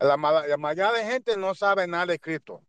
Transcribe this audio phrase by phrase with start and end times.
[0.00, 2.62] La, mayoría de gente no sabe nada de cripto.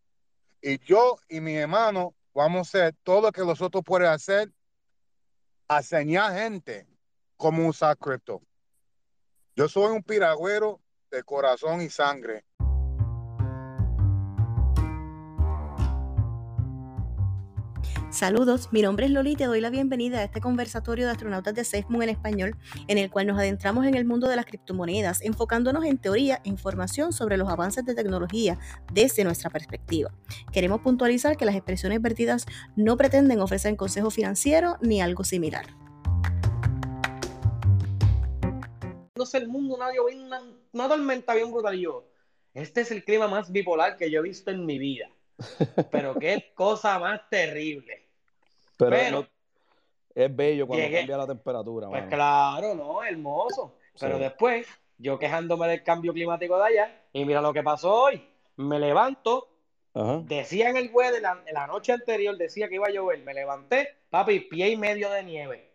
[0.61, 4.51] Y yo y mi hermano vamos a hacer todo lo que nosotros pueden hacer
[5.69, 6.87] a enseñar gente
[7.37, 8.41] cómo usar cripto.
[9.55, 12.43] Yo soy un piragüero de corazón y sangre.
[18.11, 21.55] Saludos, mi nombre es Loli y te doy la bienvenida a este conversatorio de astronautas
[21.55, 22.57] de SafeMoon en español,
[22.89, 26.49] en el cual nos adentramos en el mundo de las criptomonedas, enfocándonos en teoría e
[26.49, 28.59] información sobre los avances de tecnología
[28.91, 30.11] desde nuestra perspectiva.
[30.51, 32.45] Queremos puntualizar que las expresiones vertidas
[32.75, 35.67] no pretenden ofrecer consejo financiero ni algo similar.
[39.15, 40.41] No sé el mundo, nadie una,
[40.73, 41.79] una tormenta bien brutal.
[41.79, 42.11] Yo,
[42.53, 45.09] este es el clima más bipolar que yo he visto en mi vida.
[45.91, 48.00] Pero qué cosa más terrible.
[48.89, 49.27] Pero,
[50.13, 51.87] es bello cuando cambia la temperatura.
[51.89, 53.75] Pues claro, no, hermoso.
[53.99, 54.67] Pero después,
[54.97, 58.27] yo quejándome del cambio climático de allá, y mira lo que pasó hoy.
[58.57, 59.49] Me levanto,
[60.23, 63.19] decía en el web de la, la, noche anterior, decía que iba a llover.
[63.23, 65.71] Me levanté, papi, pie y medio de nieve.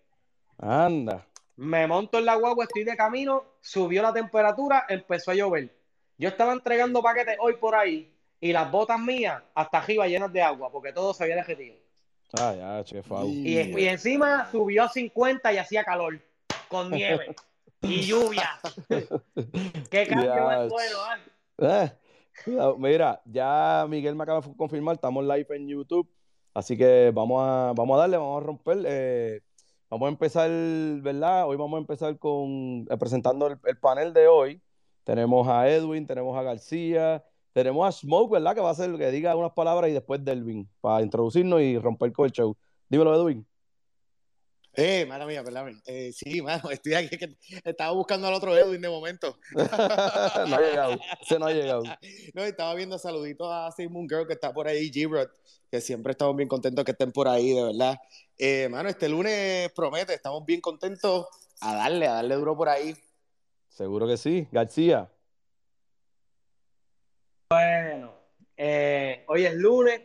[0.58, 1.26] Anda.
[1.56, 5.74] Me monto en la guagua, estoy de camino, subió la temperatura, empezó a llover.
[6.18, 10.42] Yo estaba entregando paquetes hoy por ahí y las botas mías hasta arriba llenas de
[10.42, 11.85] agua, porque todo se había derretido.
[12.38, 12.82] Ah.
[13.24, 16.20] Y, y, encima subió a 50 y hacía calor,
[16.68, 17.34] con nieve
[17.82, 18.50] y lluvia.
[19.90, 20.98] Qué cambio bueno,
[21.58, 21.92] ¿eh?
[22.78, 26.08] Mira, ya Miguel me acaba de confirmar, estamos live en YouTube,
[26.52, 28.78] así que vamos a, vamos a darle, vamos a romper.
[28.86, 29.40] Eh,
[29.88, 31.46] vamos a empezar, ¿verdad?
[31.46, 34.60] Hoy vamos a empezar con eh, presentando el panel de hoy.
[35.04, 37.24] Tenemos a Edwin, tenemos a García,
[37.56, 38.54] tenemos a Smoke, ¿verdad?
[38.54, 42.12] Que va a ser que diga unas palabras y después Delvin, para introducirnos y romper
[42.12, 42.54] con el show.
[42.86, 43.46] Dímelo, Edwin.
[44.74, 45.80] Eh, mala mía, perdón.
[45.86, 47.34] Eh, sí, mano, estoy aquí que
[47.64, 49.38] estaba buscando al otro Edwin de momento.
[49.54, 49.62] no
[50.54, 51.82] ha llegado, se no ha llegado.
[52.34, 55.28] No, estaba viendo saluditos a Simon Girl que está por ahí, G-Rod,
[55.70, 57.96] que siempre estamos bien contentos que estén por ahí, de verdad.
[58.36, 61.26] Eh, mano, este lunes promete, estamos bien contentos
[61.62, 62.94] a darle, a darle duro por ahí.
[63.70, 64.46] Seguro que sí.
[64.52, 65.10] García.
[67.48, 68.12] Bueno,
[68.56, 70.00] eh, hoy es lunes.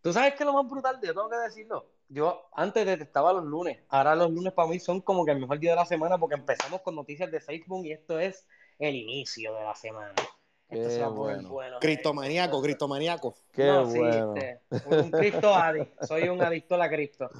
[0.00, 1.00] ¿Tú sabes qué es lo más brutal?
[1.02, 1.90] Yo tengo que decirlo.
[2.08, 3.80] Yo antes detestaba los lunes.
[3.88, 6.36] Ahora los lunes para mí son como que el mejor día de la semana porque
[6.36, 8.46] empezamos con noticias de Facebook y esto es
[8.78, 10.14] el inicio de la semana.
[10.68, 11.48] Esto qué bueno.
[11.48, 11.78] bueno.
[11.80, 13.34] Cristomaníaco, cristomaníaco.
[13.52, 14.34] Qué bueno.
[14.86, 16.06] un cripto adicto.
[16.06, 17.30] Soy un adicto a la cripto.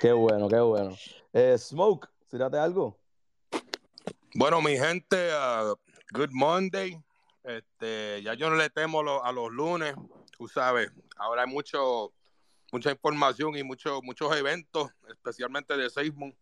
[0.00, 0.96] Qué bueno, qué bueno.
[1.32, 2.96] Eh, Smoke, ¿sírate algo?
[4.34, 5.74] Bueno, mi gente, uh,
[6.12, 7.00] good Monday.
[7.46, 9.94] Este, ya yo no le temo a los lunes,
[10.36, 12.12] tú sabes, ahora hay mucho,
[12.72, 16.36] mucha información y mucho, muchos eventos, especialmente de Seismon.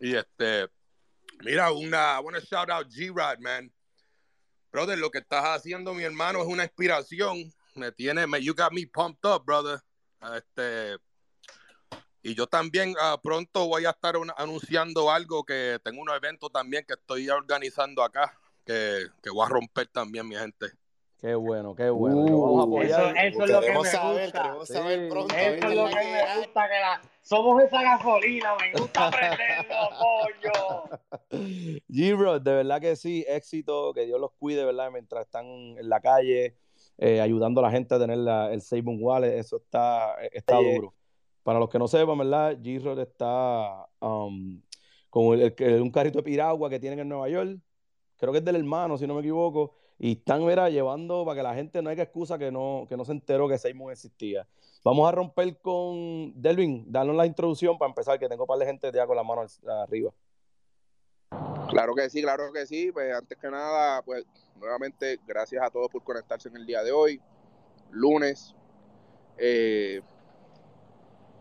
[0.00, 0.68] Y este,
[1.44, 3.72] mira, una buena shout out G-Rod, man.
[4.72, 7.54] Brother, lo que estás haciendo, mi hermano, es una inspiración.
[7.76, 9.80] Me tiene, me, you got me pumped up, brother.
[10.36, 10.98] Este,
[12.22, 16.84] y yo también uh, pronto voy a estar anunciando algo que tengo un evento también
[16.84, 20.66] que estoy organizando acá que, que voy a romper también, mi gente.
[21.24, 22.18] Qué bueno, qué bueno.
[22.18, 24.42] Uh, eso, eso, es lo que me saber, gusta.
[24.42, 25.34] Queremos saber pronto.
[25.34, 29.88] Eso es lo que me gusta, que la, somos esa gasolina, me gusta aprenderlo,
[31.30, 31.78] pollo.
[31.88, 34.90] G-Bro, de verdad que sí, éxito, que Dios los cuide, ¿verdad?
[34.92, 36.58] Mientras están en la calle,
[36.98, 40.92] eh, ayudando a la gente a tener la, el Save Wallet, eso está, está duro.
[41.42, 42.58] Para los que no sepan, ¿verdad?
[42.58, 44.60] G-Rod está um,
[45.08, 47.58] con el, un carrito de piragua que tienen en Nueva York,
[48.18, 51.42] creo que es del hermano, si no me equivoco, y están, mira, llevando para que
[51.42, 54.46] la gente no haya excusa que no, que no se enteró que Seymour existía.
[54.84, 58.66] Vamos a romper con Delvin, darnos la introducción para empezar, que tengo un par de
[58.66, 59.46] gente ya con la mano
[59.82, 60.12] arriba.
[61.70, 62.92] Claro que sí, claro que sí.
[62.92, 64.24] Pues antes que nada, pues
[64.56, 67.20] nuevamente gracias a todos por conectarse en el día de hoy,
[67.90, 68.54] lunes.
[69.38, 70.02] Eh,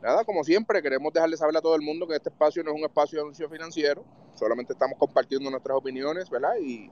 [0.01, 2.77] nada, como siempre, queremos dejarle saber a todo el mundo que este espacio no es
[2.77, 6.55] un espacio de anuncio financiero, solamente estamos compartiendo nuestras opiniones, ¿verdad?
[6.61, 6.89] Y,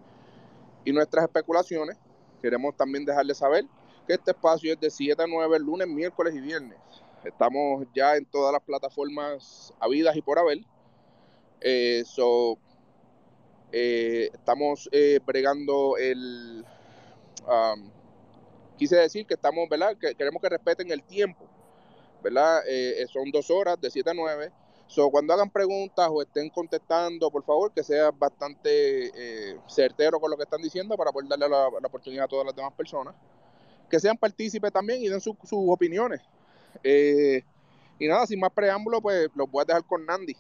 [0.92, 1.98] nuestras especulaciones.
[2.42, 3.66] Queremos también dejarles saber
[4.08, 6.78] que este espacio es de 7 a 9, lunes, miércoles y viernes.
[7.24, 10.60] Estamos ya en todas las plataformas habidas y por haber.
[11.62, 12.04] Eh,
[13.72, 16.66] eh, estamos eh, bregando el...
[17.48, 17.92] Um,
[18.78, 19.96] quise decir que estamos, ¿verdad?
[19.98, 21.46] Que queremos que respeten el tiempo,
[22.24, 22.64] ¿verdad?
[22.68, 24.52] Eh, son dos horas de 7 a 9
[24.92, 30.30] So, cuando hagan preguntas o estén contestando, por favor, que sea bastante eh, certero con
[30.30, 33.16] lo que están diciendo para poder darle la, oportunidad a todas las demás personas.
[33.90, 36.20] Que sean partícipes también y den sus opiniones.
[36.84, 37.42] Eh,
[38.00, 40.36] y nada, sin más preámbulo, pues los voy a dejar con Nandi.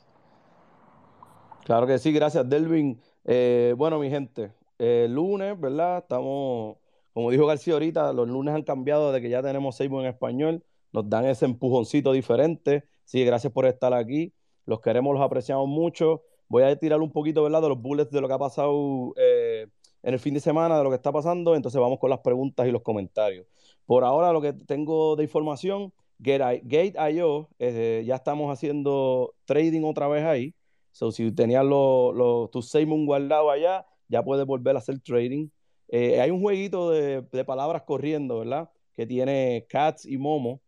[1.64, 3.02] Claro que sí, gracias Delvin.
[3.24, 6.00] Eh, bueno, mi gente, eh, lunes, ¿verdad?
[6.00, 6.76] Estamos,
[7.14, 10.62] como dijo García ahorita, los lunes han cambiado de que ya tenemos Facebook en español,
[10.92, 12.84] nos dan ese empujoncito diferente.
[13.06, 14.34] Sí, gracias por estar aquí.
[14.72, 16.24] Los queremos, los apreciamos mucho.
[16.48, 17.62] Voy a tirar un poquito, ¿verdad?
[17.62, 19.68] De los bullets de lo que ha pasado eh,
[20.02, 21.56] en el fin de semana, de lo que está pasando.
[21.56, 23.46] Entonces vamos con las preguntas y los comentarios.
[23.86, 30.24] Por ahora, lo que tengo de información, Gate.io, eh, ya estamos haciendo trading otra vez
[30.24, 30.56] ahí.
[30.94, 35.50] So, si tenías los, los, tus Seymour guardados allá, ya puedes volver a hacer trading.
[35.90, 38.70] Eh, hay un jueguito de, de, palabras corriendo, ¿verdad?
[38.96, 40.62] Que tiene Cats y Momo.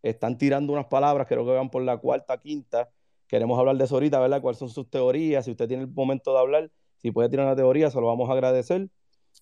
[0.00, 2.88] Están tirando unas palabras, creo que van por la cuarta, quinta
[3.28, 4.40] Queremos hablar de eso ahorita, ¿verdad?
[4.40, 5.44] ¿Cuáles son sus teorías?
[5.44, 8.30] Si usted tiene el momento de hablar, si puede tirar una teoría, se lo vamos
[8.30, 8.88] a agradecer.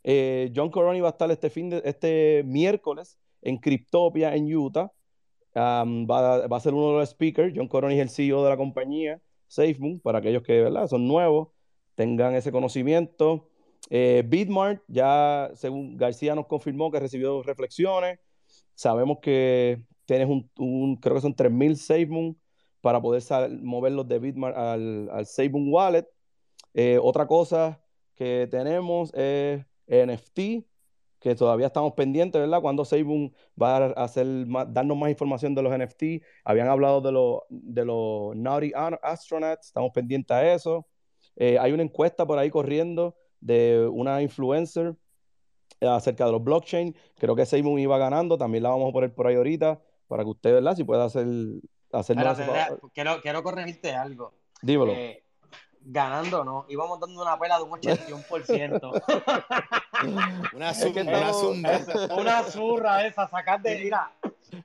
[0.03, 4.93] Eh, John Coroni va a estar este, fin este miércoles en Cryptopia en Utah.
[5.55, 7.53] va, a ser uno de los speakers.
[7.57, 10.89] John Coroni es el CEO de la compañía SafeMoon, para aquellos que ¿verdad?
[10.89, 11.49] son nuevos,
[11.95, 13.49] tengan ese conocimiento.
[13.89, 18.19] Eh, Bitmart, ya según García nos confirmó que recibió reflexiones.
[18.75, 22.37] Sabemos que tienes un, un creo que son 3.000 SafeMoon
[22.87, 23.21] para poder
[23.63, 26.07] moverlos de Bitmart al, al Wallet.
[26.73, 27.83] Eh, otra cosa
[28.15, 30.65] que tenemos es NFT,
[31.19, 32.63] que todavía estamos pendientes, ¿verdad?
[32.63, 34.25] Cuando SafeBoom va a hacer
[34.69, 36.23] darnos más información de los NFT.
[36.45, 38.71] Habían hablado de los de los Naughty
[39.03, 40.87] Astronauts, estamos pendientes a eso.
[41.35, 44.95] Eh, hay una encuesta por ahí corriendo de una influencer
[45.81, 46.95] acerca de los blockchain.
[47.17, 50.31] Creo que SafeBoom iba ganando, también la vamos a poner por ahí ahorita para que
[50.31, 50.77] usted, ¿verdad?
[50.77, 51.27] Si pueda hacer
[52.93, 54.33] quiero, quiero corregirte algo.
[54.63, 54.93] Dímelo.
[54.93, 55.23] Eh,
[55.81, 56.67] ganando, ¿no?
[56.69, 59.03] Íbamos dando una pela de un 81%.
[60.55, 64.11] una, zurra, una, zurra esa, sacar de, mira,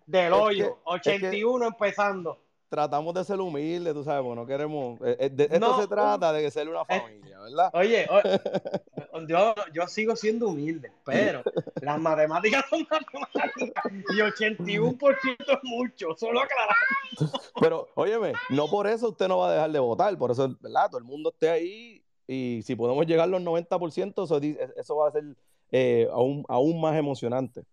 [0.06, 0.80] del hoyo.
[0.86, 2.40] 81 empezando
[2.72, 4.98] tratamos de ser humildes, tú sabes, no queremos.
[5.02, 7.70] Eh, eh, de, esto se trata de ser una familia, ¿verdad?
[7.74, 8.08] Oye,
[9.74, 11.44] yo, sigo siendo humilde, pero
[11.82, 17.40] las matemáticas son matemáticas y 81% es mucho, solo aclarando.
[17.60, 20.88] Pero, óyeme, no por eso usted no va a dejar de votar, por eso, ¿verdad?
[20.88, 24.40] Todo el mundo esté ahí y si podemos llegar a los 90%, eso,
[24.78, 25.26] eso va a ser
[25.74, 27.66] eh, aún, aún más emocionante.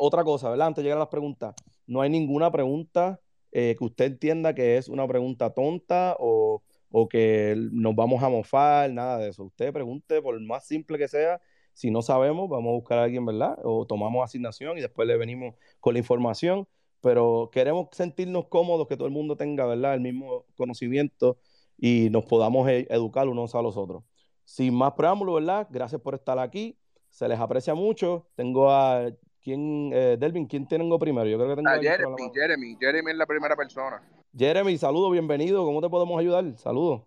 [0.00, 0.66] otra cosa, ¿verdad?
[0.66, 1.54] Antes de llegar a las preguntas,
[1.86, 3.20] no hay ninguna pregunta
[3.52, 8.28] eh, que usted entienda que es una pregunta tonta o, o, que nos vamos a
[8.28, 9.44] mofar, nada de eso.
[9.44, 11.40] Usted pregunte, por más simple que sea,
[11.72, 13.58] si no sabemos, vamos a buscar a alguien, ¿verdad?
[13.62, 16.66] O tomamos asignación y después le venimos con la información,
[17.00, 19.94] pero queremos sentirnos cómodos, que todo el mundo tenga, ¿verdad?
[19.94, 21.38] El mismo conocimiento
[21.78, 24.02] y nos podamos e, educar unos a los otros.
[24.44, 25.68] Sin más preámbulos, ¿verdad?
[25.70, 26.76] Gracias por estar aquí.
[27.10, 28.28] Se les aprecia mucho.
[28.34, 29.10] Tengo a
[29.48, 31.26] ¿Quién, eh, Delvin, quién tengo primero?
[31.26, 34.02] Yo creo que tengo a Jeremy, Jeremy, Jeremy es la primera persona.
[34.36, 35.64] Jeremy, saludo, bienvenido.
[35.64, 36.44] ¿Cómo te podemos ayudar?
[36.58, 37.00] Saludos.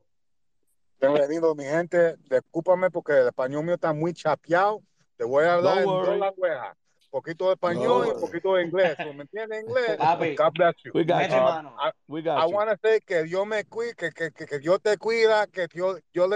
[0.99, 2.15] Bienvenido, mi gente.
[2.27, 4.81] Discúlpame porque el español mío está muy chapeado.
[5.17, 6.77] Te voy a hablar en dos lenguajes.
[7.03, 8.97] Un poquito de español y un poquito de inglés.
[8.97, 9.97] ¿Me entiendes inglés?
[10.39, 10.91] God bless you.
[10.95, 11.35] We got you.
[11.35, 14.57] I, We got I want to say que Dios me cuide, que, que, que, que
[14.57, 16.27] Dios te cuida, que Dios, Dios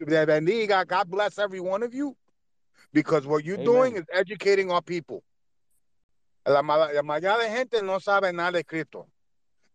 [0.00, 0.84] le bendiga.
[0.84, 2.14] God bless every one of you.
[2.92, 3.64] Because what you're Amen.
[3.64, 5.22] doing is educating our people.
[6.46, 9.08] La, mayoría de gente no sabe nada de cripto.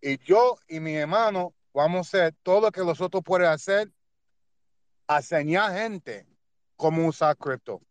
[0.02, 3.92] Y yo y mi hermano vamos a hacer todo lo que nosotros pueden hacer
[5.06, 6.26] a enseñar gente
[6.78, 7.82] cómo usar cripto.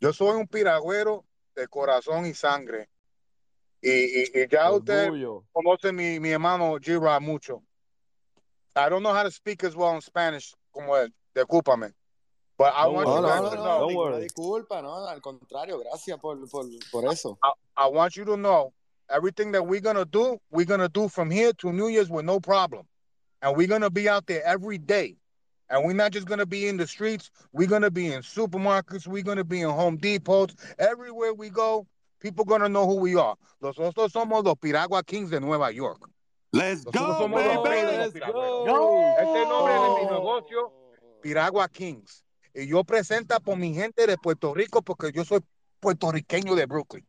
[0.00, 2.88] Yo soy un piragüero de corazón y sangre.
[3.82, 5.10] Y, ya usted
[5.52, 7.62] conoce mi, mi hermano Gira mucho.
[8.74, 11.12] I don't know how to speak as well in Spanish como él.
[11.34, 11.92] Discúlpame.
[12.58, 13.88] But I want you guys to know.
[13.88, 17.38] No, disculpa, no, al contrario, gracias por, por, por eso.
[17.42, 18.72] I, I want you to know
[19.10, 22.40] everything that we're gonna do, we're gonna do from here to New Year's with no
[22.40, 22.86] problem.
[23.42, 25.16] And we're gonna be out there every day.
[25.68, 29.22] And we're not just gonna be in the streets, we're gonna be in supermarkets, we're
[29.22, 31.86] gonna be in Home Depots, everywhere we go,
[32.20, 33.36] people gonna know who we are.
[33.60, 36.08] Nosotros somos los Piragua Kings de Nueva York.
[36.52, 37.96] Let's go, baby.
[37.98, 39.16] Let's go.
[39.18, 40.72] Este nombre de mi negocio, oh.
[41.22, 42.22] Piragua Kings.
[42.56, 45.40] Y yo presenta por mi gente de Puerto Rico porque yo soy
[45.78, 47.06] puertorriqueño de Brooklyn.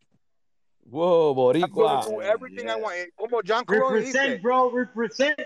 [0.84, 2.06] Whoa, Boricua.
[2.22, 2.76] everything yeah.
[2.76, 2.96] I want.
[3.16, 4.42] Como John Coroni represent, dice.
[4.42, 5.40] bro, represent.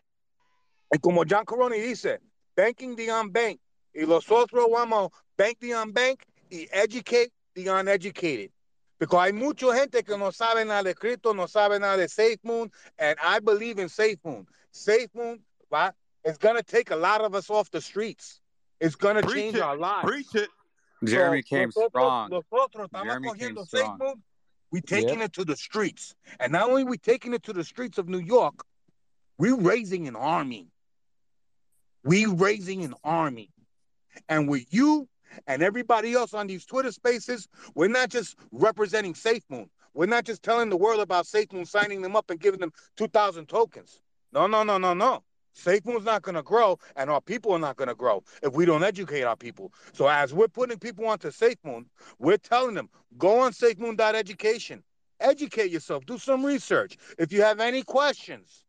[0.91, 2.19] Y como John Coroni dice,
[2.55, 3.61] banking the unbanked.
[3.93, 8.51] Y nosotros vamos bank the unbanked y educate the uneducated.
[8.99, 12.71] Because hay mucha gente que no sabe nada de cripto, no sabe nada de SafeMoon,
[12.97, 14.45] and I believe in safe SafeMoon.
[14.73, 15.39] SafeMoon,
[15.69, 15.93] right,
[16.23, 18.40] is going to take a lot of us off the streets.
[18.81, 19.61] It's going to change it.
[19.61, 20.09] our lives.
[20.09, 20.49] Preach it.
[21.05, 22.29] Jeremy so, came nosotros, strong.
[22.29, 24.21] Nosotros Jeremy came strong.
[24.71, 25.25] we taking yep.
[25.27, 26.15] it to the streets.
[26.39, 28.65] And not only we taking it to the streets of New York,
[29.37, 30.67] we're raising an army.
[32.03, 33.51] We raising an army.
[34.27, 35.07] And with you
[35.47, 39.69] and everybody else on these Twitter spaces, we're not just representing SafeMoon.
[39.93, 43.47] We're not just telling the world about SafeMoon, signing them up and giving them 2,000
[43.47, 43.99] tokens.
[44.33, 45.23] No, no, no, no, no.
[45.55, 48.65] SafeMoon's not going to grow, and our people are not going to grow if we
[48.65, 49.73] don't educate our people.
[49.93, 51.85] So as we're putting people onto SafeMoon,
[52.19, 54.83] we're telling them, go on SafeMoon.education.
[55.19, 56.05] Educate yourself.
[56.05, 56.97] Do some research.
[57.19, 58.65] If you have any questions,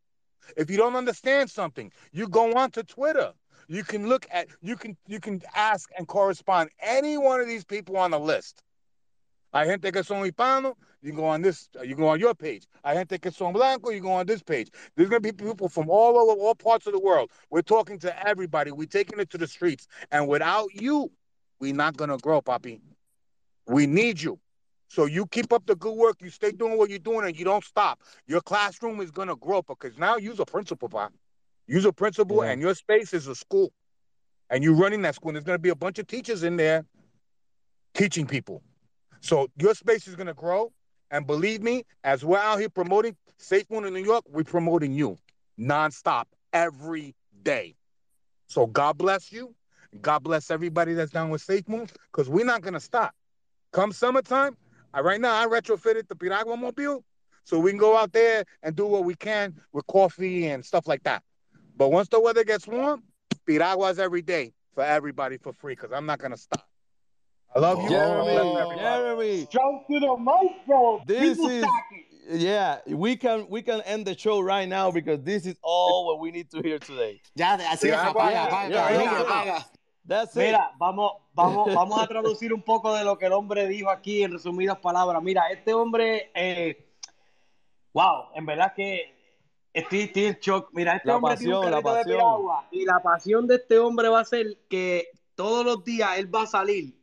[0.55, 3.33] if you don't understand something, you go on to Twitter.
[3.67, 7.63] You can look at you can you can ask and correspond any one of these
[7.63, 8.61] people on the list.
[9.55, 12.65] Gente que son hispano, you can go on this, uh, you go on your page.
[12.85, 14.69] Hay gente que son blanco, you go on this page.
[14.95, 17.29] There's gonna be people from all over all parts of the world.
[17.49, 18.71] We're talking to everybody.
[18.71, 19.87] We're taking it to the streets.
[20.11, 21.11] And without you,
[21.59, 22.79] we're not gonna grow, Papi.
[23.67, 24.39] We need you.
[24.87, 26.21] So you keep up the good work.
[26.21, 27.99] You stay doing what you're doing, and you don't stop.
[28.25, 31.11] Your classroom is gonna grow because now you're a principal, Pop.
[31.67, 32.51] You're a principal, yeah.
[32.51, 33.73] and your space is a school,
[34.49, 35.29] and you're running that school.
[35.29, 36.85] And there's gonna be a bunch of teachers in there
[37.93, 38.61] teaching people.
[39.19, 40.71] So your space is gonna grow,
[41.13, 44.93] and believe me, as we're out here promoting Safe Moon in New York, we're promoting
[44.93, 45.17] you
[45.59, 47.75] nonstop every day.
[48.47, 49.53] So God bless you.
[50.01, 53.13] God bless everybody that's down with Safe Moon, because we're not gonna stop.
[53.71, 54.57] Come summertime,
[54.91, 57.03] I, right now, I retrofitted the Piragua mobile
[57.43, 60.87] so we can go out there and do what we can with coffee and stuff
[60.87, 61.21] like that.
[61.77, 63.03] But once the weather gets warm,
[63.47, 66.67] Piraguas every day for everybody for free because I'm not going to stop.
[67.55, 67.89] I love you.
[67.89, 69.47] Jeremy, Jeremy.
[69.51, 71.01] Jump to the mic, bro.
[71.05, 71.65] This People is
[72.29, 76.19] yeah, we can we can end the show right now because this is all what
[76.19, 77.21] we need to hear today.
[77.35, 79.65] Ya, así es, apaga, apaga, apaga.
[80.05, 83.89] That's Mira, vamos, vamos, vamos a traducir un poco de lo que el hombre dijo
[83.89, 85.21] aquí en resumidas palabras.
[85.21, 86.85] Mira, este hombre, eh,
[87.93, 89.13] wow, en verdad que
[89.73, 90.69] estoy, en shock.
[90.73, 94.25] Mira, este hombre tiene un de piragua y la pasión de este hombre va a
[94.25, 97.02] ser que todos los días él va a salir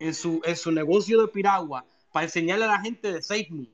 [0.00, 3.70] en su, en su negocio de piragua para enseñarle a la gente de SafeMoon.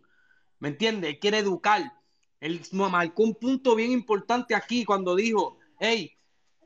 [0.59, 1.09] ¿Me entiende?
[1.09, 1.93] Él quiere educar.
[2.41, 6.13] Él marcó un punto bien importante aquí cuando dijo, hey,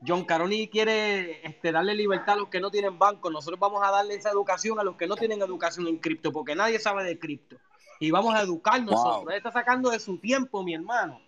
[0.05, 3.29] John Caroni quiere este, darle libertad a los que no tienen banco.
[3.29, 6.55] Nosotros vamos a darle esa educación a los que no tienen educación en cripto, porque
[6.55, 7.57] nadie sabe de cripto.
[7.99, 9.25] Y vamos a educar nosotros.
[9.29, 11.21] Él está sacando de su tiempo, mi hermano.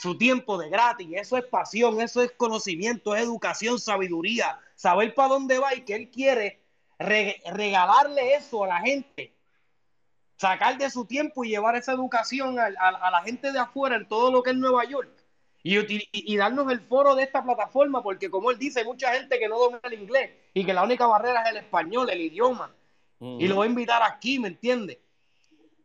[0.00, 1.08] Su tiempo de gratis.
[1.12, 4.58] Eso es pasión, eso es conocimiento, es educación, sabiduría.
[4.74, 6.61] Saber para dónde va y que él quiere
[7.02, 9.34] regalarle eso a la gente.
[10.36, 14.08] Sacar de su tiempo y llevar esa educación a, a la gente de afuera en
[14.08, 15.22] todo lo que es Nueva York
[15.62, 19.48] y, darnos el foro de esta plataforma, porque como él dice, hay mucha gente que
[19.48, 22.74] no domina el inglés y que la única barrera es el español, el idioma.
[23.20, 24.98] Y lo voy a invitar aquí, ¿me entiendes?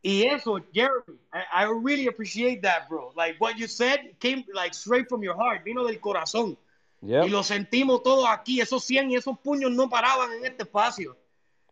[0.02, 3.12] Y eso, Jeremy, I, really appreciate that, bro.
[3.14, 6.58] Like what you said came like straight from your heart, vino del corazón.
[7.02, 8.60] Y lo sentimos todos aquí.
[8.60, 11.16] Esos 100 y esos puños no paraban en este espacio.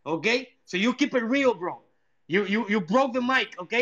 [0.02, 0.26] ¿Ok?
[0.64, 1.85] So you keep it real, bro.
[2.28, 3.73] You, you, you broke the mic, ¿ok?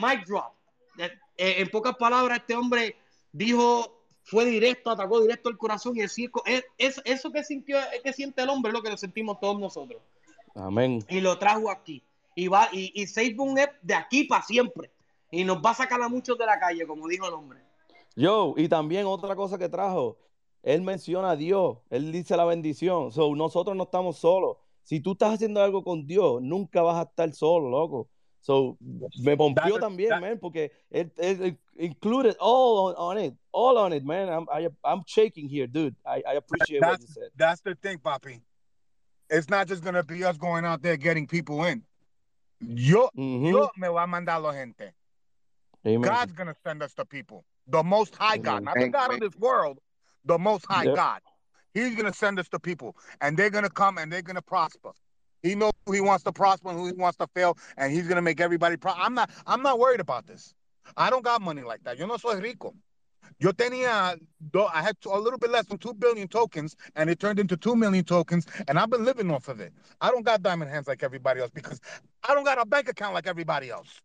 [0.00, 0.54] Mic drop.
[0.98, 2.96] Eh, en pocas palabras, este hombre
[3.32, 6.42] dijo, fue directo, atacó directo el corazón y el circo.
[6.46, 6.64] Es,
[7.04, 10.02] eso que sintió, que siente el hombre es lo que lo sentimos todos nosotros.
[10.54, 11.04] Amén.
[11.08, 12.02] Y lo trajo aquí.
[12.34, 14.90] Y va, y, y es de aquí para siempre.
[15.30, 17.60] Y nos va a sacar a muchos de la calle, como dijo el hombre.
[18.16, 20.16] Yo, y también otra cosa que trajo,
[20.64, 23.12] él menciona a Dios, él dice la bendición.
[23.12, 24.56] So, nosotros no estamos solos.
[24.82, 28.08] Si tú estás haciendo algo con Dios, nunca vas a estar solo, loco.
[28.40, 28.76] So,
[29.22, 33.78] me pompió también, that, man, porque it, it, it, included all on, on, it, all
[33.78, 34.28] on it, man.
[34.28, 35.94] I'm I, I'm shaking here, dude.
[36.04, 37.30] I, I appreciate what you said.
[37.36, 38.40] That's the thing, Papi.
[39.30, 41.82] It's not just gonna be us going out there getting people in.
[42.60, 43.46] Yo, mm-hmm.
[43.46, 44.92] yo me va a mandar la gente.
[45.86, 46.02] Amen.
[46.02, 47.44] God's gonna send us the people.
[47.66, 49.78] The Most High God, not the God of this world.
[50.24, 50.96] The Most High yep.
[50.96, 51.20] God.
[51.74, 54.92] He's gonna send us the people, and they're gonna come and they're gonna prosper.
[55.42, 58.06] He knows who he wants to prosper and who he wants to fail, and he's
[58.08, 58.76] gonna make everybody.
[58.76, 59.30] Pro- I'm not.
[59.46, 60.54] I'm not worried about this.
[60.96, 61.98] I don't got money like that.
[61.98, 62.74] Yo no soy rico.
[63.38, 64.18] Yo tenía,
[64.72, 67.74] I had a little bit less than 2 billion tokens, and it turned into 2
[67.74, 69.72] million tokens, and I've been living off of it.
[70.00, 71.80] I don't got diamond hands like everybody else because
[72.22, 74.00] I don't got a bank account like everybody else.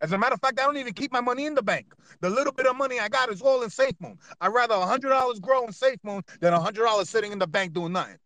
[0.00, 1.94] As a matter of fact, I don't even keep my money in the bank.
[2.20, 4.16] The little bit of money I got is all in SafeMoon.
[4.40, 8.16] I'd rather $100 grow in SafeMoon than $100 sitting in the bank doing nothing.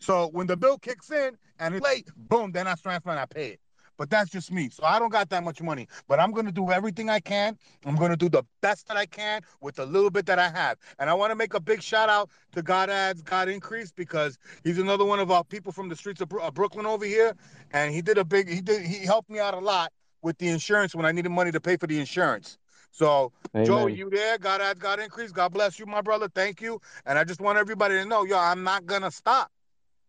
[0.00, 3.26] So when the bill kicks in and it's late, boom, then I transfer and I
[3.26, 3.60] pay it.
[3.98, 4.68] But that's just me.
[4.70, 5.86] So I don't got that much money.
[6.08, 7.56] But I'm going to do everything I can.
[7.84, 10.48] I'm going to do the best that I can with the little bit that I
[10.48, 10.78] have.
[10.98, 14.38] And I want to make a big shout out to God Ads, God Increase, because
[14.64, 17.34] he's another one of our people from the streets of, of uh, Brooklyn over here.
[17.72, 19.92] And he did a big, he did, he helped me out a lot
[20.22, 22.58] with the insurance when I needed money to pay for the insurance.
[22.90, 23.66] So, Amen.
[23.66, 24.38] Joe, you there?
[24.38, 25.32] God ads, God increase.
[25.32, 26.28] God bless you, my brother.
[26.28, 26.80] Thank you.
[27.06, 29.50] And I just want everybody to know, yo, I'm not gonna stop.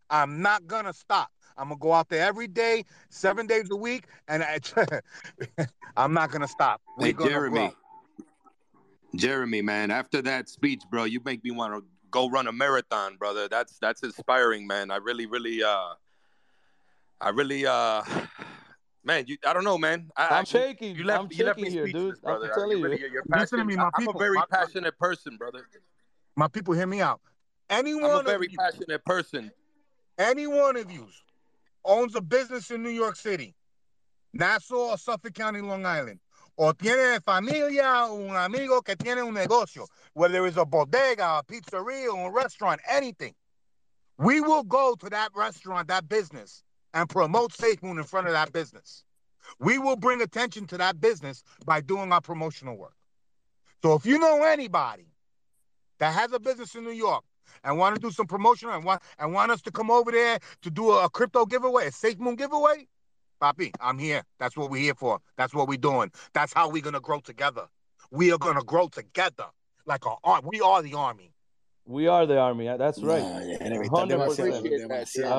[0.10, 1.32] I'm not gonna stop.
[1.58, 4.60] I'm gonna go out there every day, seven days a week, and I,
[5.98, 6.82] I'm not gonna stop.
[6.98, 7.60] We're hey, Jeremy.
[7.60, 7.72] Grow.
[9.16, 13.16] Jeremy, man, after that speech, bro, you make me want to go run a marathon,
[13.18, 13.48] brother.
[13.48, 14.92] That's that's inspiring, man.
[14.92, 15.94] I really, really, uh,
[17.22, 18.04] I really, uh,
[19.04, 20.10] man, you, I don't know, man.
[20.16, 20.96] I, am shaking.
[20.96, 22.22] You left, I'm you left me here, speechless, dude.
[22.22, 22.48] brother.
[22.48, 22.84] I'm telling you.
[22.84, 24.14] Really, you're Listen to me, my people.
[24.14, 25.68] I'm a very my, passionate person, brother.
[26.36, 27.22] My people, hear me out.
[27.70, 29.52] Anyone, I'm a very passionate you, person.
[30.18, 31.08] Any one of you
[31.86, 33.56] owns a business in New York City,
[34.34, 36.20] Nassau or Suffolk County, Long Island,
[36.58, 42.14] o tiene familia, un amigo que tiene un negocio, whether it's a bodega, a pizzeria,
[42.14, 43.34] or a restaurant, anything,
[44.18, 48.54] we will go to that restaurant, that business, and promote SafeMoon in front of that
[48.54, 49.04] business.
[49.60, 52.96] We will bring attention to that business by doing our promotional work.
[53.82, 55.08] So if you know anybody
[56.00, 57.24] that has a business in New York
[57.64, 60.40] and want to do some promotion and want and want us to come over there
[60.62, 62.88] to do a, a crypto giveaway, a SafeMoon giveaway,
[63.42, 64.24] Papi, I'm here.
[64.40, 65.20] That's what we're here for.
[65.38, 66.12] That's what we're doing.
[66.34, 67.68] That's how we're gonna grow together.
[68.12, 69.48] We are gonna grow together
[69.86, 70.48] like a army.
[70.52, 71.34] We are the army.
[71.86, 72.68] We are the army.
[72.78, 73.22] That's right.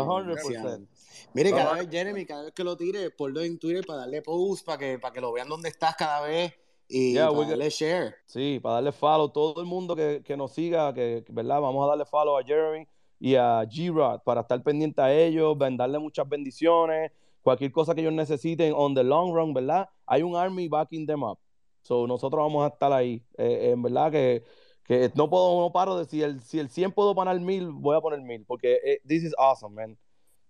[0.04, 0.88] hundred percent.
[1.32, 4.64] Mire, cada vez, Jeremy, cada vez que lo tire, ponlo en Twitter para darle post,
[4.64, 6.52] para que, para que lo vean dónde estás cada vez
[6.88, 8.14] y para darle share.
[8.26, 9.30] Sí, para darle follow.
[9.30, 11.60] Todo el mundo que, que nos siga, que, ¿verdad?
[11.60, 12.86] Vamos a darle follow a Jeremy
[13.18, 17.10] y a G-Rod para estar pendiente a ellos, darle muchas bendiciones
[17.44, 19.88] cualquier cosa que ellos necesiten on the long run, ¿verdad?
[20.06, 21.38] Hay un army backing them up.
[21.82, 23.22] So, nosotros vamos a estar ahí.
[23.36, 24.42] Eh, en verdad que,
[24.82, 27.96] que no puedo, no paro de si el, si el 100 puedo poner mil, voy
[27.96, 29.98] a poner mil, porque eh, this is awesome, man.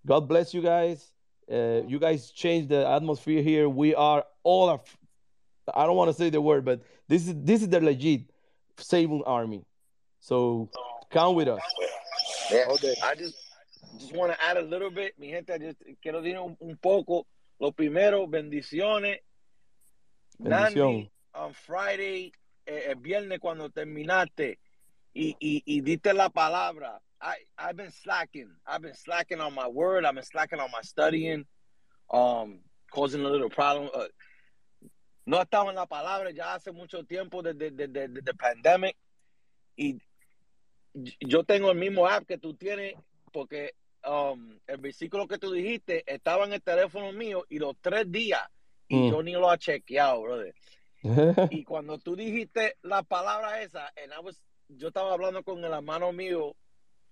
[0.07, 1.11] God bless you guys.
[1.51, 3.69] Uh, you guys changed the atmosphere here.
[3.69, 4.81] We are all, a,
[5.75, 8.31] I don't want to say the word, but this is this is the legit
[8.79, 9.65] saving army.
[10.21, 10.71] So
[11.11, 11.61] count with us.
[12.51, 12.65] Yeah,
[13.03, 13.37] I just
[13.99, 17.27] just want to add a little bit, mi gente, just quiero decir un, un poco.
[17.61, 19.19] Lo primero, bendiciones.
[20.41, 20.75] Bendición.
[20.75, 22.33] Nandi, on Friday,
[22.67, 24.59] eh, el viernes cuando terminaste
[25.15, 28.51] y, y, y diste la palabra, I, I've been slacking.
[28.67, 30.05] I've been slacking on my word.
[30.05, 31.47] I've been slacking on my studying,
[32.13, 32.61] um,
[32.93, 33.89] causing a little problem.
[33.95, 34.05] Uh,
[35.27, 38.95] no estaba en la palabra ya hace mucho tiempo desde de, de, de, de, pandemic
[39.75, 39.99] y
[41.19, 42.95] yo tengo el mismo app que tú tienes
[43.33, 43.73] porque
[44.07, 48.43] um, el versículo que tú dijiste estaba en el teléfono mío y los tres días
[48.87, 49.11] y mm.
[49.11, 50.55] yo ni lo he chequeado, brother.
[51.51, 55.73] y cuando tú dijiste la palabra esa, and I was, yo estaba hablando con el
[55.73, 56.55] hermano mío,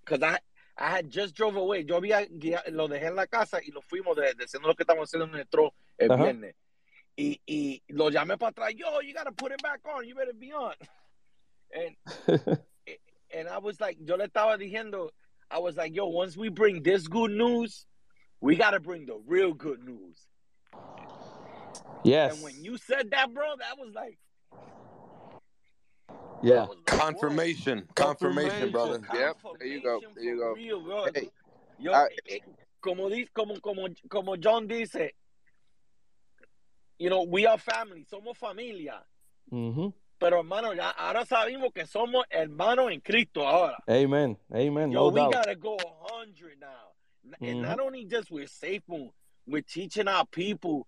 [0.04, 0.38] because I,
[0.76, 1.84] I had just drove away.
[1.84, 2.26] Yo había
[2.70, 5.26] lo dejé en la casa y lo fuimos de, de haciendo lo que estamos haciendo
[5.26, 6.22] en el metro el uh -huh.
[6.22, 6.54] viernes.
[7.16, 8.74] Y, y lo llamé para atrás.
[8.74, 10.06] Yo, you gotta put it back on.
[10.06, 10.74] You better be on.
[11.74, 11.96] And,
[13.34, 15.10] and I was like, yo le estaba diciendo,
[15.50, 17.86] I was like, yo, once we bring this good news,
[18.40, 20.16] we got to bring the real good news.
[22.04, 22.34] Yes.
[22.34, 24.18] And when you said that, bro, that was like,
[26.42, 26.66] yeah.
[26.86, 27.86] Confirmation.
[27.94, 28.50] confirmation.
[28.50, 29.00] confirmation, brother.
[29.14, 29.36] Yep.
[29.58, 30.00] There you go.
[30.14, 30.52] There you go.
[30.54, 31.06] Real, bro.
[31.14, 31.30] Hey,
[31.78, 32.38] yo, I, eh,
[32.80, 35.12] como, como, como, como John dice,
[36.98, 38.06] you know, we are family.
[38.10, 39.02] Somos familia.
[39.52, 39.88] Mm-hmm.
[40.18, 43.78] Pero hermano, ya ahora sabemos que somos hermanos en Cristo ahora.
[43.88, 44.36] Amen.
[44.54, 44.92] Amen.
[44.92, 45.32] Yo, no we doubt.
[45.32, 46.68] gotta go 100 now.
[47.26, 47.44] Mm-hmm.
[47.44, 49.10] And not only just with Safe Moon,
[49.46, 50.86] we're teaching our people,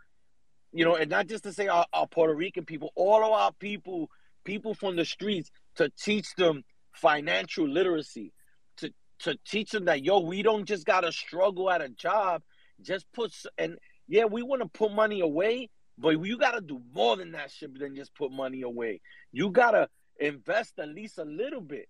[0.73, 3.53] you know, and not just to say our, our Puerto Rican people, all of our
[3.53, 4.09] people,
[4.45, 8.33] people from the streets, to teach them financial literacy,
[8.77, 12.43] to to teach them that yo, we don't just gotta struggle at a job,
[12.81, 16.81] just put and yeah, we want to put money away, but you got to do
[16.93, 19.01] more than that shit than just put money away.
[19.33, 21.89] You got to invest at least a little bit.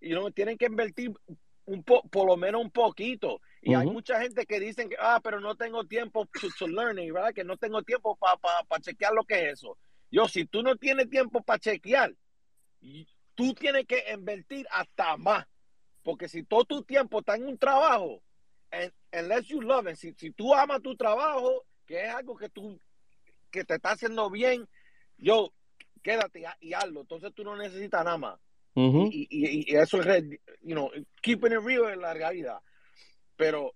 [0.00, 1.14] You know, tienen que invertir
[1.66, 3.40] un po, por lo menos un poquito.
[3.60, 3.80] Y uh -huh.
[3.80, 7.34] hay mucha gente que dicen que, ah, pero no tengo tiempo to, to learning, ¿verdad?
[7.34, 9.76] Que no tengo tiempo para pa, pa chequear lo que es eso.
[10.10, 12.14] Yo, si tú no tienes tiempo para chequear,
[13.34, 15.46] tú tienes que invertir hasta más.
[16.02, 18.22] Porque si todo tu tiempo está en un trabajo,
[18.70, 22.48] and, unless you love it, si, si tú amas tu trabajo, que es algo que
[22.48, 22.80] tú
[23.50, 24.68] que te está haciendo bien,
[25.16, 25.52] yo,
[26.02, 27.00] quédate y, hazlo.
[27.00, 28.40] Entonces tú no necesitas nada más.
[28.74, 29.10] Uh -huh.
[29.12, 30.24] y, y, y, eso es,
[30.62, 30.90] you know,
[31.22, 32.60] keeping it real en la realidad.
[33.36, 33.74] Pero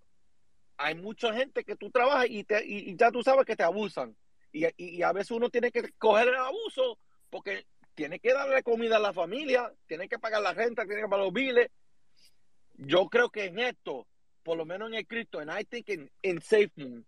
[0.76, 4.16] hay mucha gente que tú trabajas y, te, y, ya tú sabes que te abusan.
[4.52, 6.98] Y, a veces uno tiene que coger el abuso
[7.30, 11.08] porque tiene que darle comida a la familia, tiene que pagar la renta, tiene que
[11.08, 11.70] pagar los biles.
[12.74, 14.06] Yo creo que en esto,
[14.42, 17.06] por lo menos en el Cristo, and I think in, in Safe Moon,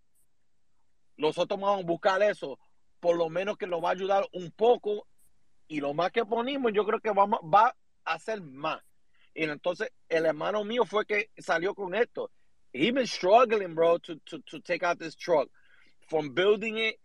[1.16, 2.58] nosotros vamos a buscar eso,
[3.00, 5.06] por lo menos que nos va a ayudar un poco
[5.68, 8.82] y lo más que ponimos yo creo que va a hacer más.
[9.34, 12.30] Y entonces el hermano mío fue que salió con esto.
[12.74, 15.48] he been struggling, bro, to, to, to take out this truck.
[16.08, 16.98] From building it,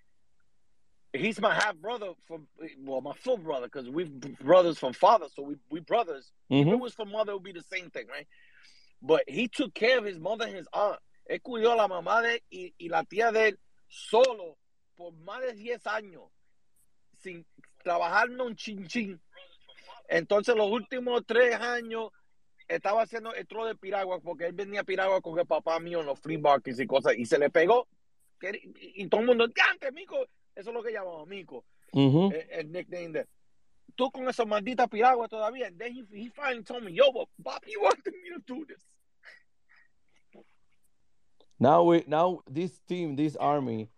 [1.13, 2.47] he's my half brother from
[2.83, 6.31] well, my full brother, because we brothers from father, so we we brothers.
[6.51, 6.69] Mm-hmm.
[6.69, 8.27] If it was from mother, it would be the same thing, right?
[9.01, 10.99] But he took care of his mother and his aunt.
[11.29, 14.57] Él cuidó la mamá de y, y la tía de él solo
[14.95, 16.23] por más de 10 años,
[17.17, 17.45] sin
[17.83, 19.19] trabajar un chin chin.
[20.07, 22.11] Entonces, los últimos tres años
[22.67, 26.01] estaba haciendo el tro de piragua porque él venía a piragua con el papá mío
[26.01, 27.87] en los free markets y cosas y se le pegó.
[28.41, 30.17] Y, todo el mundo, ¡Diante, Mico!
[30.59, 31.63] Eso es lo que llamamos Mico.
[31.93, 32.31] Uh-huh.
[32.33, 33.25] el, el, nickname de
[33.95, 35.67] Tú con esa maldita piragua todavía.
[35.67, 38.65] And then he, he finally told me, yo, but Bob, you wanted me to do
[38.65, 38.83] this.
[41.59, 43.89] Now we now this team, this army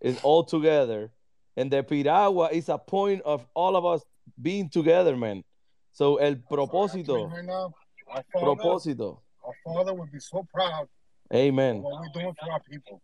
[0.00, 1.12] is all together.
[1.56, 4.02] And the piragua is a point of all of us
[4.40, 5.44] being together, man.
[5.92, 7.30] So el propósito.
[7.30, 7.74] Right now,
[8.08, 9.18] our father, propósito.
[9.44, 10.88] Our father would be so proud.
[11.32, 11.82] Amen.
[11.82, 13.02] What we're doing for our people.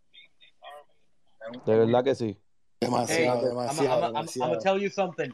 [1.65, 2.37] De verdad que sí.
[2.79, 5.33] Demasiado, hey, demasiado, I'm, I'm, I'm, I'm, gonna tell you something.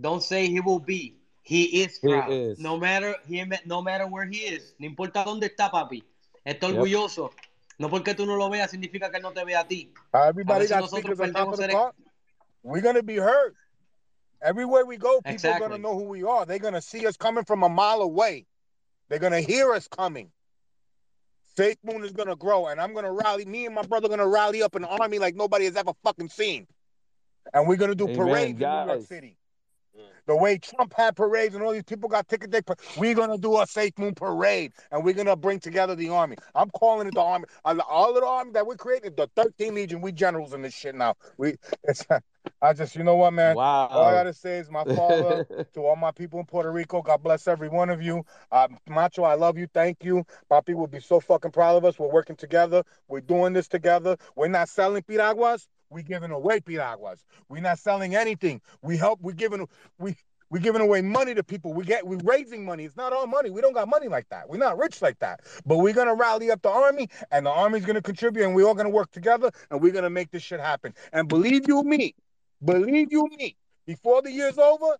[0.00, 1.16] Don't say he will be.
[1.42, 2.30] He is proud.
[2.30, 2.58] He is.
[2.58, 4.74] No matter he, no matter where he is.
[4.78, 6.02] No importa dónde está, papi.
[6.46, 7.30] Está orgulloso.
[7.30, 7.40] Yep.
[7.78, 9.92] No porque tú no lo veas significa que él no te ve a ti.
[10.14, 11.92] Everybody got speakers on top of the car.
[12.62, 13.54] We're gonna be heard.
[14.40, 15.64] Everywhere we go, people exactly.
[15.64, 16.46] are gonna know who we are.
[16.46, 18.46] They're gonna see us coming from a mile away.
[19.08, 20.30] They're gonna hear us coming.
[21.56, 23.44] Faith Moon is gonna grow, and I'm gonna rally.
[23.44, 26.66] Me and my brother gonna rally up an army like nobody has ever fucking seen,
[27.52, 28.80] and we're gonna do Amen, parades guys.
[28.82, 29.36] in New York City.
[30.26, 32.60] The way Trump had parades and all these people got ticket day,
[32.96, 36.36] we're gonna do a Safe Moon parade and we're gonna bring together the army.
[36.54, 37.44] I'm calling it the army.
[37.64, 40.94] All of the army that we created, the 13 Legion, we generals in this shit
[40.94, 41.14] now.
[41.36, 42.06] We it's
[42.62, 43.56] I just, you know what, man?
[43.56, 43.88] Wow.
[43.88, 47.02] All I gotta say is my father to all my people in Puerto Rico.
[47.02, 48.24] God bless every one of you.
[48.50, 49.66] Uh, Macho, I love you.
[49.72, 50.24] Thank you.
[50.50, 51.98] Papi will be so fucking proud of us.
[51.98, 52.82] We're working together.
[53.08, 54.16] We're doing this together.
[54.36, 55.68] We're not selling piraguas.
[55.94, 57.24] We giving away piraguas.
[57.48, 58.60] We're not selling anything.
[58.82, 59.20] We help.
[59.22, 59.66] We giving.
[59.98, 60.16] We
[60.50, 61.72] we giving away money to people.
[61.72, 62.84] We get we're raising money.
[62.84, 63.50] It's not our money.
[63.50, 64.48] We don't got money like that.
[64.48, 65.40] We're not rich like that.
[65.64, 68.74] But we're gonna rally up the army, and the army's gonna contribute, and we're all
[68.74, 70.94] gonna work together, and we're gonna make this shit happen.
[71.12, 72.14] And believe you me,
[72.64, 74.96] believe you me, before the year's over,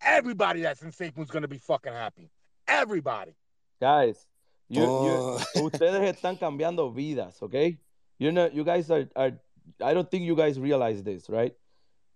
[0.00, 2.30] everybody that's in Safe is gonna be fucking happy.
[2.66, 3.34] Everybody.
[3.80, 4.26] Guys,
[4.68, 5.42] you, oh.
[5.54, 7.78] you, ustedes están cambiando vidas, okay?
[8.18, 9.32] You know, you guys are, are
[9.80, 11.54] I don't think you guys realize this, right?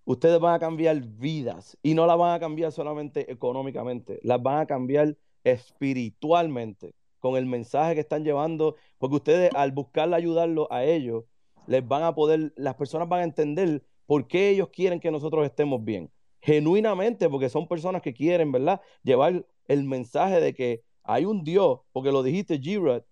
[0.04, 4.58] Ustedes van a cambiar vidas y no las van a cambiar solamente económicamente, las van
[4.58, 10.84] a cambiar espiritualmente con el mensaje que están llevando, porque ustedes al buscar ayudarlo a
[10.84, 11.24] ellos,
[11.68, 15.44] les van a poder, las personas van a entender por qué ellos quieren que nosotros
[15.44, 16.10] estemos bien.
[16.40, 18.80] Genuinamente, porque son personas que quieren, ¿verdad?
[19.04, 23.04] Llevar el mensaje de que hay un Dios, porque lo dijiste, Girard,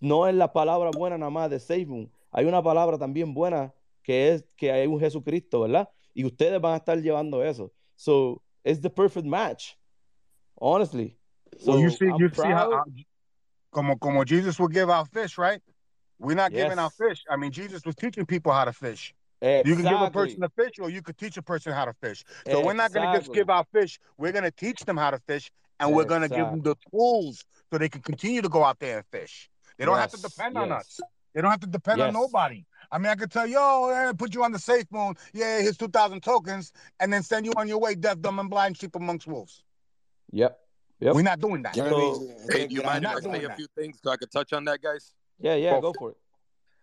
[0.00, 3.72] no es la palabra buena nada más de Seifu, hay una palabra también buena
[4.04, 5.88] que es que hay un Jesucristo, ¿verdad?
[6.14, 7.72] Y ustedes van a estar llevando eso.
[7.96, 9.76] So, it's the perfect match.
[10.60, 11.16] Honestly.
[11.58, 12.46] So, well, you see, I'm you proud.
[12.46, 12.84] see how, how
[13.72, 15.60] como, como Jesus will give out fish, right?
[16.18, 16.64] We're not yes.
[16.64, 17.24] giving out fish.
[17.28, 19.14] I mean, Jesus was teaching people how to fish.
[19.42, 19.70] Exactly.
[19.70, 21.92] You can give a person a fish, or you could teach a person how to
[22.00, 22.24] fish.
[22.26, 22.64] So exactly.
[22.64, 23.98] we're not going to just give out fish.
[24.16, 26.76] We're going to teach them how to fish, and we're going to give them the
[26.90, 29.50] tools so they can continue to go out there and fish.
[29.76, 30.12] They don't yes.
[30.12, 30.62] have to depend yes.
[30.62, 31.00] on us.
[31.34, 32.64] They don't have to depend on nobody.
[32.90, 35.14] I mean, I could tell you, oh, put you on the safe moon.
[35.32, 38.76] Yeah, here's 2,000 tokens, and then send you on your way, deaf, dumb, and blind
[38.76, 39.62] sheep amongst wolves.
[40.32, 40.58] Yep.
[41.00, 41.14] Yep.
[41.14, 41.74] We're not doing that.
[41.74, 44.52] So, hey, do you mind if I say a few things so I could touch
[44.52, 45.12] on that, guys?
[45.38, 46.16] Yeah, yeah, go, go for it.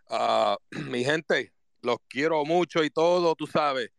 [0.10, 0.56] Uh,
[0.90, 3.90] mi gente, los quiero mucho y todo, tú sabes.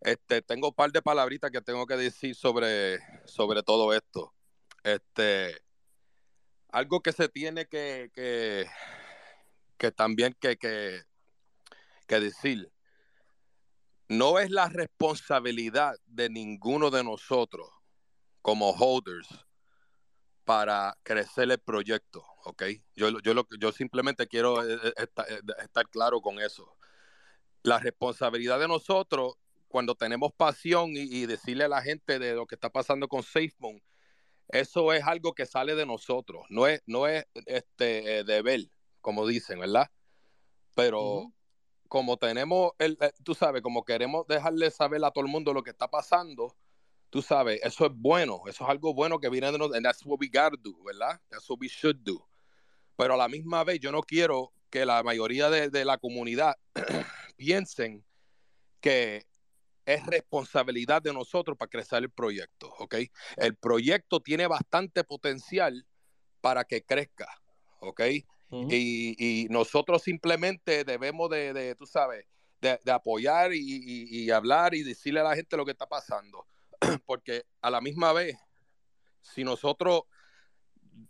[0.00, 4.32] Este, tengo un par de palabritas que tengo que decir sobre, sobre todo esto.
[4.82, 5.54] Este,
[6.70, 8.66] algo que se tiene que, que,
[9.76, 11.02] que también que, que,
[12.10, 12.72] que decir.
[14.08, 17.70] No es la responsabilidad de ninguno de nosotros
[18.42, 19.28] como holders
[20.44, 22.64] para crecer el proyecto, ¿ok?
[22.96, 26.76] Yo, yo, yo simplemente quiero eh, eh, eh, estar, claro con eso.
[27.62, 29.34] La responsabilidad de nosotros,
[29.68, 33.80] cuando tenemos pasión y, decirle a la gente de lo que está pasando con SafeMoon,
[34.48, 38.68] eso es algo que sale de nosotros, no es, no es este deber,
[39.00, 39.88] como dicen, ¿verdad?
[40.74, 41.32] Pero
[41.90, 45.64] como tenemos, el, eh, tú sabes, como queremos dejarle saber a todo el mundo lo
[45.64, 46.56] que está pasando,
[47.10, 50.06] tú sabes, eso es bueno, eso es algo bueno que viene de nosotros, and that's
[50.06, 51.20] what we gotta do, ¿verdad?
[51.28, 52.24] That's what we should do.
[52.96, 56.54] Pero a la misma vez, yo no quiero que la mayoría de, de la comunidad
[57.36, 58.04] piensen
[58.80, 59.26] que
[59.84, 62.94] es responsabilidad de nosotros para crecer el proyecto, ¿ok?
[63.36, 65.84] El proyecto tiene bastante potencial
[66.40, 67.26] para que crezca,
[67.80, 68.00] ¿ok?
[68.50, 72.26] Y, nosotros simplemente debemos de, de tú sabes,
[72.60, 76.46] de, apoyar y, hablar y decirle a la gente lo que está pasando.
[77.06, 78.36] Porque a la misma vez,
[79.20, 80.02] si nosotros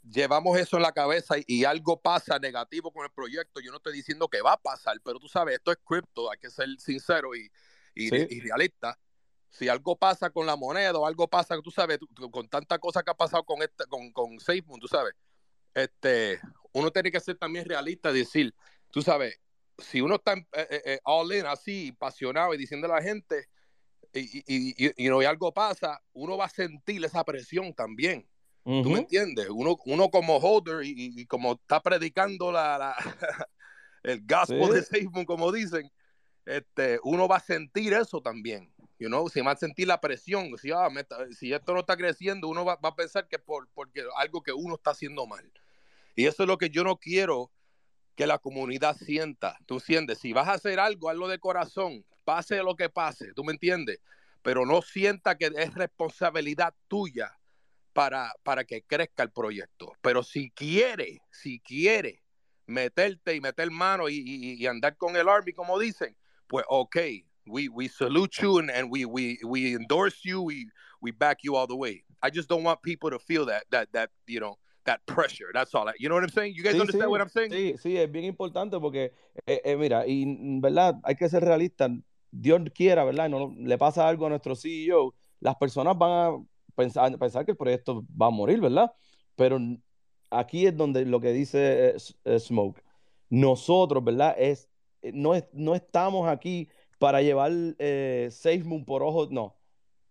[0.09, 3.95] llevamos eso en la cabeza y, algo pasa negativo con el proyecto, yo no estoy
[3.95, 7.31] diciendo que va a pasar, pero tú sabes, esto es cripto, hay que ser sincero
[7.35, 7.51] y,
[8.41, 8.99] realista.
[9.49, 11.99] Si algo pasa con la moneda o algo pasa, tú sabes,
[12.31, 15.13] con tanta cosa que ha pasado con, este, con, con tú sabes,
[15.75, 16.41] este,
[16.73, 18.55] uno tiene que ser también realista y decir,
[18.91, 19.41] tú sabes,
[19.79, 23.49] si uno está eh, eh, eh, all in así, apasionado y diciendo a la gente,
[24.13, 28.29] y, y, y, y, algo pasa, uno va a sentir esa presión también.
[28.65, 29.49] ¿Tú me entiendes?
[29.49, 32.95] Uno, uno como holder y, como está predicando la, la
[34.03, 35.91] el gospel de Facebook, como dicen,
[36.45, 38.73] este, uno va a sentir eso también.
[38.99, 39.29] You know?
[39.29, 40.57] Se va a sentir la presión.
[40.59, 40.89] Si, ah,
[41.37, 44.53] si esto no está creciendo, uno va, va, a pensar que por porque algo que
[44.53, 45.51] uno está haciendo mal.
[46.15, 47.51] Y eso es lo que yo no quiero
[48.17, 49.57] que la comunidad sienta.
[49.67, 50.19] ¿Tú entiendes?
[50.19, 54.01] Si vas a hacer algo, hazlo de corazón, pase lo que pase, ¿tú me entiendes?
[54.43, 57.37] Pero no sienta que es responsabilidad tuya
[57.93, 59.93] para, para que crezca el proyecto.
[60.01, 62.23] Pero si quiere, si quiere
[62.67, 66.97] meterte y meter mano y, andar con el Army, como dicen, pues ok,
[67.47, 70.67] we, we salute you and, and we, we, we endorse you, we,
[71.01, 72.05] we back you all the way.
[72.23, 75.51] I just don't want people to feel that, that, that, you know, that pressure.
[75.53, 75.87] That's all.
[75.99, 76.55] You know what I'm saying?
[76.55, 77.51] You guys sí, understand sí, what I'm saying?
[77.53, 79.13] Sí, sí, es bien importante porque,
[79.47, 81.91] eh, eh, mira, y mm, verdad, hay que ser realistas.
[82.31, 83.29] Dios quiera, ¿verdad?
[83.29, 86.45] No le pasa algo a nuestro CEO, las personas van a
[86.77, 88.93] pensar, pensar que el proyecto va a morir, ¿verdad?
[89.37, 89.59] Pero
[90.31, 92.83] aquí es donde lo que dice eh, Smoke.
[93.29, 94.35] Nosotros, ¿verdad?
[94.39, 94.69] Es,
[95.03, 99.57] no, es, no estamos aquí para llevar eh, SafeMoon por ojos, no.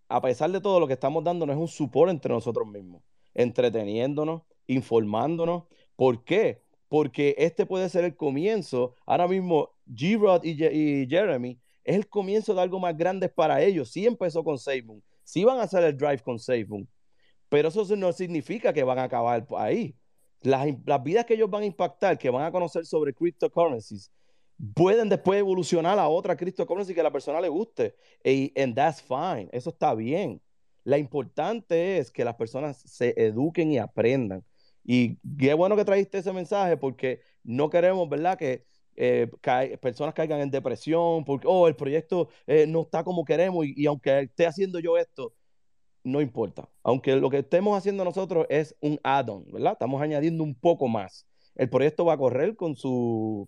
[0.07, 3.03] A pesar de todo, lo que estamos dando no es un support entre nosotros mismos,
[3.33, 5.63] entreteniéndonos, informándonos.
[5.95, 6.61] ¿Por qué?
[6.87, 8.95] Porque este puede ser el comienzo.
[9.05, 13.91] Ahora mismo, G-Rod y, Jeremy es el comienzo de algo más grande para ellos.
[13.91, 16.87] Sí empezó con SafeMoon, sí van a hacer el drive con SafeMoon,
[17.49, 19.95] pero eso no significa que van a acabar ahí.
[20.41, 24.11] Las, las, vidas que ellos van a impactar, que van a conocer sobre cryptocurrencies,
[24.73, 27.95] pueden después evolucionar a otra cryptocurrency que a la persona le guste.
[28.23, 30.41] Y and that's fine, eso está bien.
[30.83, 34.43] La importante es que las personas se eduquen y aprendan.
[34.83, 38.37] Y qué bueno que trajiste ese mensaje porque no queremos, ¿verdad?
[38.37, 38.65] Que
[39.01, 39.27] eh,
[39.81, 44.19] personas caigan en depresión porque, oh, el proyecto eh, no está como queremos y, aunque
[44.19, 45.33] esté haciendo yo esto,
[46.03, 46.69] no importa.
[46.83, 49.73] Aunque lo que estemos haciendo nosotros es un add-on, ¿verdad?
[49.73, 51.25] Estamos añadiendo un poco más.
[51.55, 53.47] El proyecto va a correr con, su,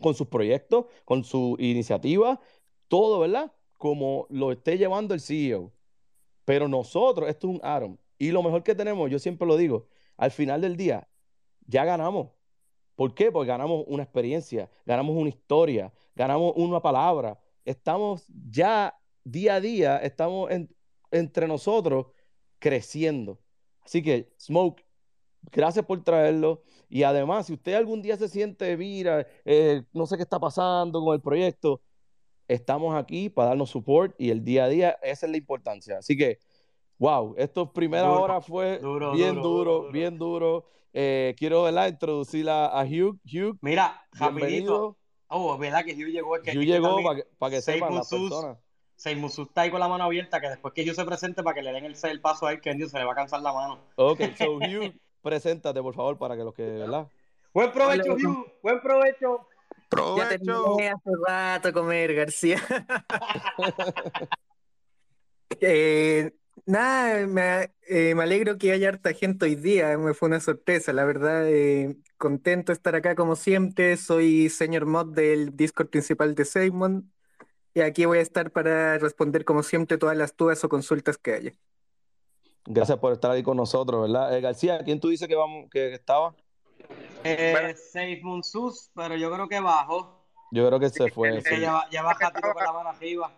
[0.00, 2.40] con sus proyectos, con su iniciativa,
[2.88, 3.52] todo, ¿verdad?
[3.76, 5.72] Como lo esté llevando el CEO.
[6.46, 7.98] Pero nosotros, esto es un add-on.
[8.18, 9.88] Y lo mejor que tenemos, yo siempre lo digo,
[10.20, 11.08] al final del día,
[11.66, 12.28] ya ganamos.
[12.94, 13.32] ¿Por qué?
[13.32, 17.40] Porque ganamos una experiencia, ganamos una historia, ganamos una palabra.
[17.64, 20.50] Estamos ya día a día, estamos
[21.10, 22.08] entre nosotros
[22.58, 23.40] creciendo.
[23.82, 24.84] Así que, Smoke,
[25.50, 26.62] gracias por traerlo.
[26.90, 31.02] Y además, si usted algún día se siente, mira, eh, no sé qué está pasando
[31.02, 31.80] con el proyecto,
[32.46, 35.96] estamos aquí para darnos support y el día a día, esa es la importancia.
[35.96, 36.40] Así que,
[37.00, 38.80] wow, esto primera hora fue
[39.14, 40.66] bien duro, bien duro.
[40.92, 41.88] Eh, quiero ¿verdad?
[41.88, 43.18] introducir a, Hugh.
[43.24, 43.58] Hugh.
[43.60, 44.96] Mira, rapidito.
[45.28, 46.40] Oh, ¿verdad que Hugh llegó?
[46.42, 48.58] que Hugh llegó para que, para que sepan las personas.
[48.96, 51.62] Seymour está ahí con la mano abierta, que después que Hugh se presente para que
[51.62, 53.78] le den el, el paso a él, que se le va a cansar la mano.
[53.94, 57.08] Ok, so Hugh, preséntate por favor para que los que, ¿verdad?
[57.54, 58.46] Buen provecho, Hugh.
[58.62, 59.46] Buen provecho.
[59.88, 60.78] Provecho.
[60.78, 62.60] Ya hace rato comer, García.
[65.60, 66.30] eh,
[66.66, 70.92] Nada, me, eh, me, alegro que haya harta gente hoy día, me fue una sorpresa,
[70.92, 76.34] la verdad, eh, contento de estar acá como siempre, soy señor mod del Discord principal
[76.34, 77.12] de Simon
[77.74, 81.34] y aquí voy a estar para responder como siempre todas las dudas o consultas que
[81.34, 81.52] haya.
[82.66, 84.36] Gracias por estar ahí con nosotros, ¿verdad?
[84.36, 86.34] Eh, García, ¿quién tú dices que, vamos, que estaba?
[87.24, 87.74] Eh,
[88.42, 90.20] Sus, pero yo creo que bajo.
[90.52, 91.40] Yo creo que se fue.
[91.42, 92.32] Ya, ya baja
[92.72, 93.32] mano arriba.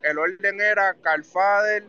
[0.00, 1.86] El orden era Calfader,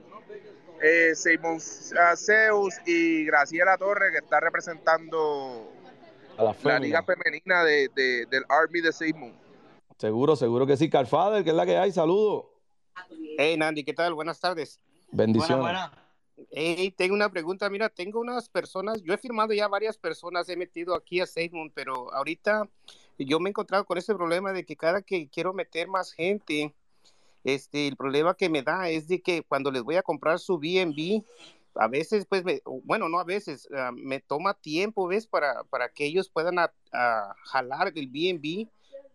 [0.82, 5.72] eh, Simon Zeus y Graciela Torres, que está representando
[6.38, 7.90] a la, liga femenina de,
[8.30, 9.34] del Army de Simon.
[9.98, 10.90] Seguro, seguro que sí.
[10.90, 12.46] Carfader, que es la que hay, saludos.
[13.38, 14.14] Hey, Nandi, ¿qué tal?
[14.14, 14.80] Buenas tardes.
[15.12, 15.76] Bendiciones.
[16.52, 17.70] Hey, tengo una pregunta.
[17.70, 21.72] Mira, tengo unas personas, yo he firmado ya varias personas, he metido aquí a SafeMoon,
[21.74, 22.70] pero ahorita
[23.18, 26.76] yo me he encontrado con ese problema de que cada que quiero meter más gente,
[27.48, 30.58] este, el problema que me da es de que cuando les voy a comprar su
[30.58, 31.24] BNB,
[31.76, 32.44] a veces, pues,
[32.84, 35.28] bueno, no a veces, ah, me toma tiempo, ¿ves?
[35.28, 36.74] Para, para que ellos puedan a,
[37.46, 38.68] jalar el BNB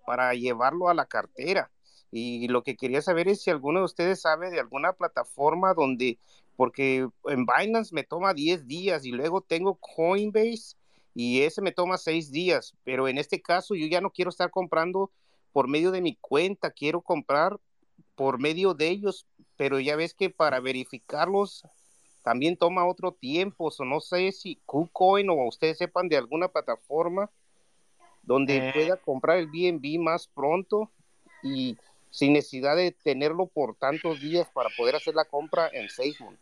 [0.06, 1.70] para llevarlo a la cartera.
[2.10, 6.18] Y lo que quería saber es si alguno de ustedes sabe de alguna plataforma donde,
[6.56, 10.76] porque en Binance me toma 10 días y luego tengo Coinbase
[11.14, 14.50] y ese me toma 6 días, pero en este caso yo ya no quiero estar
[14.50, 15.10] comprando
[15.52, 17.58] por medio de mi cuenta, quiero comprar
[18.22, 21.64] por medio de ellos, pero ya ves que para verificarlos
[22.22, 27.28] también toma otro tiempo, o no sé si KuCoin o ustedes sepan de alguna plataforma
[28.22, 28.72] donde eh.
[28.72, 30.88] pueda comprar el BNB más pronto
[31.42, 31.76] y
[32.10, 36.38] sin necesidad de tenerlo por tantos días para poder hacer la compra en SafeMoon.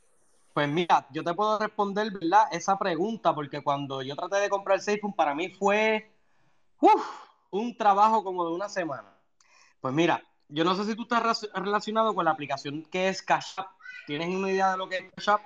[0.52, 2.42] Pues mira, yo te puedo responder, ¿verdad?
[2.52, 6.10] Esa pregunta, porque cuando yo traté de comprar SafeMoon, para mí fue
[7.50, 9.16] un trabajo como de una semana.
[9.80, 13.54] Pues mira, yo no sé si tú estás relacionado con la aplicación que es Cash
[13.56, 13.68] App.
[14.06, 15.42] ¿Tienes una idea de lo que es Cash App?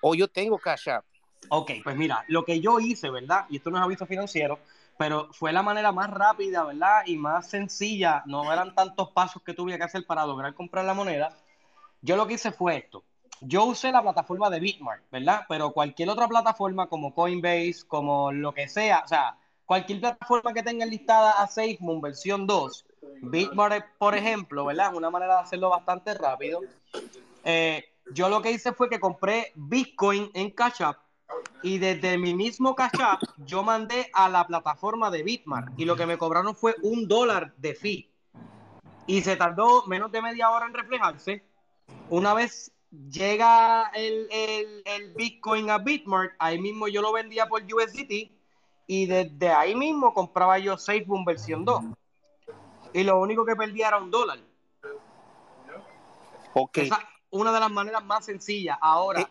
[0.00, 1.04] O yo tengo Cash App.
[1.48, 3.46] Ok, pues mira, lo que yo hice, ¿verdad?
[3.50, 4.58] Y esto no es aviso financiero,
[4.96, 7.02] pero fue la manera más rápida, ¿verdad?
[7.06, 10.94] Y más sencilla, no eran tantos pasos que tuve que hacer para lograr comprar la
[10.94, 11.36] moneda.
[12.00, 13.04] Yo lo que hice fue esto.
[13.40, 15.42] Yo usé la plataforma de Bitmark, ¿verdad?
[15.48, 19.36] Pero cualquier otra plataforma como Coinbase, como lo que sea, o sea,
[19.66, 22.86] cualquier plataforma que tenga listada a SafeMoon versión 2,
[23.24, 24.90] Bitmark, por ejemplo, ¿verdad?
[24.90, 26.60] Es una manera de hacerlo bastante rápido.
[27.44, 30.98] Eh, yo lo que hice fue que compré Bitcoin en Cash App
[31.62, 35.96] y desde mi mismo Cash App yo mandé a la plataforma de Bitmark y lo
[35.96, 38.10] que me cobraron fue un dólar de fee.
[39.06, 41.44] Y se tardó menos de media hora en reflejarse.
[42.08, 42.72] Una vez
[43.10, 44.28] llega el,
[44.84, 48.30] el Bitcoin a Bitmark, ahí mismo yo lo vendía por USDT
[48.86, 51.84] y desde ahí mismo compraba yo SafeBoom versión 2
[52.94, 54.38] y lo único que perdía era un dólar.
[56.54, 56.78] Ok.
[56.78, 57.00] Esa
[57.34, 58.78] una de las maneras más sencillas.
[58.80, 59.22] Ahora,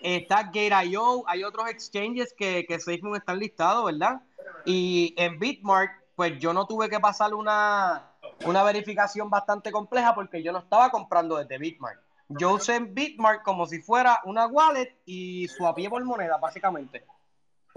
[0.00, 0.26] eh.
[0.26, 4.22] está Gate.io, hay otros exchanges que, que SafeMoon están listados, ¿verdad?
[4.64, 8.10] Y en Bitmark, pues yo no tuve que pasar una,
[8.44, 12.00] una verificación bastante compleja porque yo no estaba comprando desde Bitmark.
[12.28, 17.06] Yo usé Bitmark como si fuera una wallet y swapié por moneda, básicamente.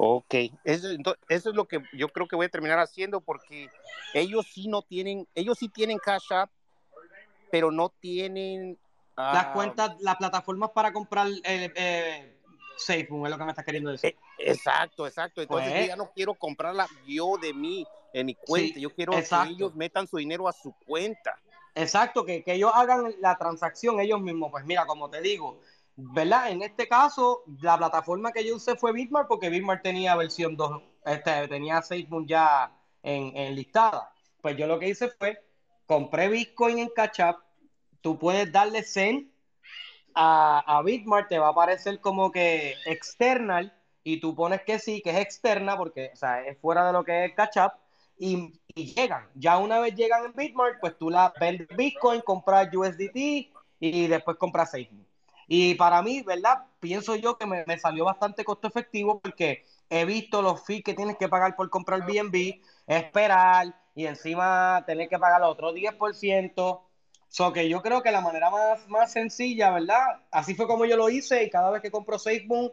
[0.04, 0.34] Ok,
[0.64, 0.88] eso,
[1.30, 3.70] eso, es lo que yo creo que voy a terminar haciendo porque
[4.16, 6.50] ellos sí no tienen, ellos sí tienen Cash App,
[7.52, 8.80] pero no tienen...
[9.16, 12.36] las ah, cuentas, las plataformas para comprar eh, eh,
[12.78, 14.16] SafeMoon, es lo que me estás queriendo decir.
[14.40, 15.40] Eh, exacto, exacto.
[15.40, 18.80] Entonces yo pues ya no quiero comprarla yo de mí, en mi cuenta.
[18.80, 21.38] yo quiero que ellos metan su dinero a su cuenta.
[21.76, 24.50] Exacto, que, que ellos hagan la transacción ellos mismos.
[24.50, 25.62] Pues mira, como te digo,
[25.96, 26.52] ¿verdad?
[26.52, 30.82] En este caso, la plataforma que yo usé fue Bitmark porque Bitmark tenía versión 2,
[31.06, 32.72] este, tenía SafeMoon ya
[33.04, 34.14] en, en, listada.
[34.42, 35.44] Pues yo lo que hice fue,
[35.86, 37.20] compré Bitcoin en Catch
[38.02, 39.32] tú puedes darle send
[40.16, 43.74] a, a Bitmark, te va a aparecer como que external
[44.04, 47.04] y tú pones que sí, que es externa porque, o sea, es fuera de lo
[47.04, 47.58] que es Catch
[48.18, 49.28] y, llegan.
[49.36, 54.38] Ya una vez llegan en Bitmark, pues tú la vendes Bitcoin, compras USDT y después
[54.38, 55.11] compras SafeMoon.
[55.54, 56.64] Y para mí, ¿verdad?
[56.80, 61.18] Pienso yo que me, salió bastante costo efectivo porque he visto los fees que tienes
[61.18, 66.82] que pagar por comprar BNB, esperar y encima tener que pagar otro 10%.
[67.28, 70.22] So que yo creo que la manera más, más sencilla, ¿verdad?
[70.32, 72.72] Así fue como yo lo hice y cada vez que compro SafeMoon,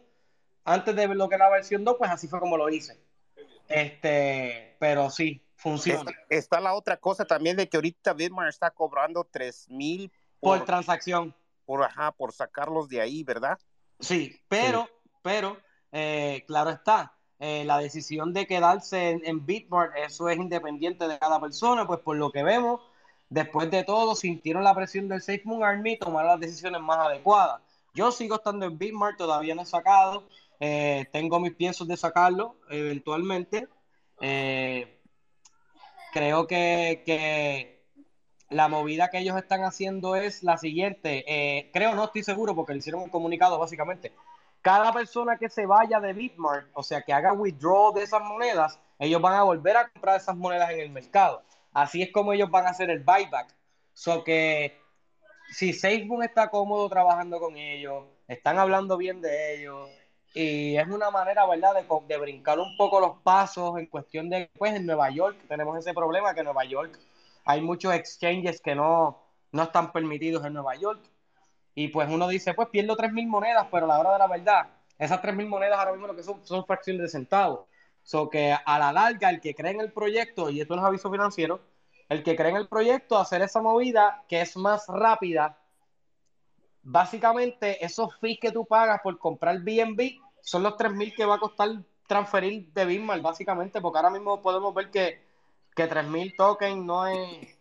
[0.64, 2.96] antes de lo que era la versión 2, pues así fue como lo hice.
[3.66, 6.12] Este, pero sí, funciona.
[6.28, 11.34] Está, la otra cosa también de que ahorita Bitmar está cobrando 3 mil por transacción
[11.68, 13.58] por, ajá, por sacarlos de ahí, ¿verdad?
[14.00, 14.88] Sí, pero,
[15.20, 15.58] pero,
[15.92, 21.18] eh, claro está, eh, la decisión de quedarse en, en Bitmark, eso es independiente de
[21.18, 22.80] cada persona, pues por lo que vemos,
[23.28, 27.00] después de todo, sintieron la presión del Safe Moon Army y tomaron las decisiones más
[27.06, 27.60] adecuadas.
[27.92, 30.26] Yo sigo estando en Bitmark, todavía no he sacado,
[30.60, 33.68] eh, tengo mis piensos de sacarlo eventualmente.
[36.14, 37.77] creo que, que
[38.50, 41.24] la movida que ellos están haciendo es la siguiente.
[41.26, 44.12] Eh, creo, no estoy seguro porque le hicieron un comunicado básicamente.
[44.62, 48.78] Cada persona que se vaya de Bitmark, o sea, que haga withdraw de esas monedas,
[48.98, 51.42] ellos van a volver a comprar esas monedas en el mercado.
[51.72, 53.54] Así es como ellos van a hacer el buyback.
[53.94, 54.80] So que
[55.52, 59.88] si Facebook está cómodo trabajando con ellos, están hablando bien de ellos,
[60.34, 64.50] y es una manera, ¿verdad?, de, de brincar un poco los pasos en cuestión de,
[64.58, 66.98] pues, en Nueva York tenemos ese problema que Nueva York
[67.48, 69.22] hay muchos exchanges que no,
[69.52, 71.00] no están permitidos en Nueva York.
[71.74, 74.68] Y pues uno dice, pues pierdo 3.000 monedas, pero la hora de la verdad,
[74.98, 77.60] esas 3.000 monedas ahora mismo lo que son son fracciones de centavos.
[78.02, 80.88] So que a la larga, el que cree en el proyecto, y esto no es
[80.88, 81.62] aviso financiero,
[82.10, 85.58] el que cree en el proyecto, hacer esa movida que es más rápida,
[86.82, 91.40] básicamente esos fees que tú pagas por comprar BNB son los 3.000 que va a
[91.40, 91.70] costar
[92.06, 95.27] transferir de Bismarck, básicamente, porque ahora mismo podemos ver que,
[95.78, 97.56] que 3.000 tokens no es,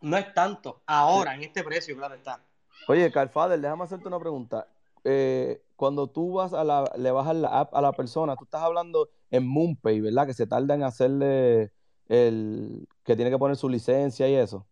[0.00, 2.44] no es tanto ahora en este precio, claro está.
[2.88, 4.66] Oye, Carfader, déjame hacerte una pregunta.
[5.04, 8.62] Eh, cuando tú vas a la, le bajas la app a la persona, tú estás
[8.62, 10.26] hablando en MoonPay, ¿verdad?
[10.26, 11.70] Que se tarda en hacerle
[12.08, 14.66] el que tiene que poner su licencia y eso.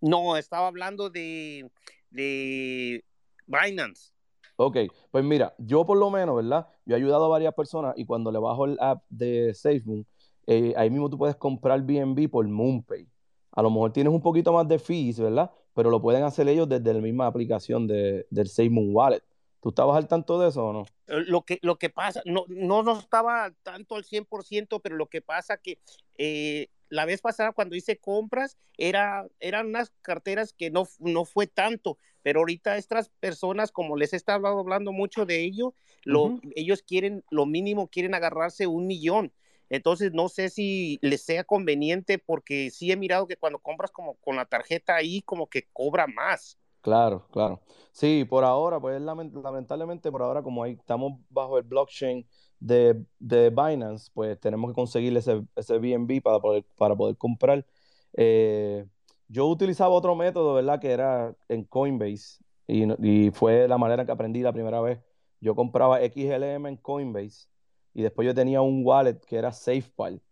[0.00, 1.70] No, estaba hablando de,
[2.10, 3.04] de
[3.46, 4.10] Binance.
[4.56, 4.78] Ok,
[5.12, 6.66] pues mira, yo por lo menos, ¿verdad?
[6.84, 10.04] Yo he ayudado a varias personas y cuando le bajo el app de SafeMoon,
[10.50, 13.06] eh, ahí mismo tú puedes comprar BNB por MoonPay.
[13.52, 15.50] A lo mejor tienes un poquito más de fees, ¿verdad?
[15.74, 19.22] Pero lo pueden hacer ellos desde la misma aplicación de, del SafeMoon Wallet.
[19.60, 20.82] ¿Tú estabas al tanto de eso o no?
[21.06, 25.08] Eh, lo que, lo que pasa, no, no, no estaba tanto al 100%, pero lo
[25.10, 25.78] que pasa que
[26.16, 31.46] eh, la vez pasada cuando hice compras era, eran unas carteras que no, no fue
[31.46, 35.74] tanto, pero ahorita estas personas, como les he estado hablando mucho de ello,
[36.04, 39.30] lo, ellos quieren, lo mínimo quieren agarrarse un millón.
[39.70, 44.14] Entonces no sé si les sea conveniente porque sí he mirado que cuando compras como
[44.14, 46.58] con la tarjeta ahí como que cobra más.
[46.80, 47.60] Claro, claro.
[47.92, 52.26] Sí, por ahora, pues lamentablemente por ahora como estamos bajo el blockchain
[52.60, 57.66] de, de Binance, pues tenemos que conseguir ese, ese BNB para poder, para poder comprar.
[58.14, 58.86] Eh,
[59.28, 60.80] yo utilizaba otro método, ¿verdad?
[60.80, 65.00] Que era en Coinbase y, y, fue la manera que aprendí la primera vez.
[65.40, 67.48] Yo compraba XLM en Coinbase
[67.94, 70.22] y después yo tenía un wallet que era SafePal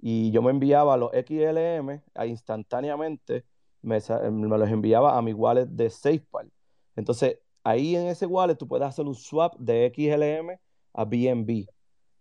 [0.00, 3.44] y yo me enviaba los XLM a instantáneamente,
[3.82, 3.98] me,
[4.30, 6.50] me los enviaba a mi wallet de SafePal.
[6.94, 10.58] Entonces, ahí en ese wallet tú puedes hacer un swap de XLM
[10.92, 11.66] a BNB.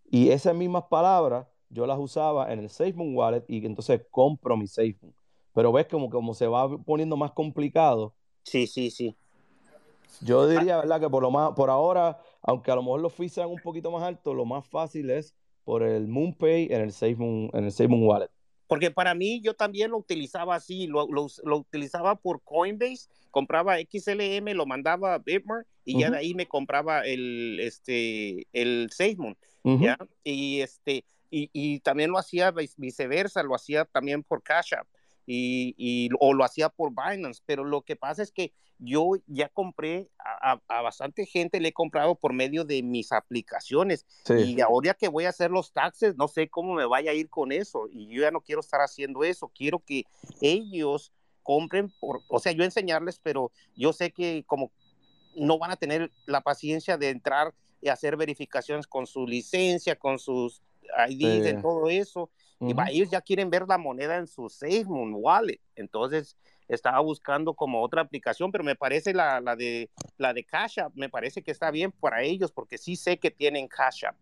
[0.10, 4.68] Y esas mismas palabras yo las usaba en el SafeMoon Wallet y entonces compro mi
[4.68, 5.14] SafeMoon.
[5.54, 8.14] Pero ves como, como se va poniendo más complicado.
[8.44, 9.16] Sí, sí, sí.
[10.22, 11.00] Yo diría, ¿verdad?
[11.00, 13.92] Que por lo más, por ahora, aunque a lo mejor los fees sean un poquito
[13.92, 15.36] más altos, lo más fácil es
[15.66, 18.30] por el MoonPay en el SafeMoon, en el SafeMoon Wallet.
[18.68, 24.54] Porque para mí yo también lo utilizaba así, lo, lo, utilizaba por Coinbase, compraba XLM,
[24.54, 29.38] lo mandaba a Bitmart y ya de ahí me compraba el, este, el SafeMoon,
[29.82, 29.98] ¿ya?
[30.24, 34.88] Y, este, y, y, también lo hacía viceversa, lo hacía también por Cash App
[35.28, 39.50] y, y, o lo hacía por Binance, pero lo que pasa es que yo ya
[39.50, 44.06] compré a, a, bastante gente, le he comprado por medio de mis aplicaciones.
[44.30, 47.30] Y ahora que voy a hacer los taxes, no sé cómo me vaya a ir
[47.30, 50.04] con eso y yo ya no quiero estar haciendo eso, quiero que
[50.42, 51.12] ellos
[51.44, 54.72] compren, por, o sea, yo enseñarles, pero yo sé que como
[55.36, 60.20] no van a tener la paciencia de entrar y hacer verificaciones con su licencia, con
[60.20, 60.62] sus
[61.10, 62.30] IDs, y todo eso,
[62.60, 65.60] y ellos ya quieren ver la moneda en su SafeMoon Wallet.
[65.76, 66.36] Entonces,
[66.68, 70.94] estaba buscando como otra aplicación, pero me parece la, la, de, la de Cash App,
[70.96, 74.16] me parece que está bien para ellos, porque sí sé que tienen Cash App.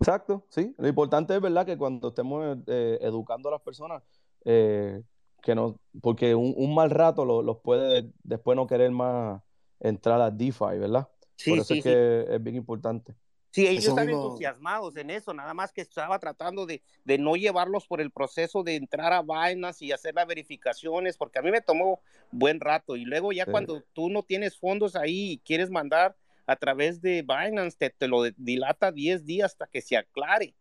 [0.00, 0.74] Exacto, sí.
[0.78, 4.02] Lo importante es, ¿verdad?, que cuando estemos eh, educando a las personas,
[4.44, 5.02] eh,
[5.42, 9.40] que no, porque un, mal rato los puede después no querer más
[9.80, 11.08] entrar a DeFi, ¿verdad?
[11.36, 13.14] Sí, Por eso es que es bien importante.
[13.50, 17.86] Sí, ellos están entusiasmados en eso, nada más que estaba tratando de, de, no llevarlos
[17.86, 21.62] por el proceso de entrar a vainas y hacer las verificaciones, porque a mí me
[21.62, 22.96] tomó buen rato.
[22.96, 26.14] Y luego ya cuando tú no tienes fondos ahí y quieres mandar
[26.46, 30.54] a través de Binance, te, te lo dilata 10 días hasta que se aclare.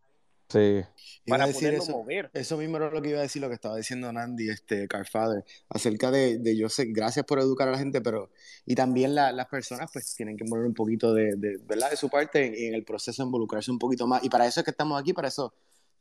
[0.49, 0.81] Sí.
[1.27, 2.31] Para poderlo eso, mover.
[2.33, 5.43] Eso mismo era lo que iba a decir, lo que estaba diciendo Nandi, este, Carfather,
[5.67, 8.31] acerca de, de, yo sé, gracias por educar a la gente, pero,
[8.65, 11.91] y también la, las personas, pues, tienen que poner un poquito de, de, ¿verdad?
[11.91, 14.63] De su parte en, en, el proceso involucrarse un poquito más, y para eso es
[14.63, 15.53] que estamos aquí, para eso,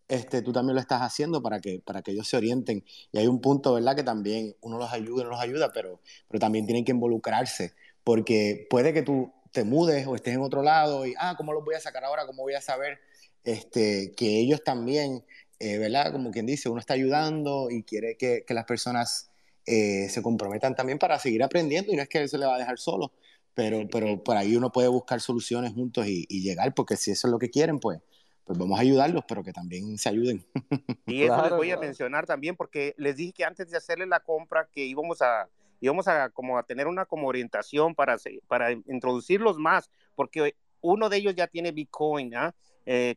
[0.07, 3.27] este, tú también lo estás haciendo, para que, para que ellos se orienten, y hay
[3.27, 3.97] un punto, ¿verdad?
[3.97, 7.75] Que también uno los ayuda, uno los ayuda, pero, pero también tienen que involucrarse,
[8.05, 11.65] porque puede que tú te mudes o estés en otro lado, y, ah, ¿cómo los
[11.65, 12.27] voy a sacar ahora?
[12.27, 13.01] ¿Cómo voy a saber?
[13.47, 15.25] Este, que ellos también,
[15.61, 16.13] eh, ¿verdad?
[16.13, 19.31] Como quien dice, uno está ayudando y quiere que, que las personas
[19.65, 22.57] eh, se comprometan también para seguir aprendiendo y no es que él se le va
[22.57, 23.13] a dejar solo,
[23.55, 27.29] pero, pero por ahí uno puede buscar soluciones juntos y, y llegar, porque si eso
[27.29, 28.01] es lo que quieren, pues,
[28.45, 30.45] pues vamos a ayudarlos, pero que también se ayuden.
[31.07, 34.19] Y eso les voy a mencionar también, porque les dije que antes de hacerle la
[34.19, 35.49] compra, que íbamos a,
[35.81, 38.17] íbamos a, como a tener una como orientación para,
[38.49, 42.49] para introducirlos más, porque uno de ellos ya tiene Bitcoin, ¿ah?
[42.49, 42.66] eh,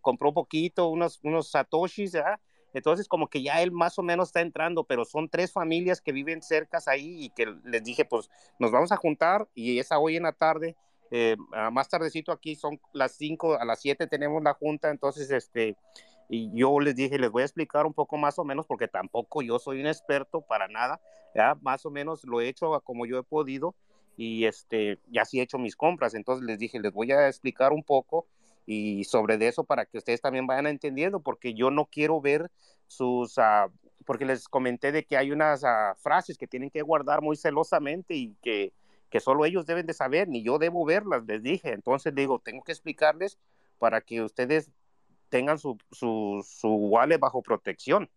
[0.01, 2.17] compró poquito, unos, unos satoshis,
[2.73, 6.11] Entonces como que ya él más o menos está entrando, pero son tres familias que
[6.11, 10.15] viven cercas ahí y que les dije, pues nos vamos a juntar y esa hoy
[10.15, 10.75] en la tarde,
[11.11, 11.35] eh,
[11.71, 15.75] más tardecito aquí son las cinco, a las siete tenemos la junta, entonces este,
[16.29, 19.41] y yo les dije, les voy a explicar un poco más o menos, porque tampoco
[19.41, 21.01] yo soy un experto para nada,
[21.33, 21.57] ¿ya?
[21.61, 23.73] más o menos lo he hecho como yo he podido,
[24.15, 27.71] y este, ya sí he hecho mis compras, entonces les dije, les voy a explicar
[27.71, 28.27] un poco
[28.71, 32.51] y sobre de eso para que ustedes también vayan entendiendo, porque yo no quiero ver
[32.85, 33.71] sus, uh,
[34.05, 38.13] porque les comenté de que hay unas uh, frases que tienen que guardar muy celosamente
[38.13, 38.71] y que,
[39.09, 42.63] que solo ellos deben de saber, ni yo debo verlas, les dije, entonces digo, tengo
[42.63, 43.39] que explicarles
[43.79, 44.69] para que ustedes
[45.29, 48.07] tengan su, su, su wallet bajo protección.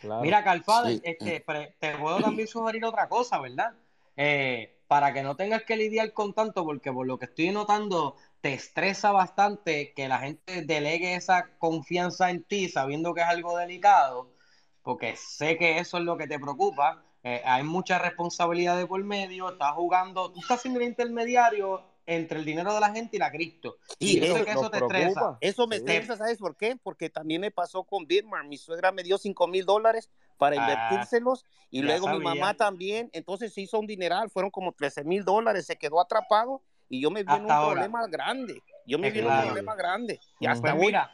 [0.00, 0.22] Claro.
[0.22, 1.02] Mira, Calfade, sí.
[1.04, 1.44] este,
[1.78, 3.74] te puedo también sugerir otra cosa, ¿verdad?
[4.16, 8.16] Eh, para que no tengas que lidiar con tanto, porque por lo que estoy notando,
[8.44, 13.56] te estresa bastante que la gente delegue esa confianza en ti sabiendo que es algo
[13.56, 14.34] delicado,
[14.82, 17.02] porque sé que eso es lo que te preocupa.
[17.22, 22.38] Eh, hay mucha responsabilidad de por medio, estás jugando, tú estás siendo el intermediario entre
[22.38, 23.78] el dinero de la gente y la cripto.
[23.98, 24.98] Y, y eso, que eso te preocupa.
[24.98, 25.38] estresa.
[25.40, 25.84] Eso me sí.
[25.86, 26.76] estresa, ¿sabes por qué?
[26.76, 28.44] Porque también me pasó con Bitmar.
[28.44, 32.18] Mi suegra me dio 5 mil dólares para invertírselos ah, y luego sabía.
[32.18, 33.08] mi mamá también.
[33.14, 37.10] Entonces se hizo un dineral, fueron como 13 mil dólares, se quedó atrapado y yo
[37.10, 37.82] me vi en un ahora.
[37.82, 38.62] problema grande.
[38.86, 40.20] Yo me vi en un problema grande.
[40.40, 41.10] Y hasta pues mira,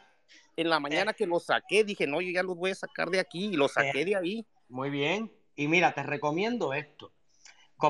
[0.55, 3.09] en la mañana eh, que lo saqué, dije, no, yo ya los voy a sacar
[3.09, 4.45] de aquí y lo saqué eh, de ahí.
[4.69, 5.31] Muy bien.
[5.55, 7.11] Y mira, te recomiendo esto.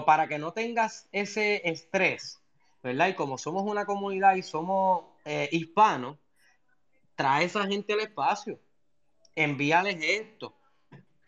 [0.06, 2.42] Para que no tengas ese estrés,
[2.82, 3.10] ¿verdad?
[3.10, 6.18] Y como somos una comunidad y somos eh, hispanos,
[7.16, 8.58] trae esa gente al espacio,
[9.36, 10.56] envíales esto,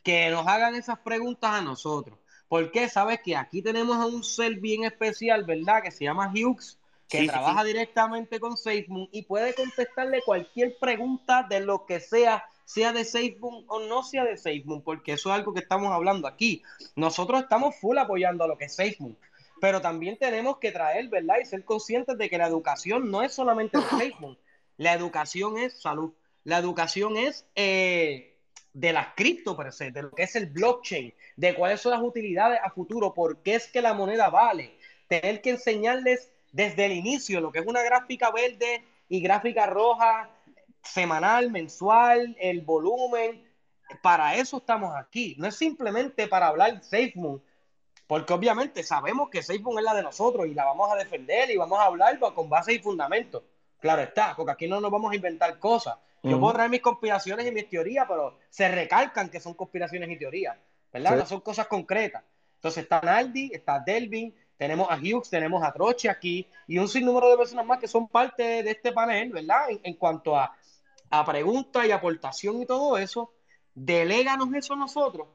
[0.01, 2.17] que nos hagan esas preguntas a nosotros.
[2.53, 5.81] Porque sabes que aquí tenemos a un ser bien especial, ¿verdad?
[5.81, 6.77] Que se llama Hughes,
[7.09, 7.69] que sí, trabaja sí.
[7.69, 13.65] directamente con SafeMoon y puede contestarle cualquier pregunta de lo que sea, sea de SafeMoon
[13.65, 16.61] o no sea de SafeMoon, porque eso es algo que estamos hablando aquí.
[16.95, 19.17] Nosotros estamos full apoyando a lo que es SafeMoon
[19.59, 21.37] pero también tenemos que traer, ¿verdad?
[21.41, 24.37] Y ser conscientes de que la educación no es solamente el Facebook,
[24.77, 28.32] la educación es salud, la educación es eh,
[28.73, 32.01] de las cripto per se, de lo que es el blockchain, de cuáles son las
[32.01, 36.93] utilidades a futuro, por qué es que la moneda vale, tener que enseñarles desde el
[36.93, 40.29] inicio lo que es una gráfica verde y gráfica roja,
[40.81, 43.47] semanal, mensual, el volumen,
[44.01, 47.41] para eso estamos aquí, no es simplemente para hablar SafeMoon,
[48.07, 51.57] porque obviamente sabemos que SafeMoon es la de nosotros y la vamos a defender y
[51.57, 53.43] vamos a hablar con base y fundamento.
[53.79, 55.97] Claro está, porque aquí no nos vamos a inventar cosas.
[56.23, 56.39] Yo uh -huh.
[56.39, 60.57] puedo traer mis conspiraciones y mis teorías, pero se recalcan que son conspiraciones y teorías,
[60.91, 61.11] ¿verdad?
[61.11, 61.17] Sí.
[61.17, 62.23] No son cosas concretas.
[62.55, 67.29] Entonces está Naldi, está Delvin, tenemos a Hughes, tenemos a Troche aquí y un sinnúmero
[67.29, 69.69] de personas más que son parte de este panel, ¿verdad?
[69.69, 70.55] En, en cuanto a,
[71.09, 73.33] a preguntas y aportación y todo eso,
[73.75, 75.27] deléganos eso a nosotros.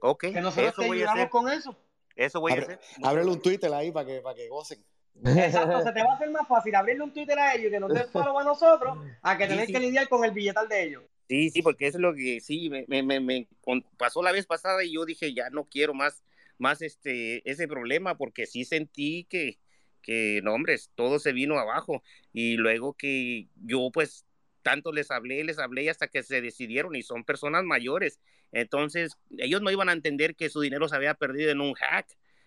[0.00, 1.76] Ok, que nosotros te ayudamos con eso.
[2.16, 2.80] Eso voy Abre, a hacer.
[3.04, 4.84] Ábrele un Twitter ahí para que, para que gocen.
[5.24, 7.92] Exacto, se te va a hacer más fácil abrirle un Twitter a ellos que nos
[7.92, 9.72] den follow a nosotros a que tener sí, sí.
[9.72, 11.02] que lidiar con el billetal de ellos.
[11.28, 13.48] Sí, sí, porque eso es lo que sí me, me, me, me,
[13.96, 16.22] pasó la vez pasada y yo dije, ya no quiero más,
[16.58, 19.58] más este, ese problema porque sí sentí que,
[20.02, 22.02] que, no, hombre, todo se vino abajo
[22.32, 24.24] y luego que yo pues
[24.62, 28.20] tanto les hablé, les hablé hasta que se decidieron y son personas mayores.
[28.50, 32.06] Entonces, ellos no iban a entender que su dinero se había perdido en un hack.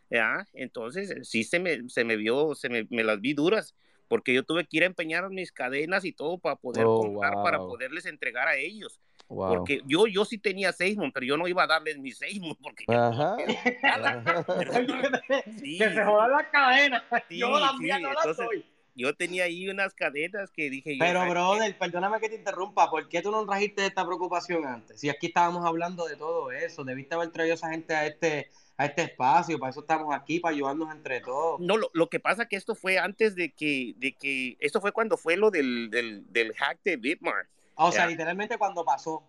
[0.09, 0.47] ¿Ya?
[0.53, 3.75] Entonces, sí se me, se me vio, se me, me, las vi duras,
[4.07, 7.35] porque yo tuve que ir a empeñar mis cadenas y todo para poder oh, comprar,
[7.35, 7.43] wow.
[7.43, 8.99] para poderles entregar a ellos.
[9.27, 9.57] Wow.
[9.57, 12.85] Porque yo, yo sí tenía Seismon, pero yo no iba a darles mi Seismon porque
[12.87, 13.37] Ajá.
[15.59, 15.77] sí.
[15.77, 17.03] que se jodan las cadenas.
[17.29, 18.03] Sí, yo la mía sí.
[18.03, 18.65] no la soy
[18.99, 23.07] yo tenía ahí unas cadenas que dije Pero, yo, brother, perdóname que te interrumpa, ¿por
[23.07, 24.99] qué tú no trajiste esta preocupación antes?
[24.99, 28.49] Si aquí estábamos hablando de todo eso, debiste haber traído a esa gente a este,
[28.79, 31.59] a este espacio, para eso estamos aquí, para ayudarnos entre todos.
[31.59, 34.93] No, lo, lo que pasa que esto fue antes de que, de que, esto fue
[34.93, 37.49] cuando fue lo del, del, del hack de Bitmart.
[37.75, 39.21] O sea, literalmente cuando pasó.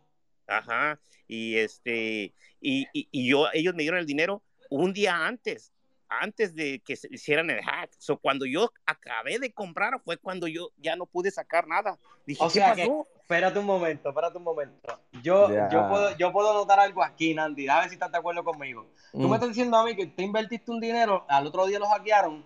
[0.46, 5.72] Ajá, y este, y, y, y yo, ellos me dieron el dinero un día antes,
[6.08, 7.90] antes de que se hicieran el hack.
[7.98, 11.98] So, cuando yo acabé de comprar fue cuando yo ya no pude sacar nada.
[12.24, 13.08] Dije, o sea ¿qué pasó?
[13.12, 14.98] Que, espérate un momento, espérate un momento.
[15.22, 15.68] Yo, yeah.
[15.70, 17.68] yo, puedo, yo puedo notar algo aquí, Nandi.
[17.68, 18.88] A ver si estás de acuerdo conmigo.
[19.12, 19.22] Mm.
[19.22, 21.86] Tú me estás diciendo a mí que te invertiste un dinero, al otro día lo
[21.86, 22.44] hackearon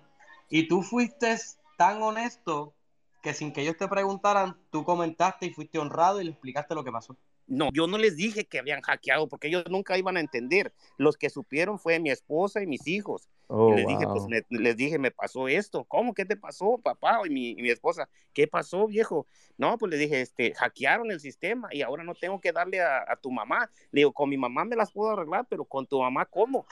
[0.50, 1.36] y tú fuiste
[1.78, 2.74] tan honesto
[3.22, 6.84] que sin que ellos te preguntaran, tú comentaste y fuiste honrado y le explicaste lo
[6.84, 7.16] que pasó.
[7.46, 10.72] No, yo no les dije que habían hackeado porque ellos nunca iban a entender.
[10.96, 13.28] Los que supieron fue mi esposa y mis hijos.
[13.48, 13.92] Oh, y les wow.
[13.92, 15.84] dije, pues me, les dije, me pasó esto.
[15.84, 16.14] ¿Cómo?
[16.14, 17.20] ¿Qué te pasó, papá?
[17.26, 19.26] Y mi, y mi, esposa, ¿qué pasó, viejo?
[19.58, 23.04] No, pues le dije, este, hackearon el sistema y ahora no tengo que darle a,
[23.06, 23.70] a tu mamá.
[23.92, 26.66] Le digo, con mi mamá me las puedo arreglar, pero con tu mamá, ¿cómo?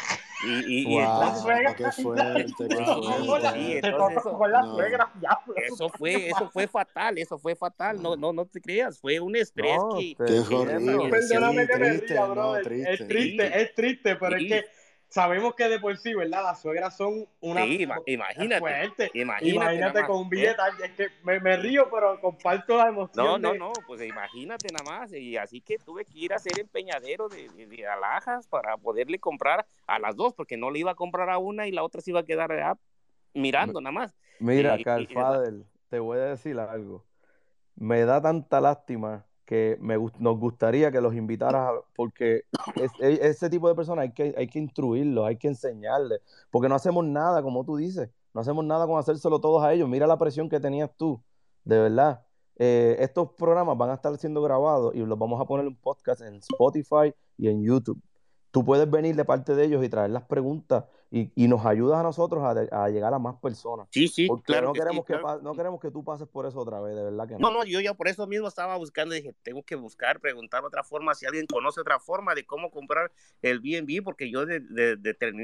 [0.45, 2.47] Y, y, wow, y entonces, qué fuerte,
[5.67, 8.03] eso, fue, eso fue fatal, eso fue fatal.
[8.03, 11.11] No, no, no te creas, fue un estrés no, que, qué horrible.
[11.11, 12.57] Perdóname que me diga, bro.
[12.57, 14.65] es triste, es triste, pero es que
[15.13, 16.43] sabemos que de por sí, ¿verdad?
[16.43, 17.65] Las suegras son una.
[17.65, 18.59] Sí, imagínate.
[18.59, 19.11] Fuerte.
[19.15, 20.63] Imagínate, imagínate con un billete.
[20.83, 23.27] Es que me, me, río, pero comparto la emoción.
[23.27, 25.13] No, no, no, pues imagínate nada más.
[25.13, 29.67] Y así que tuve que ir a ser empeñadero de, de, alhajas para poderle comprar
[29.87, 32.11] a las dos, porque no le iba a comprar a una y la otra se
[32.11, 32.79] iba a quedar ah,
[33.35, 34.17] mirando nada más.
[34.41, 37.05] Mira, Carl Fadel, te voy a decir algo.
[37.75, 42.45] Me da tanta lástima que me, nos gustaría que los invitaras, porque
[43.01, 46.21] e, ese tipo de personas hay que, hay que instruirlos, hay que enseñarles,
[46.51, 49.89] porque no hacemos nada, como tú dices, no hacemos nada con hacérselo todos a ellos.
[49.89, 51.23] Mira la presión que tenías tú,
[51.65, 52.25] de verdad.
[52.57, 56.23] Eh, estos programas van a estar siendo grabados y los vamos a poner en podcast
[56.23, 58.01] en Spotify y en YouTube
[58.53, 60.85] tú puedes venir de parte de ellos y traer las preguntas
[61.15, 63.87] y, y nos ayudas a nosotros a, a, llegar a más personas.
[63.91, 64.69] Sí, sí, claro.
[64.69, 67.35] No, queremos que no queremos que tú pases por eso otra vez, de verdad que
[67.35, 67.51] no.
[67.51, 70.83] No, no, yo ya por eso mismo estaba buscando, dije, tengo que buscar, preguntar otra
[70.83, 74.97] forma, si alguien conoce otra forma de cómo comprar el BNB, porque yo de, de,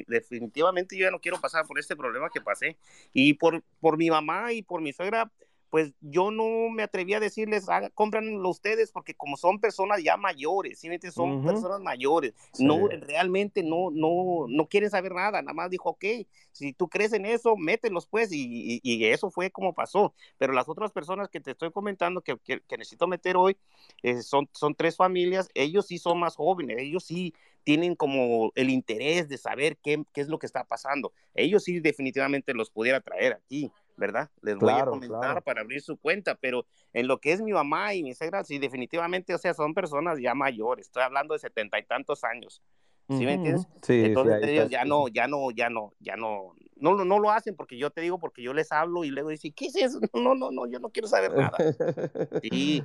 [0.06, 2.78] definitivamente yo ya no quiero pasar por este problema que pasé.
[3.12, 5.30] Y por, por mi mamá y por mi suegra,
[5.70, 10.16] pues yo no me atreví a decirles, hagan, cómpranlo ustedes, porque como son personas ya
[10.16, 10.88] mayores, ¿sí?
[11.10, 16.04] son personas mayores, no, realmente no, no, no quieren saber nada, nada más dijo, ok,
[16.52, 20.68] si tú crees en eso, mételos pues, y, y, eso fue como pasó, pero las
[20.68, 23.56] otras personas que te estoy comentando que, que, necesito meter hoy,
[24.02, 28.70] eh, son, son tres familias, ellos sí son más jóvenes, ellos sí tienen como el
[28.70, 33.00] interés de saber qué, qué es lo que está pasando, ellos sí definitivamente los pudiera
[33.00, 34.30] traer aquí, ¿verdad?
[34.40, 37.94] Les voy a comentar para abrir su cuenta, pero en lo que es mi mamá
[37.94, 41.78] y mi suegra, sí, definitivamente, o sea, son personas ya mayores, estoy hablando de setenta
[41.78, 42.62] y tantos años,
[43.08, 43.66] ¿sí me entiendes?
[43.82, 47.56] Sí, Entonces ellos ya no, ya no, ya no, ya no, no, no lo hacen
[47.56, 50.00] porque yo te digo, porque yo les hablo y luego dicen, ¿qué es eso?
[50.14, 51.56] No, no, no, yo no quiero saber nada.
[52.42, 52.82] Sí.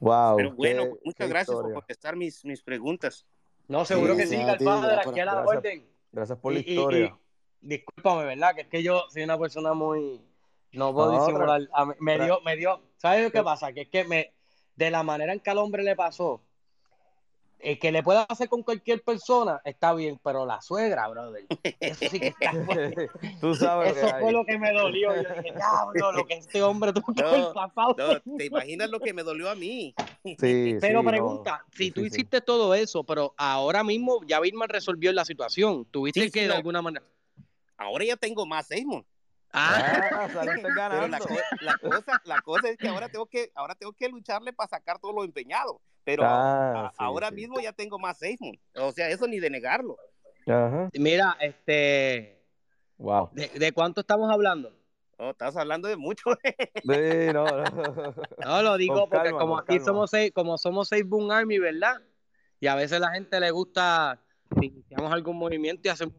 [0.00, 0.36] Wow.
[0.36, 3.26] Pero bueno, muchas gracias por contestar mis, mis preguntas.
[3.68, 5.86] No, seguro que sí, Galpadre, aquí a la orden.
[6.10, 7.16] Gracias por la historia.
[7.60, 8.54] discúlpame, ¿verdad?
[8.54, 10.22] Que es que yo soy una persona muy,
[10.72, 11.68] no puedo disimular.
[11.98, 13.72] me dio, me dio, ¿sabes qué pasa?
[13.72, 14.32] Que es que me,
[14.76, 16.42] de la manera en que al hombre le pasó,
[17.62, 21.44] el que le pueda hacer con cualquier persona está bien, pero la suegra, brother,
[21.78, 22.52] eso sí que está
[23.40, 25.14] Tú sabes Eso fue lo que me dolió.
[25.14, 27.94] Yo dije, diablo, lo que este hombre tuvo que no, pasado.
[27.96, 29.94] No, te imaginas lo que me dolió a mí.
[30.38, 35.24] Sí, pero pregunta, si tú hiciste todo eso, pero ahora mismo ya Birman resolvió la
[35.24, 37.06] situación, ¿tuviste que de alguna manera?
[37.78, 39.04] Ahora ya tengo más Seymour.
[39.52, 40.28] Ah,
[40.90, 44.68] Pero la, cosa, la cosa es que ahora tengo que, ahora tengo que lucharle para
[44.68, 45.80] sacar todo lo empeñado.
[46.04, 48.58] Pero ah, ahora mismo ya tengo más Seismon.
[48.76, 49.96] O sea, eso ni de negarlo.
[50.94, 52.42] Mira, este.
[52.98, 53.30] Wow.
[53.32, 54.72] ¿De, cuánto estamos hablando?
[55.18, 56.30] No, estás hablando de mucho.
[56.42, 58.62] sí, no, no.
[58.62, 62.00] lo digo porque como aquí somos seis, como somos seis Boom Army, ¿verdad?
[62.58, 64.22] Y a veces la gente le gusta,
[64.58, 66.14] si iniciamos algún movimiento y hacemos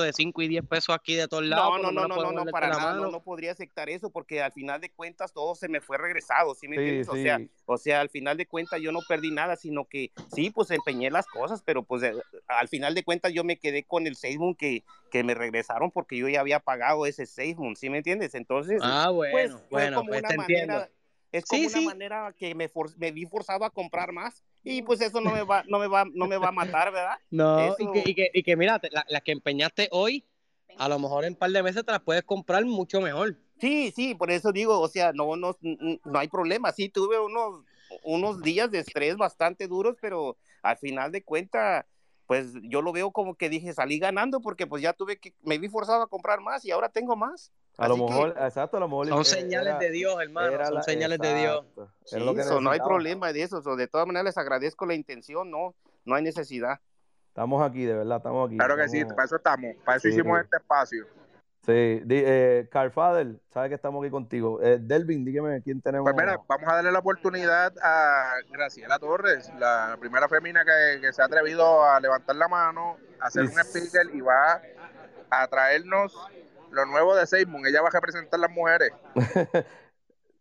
[0.00, 1.80] de 5 y 10 pesos aquí de todos lados.
[1.82, 4.90] No, no, no, no, no, para nada, no, podría aceptar eso porque al final de
[4.90, 7.08] cuentas todo se me fue regresado, ¿sí me entiendes?
[7.08, 10.50] O, sea, o sea, al final de cuentas yo no perdí nada, sino que sí,
[10.50, 12.14] pues empeñé las cosas, pero pues eh,
[12.48, 16.16] al final de cuentas yo me quedé con el SafeMoon que, que me regresaron porque
[16.16, 18.34] yo ya había pagado ese SafeMoon, ¿sí me entiendes?
[18.34, 20.90] Entonces, ah, bueno, pues, bueno, como pues una manera,
[21.32, 25.20] es como una manera que me, me vi forzado a comprar más y pues eso
[25.20, 27.18] no me va, no me va, no me va a matar, ¿verdad?
[27.30, 30.24] No, y, que, y, que, y que mira, las la que empeñaste hoy,
[30.76, 33.36] a lo mejor en un par de meses te las puedes comprar mucho mejor.
[33.58, 36.72] Sí, sí, por eso digo, o sea, no, no, no hay problema.
[36.72, 37.64] Sí, tuve unos,
[38.02, 41.84] unos días de estrés bastante duros, pero al final de cuentas,
[42.26, 45.58] pues yo lo veo como que dije, salí ganando porque pues ya tuve que, me
[45.58, 47.52] vi forzado a comprar más y ahora tengo más.
[47.78, 49.08] A lo mejor, exacto, a lo mejor.
[49.08, 50.64] Son señales de Dios, hermano.
[50.66, 51.64] Son señales de Dios.
[52.06, 53.60] eso, no hay problema de eso.
[53.76, 56.80] De todas maneras, les agradezco la intención, no, no hay necesidad.
[57.28, 58.56] Estamos aquí, de verdad, estamos aquí.
[58.58, 61.06] Claro que sí, para eso estamos, para eso hicimos este espacio.
[61.64, 64.60] Sí, eh, Carl Fadel, sabe que estamos aquí contigo.
[64.60, 66.04] Eh, Delvin, dígame quién tenemos.
[66.04, 71.22] Pues mira, vamos a darle la oportunidad a Graciela Torres, la primera femina que, se
[71.22, 74.60] ha atrevido a levantar la mano, a hacer un speaker y va
[75.30, 76.18] a traernos
[76.72, 77.66] lo nuevo de Seymour.
[77.66, 78.92] Ella va a representar a las mujeres.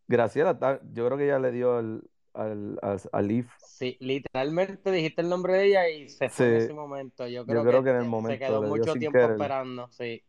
[0.07, 0.57] Graciela,
[0.93, 2.03] yo creo que ella le dio al,
[2.33, 2.79] al,
[3.11, 3.47] al, Leaf.
[3.59, 7.27] Sí, literalmente dijiste el nombre de ella y se fue en ese momento.
[7.27, 10.23] Yo creo, que, en el momento se quedó mucho tiempo esperando, sí.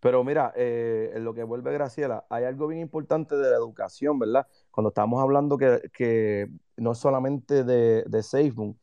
[0.00, 4.18] Pero mira, eh, en lo que vuelve Graciela, hay algo bien importante de la educación,
[4.18, 4.46] ¿verdad?
[4.70, 8.78] Cuando estamos hablando que, que no solamente de, de SafeMoon,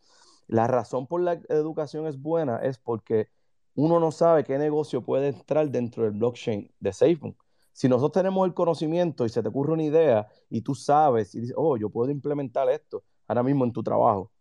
[0.47, 3.29] la razón por la educación es buena es porque
[3.75, 7.35] uno no sabe qué negocio puede entrar dentro del blockchain de SafeMoon.
[7.73, 11.41] Si nosotros tenemos el conocimiento y se te ocurre una idea y tú sabes y
[11.41, 14.31] dices, oh, yo puedo implementar esto ahora mismo en tu trabajo.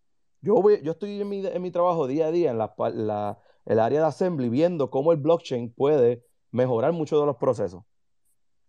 [0.43, 2.61] Yo, estoy en mi, trabajo día a día, en
[3.67, 7.85] el área de assembly, viendo cómo el blockchain puede mejorar muchos de los procesos.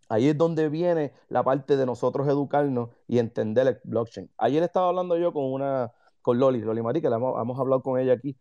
[0.09, 4.29] Ahí es donde viene la parte de nosotros educarnos y entender el blockchain.
[4.37, 7.97] Ayer estaba hablando yo con una, con Loli, Loli Mari, que la hemos, hablado con
[7.97, 8.37] ella aquí,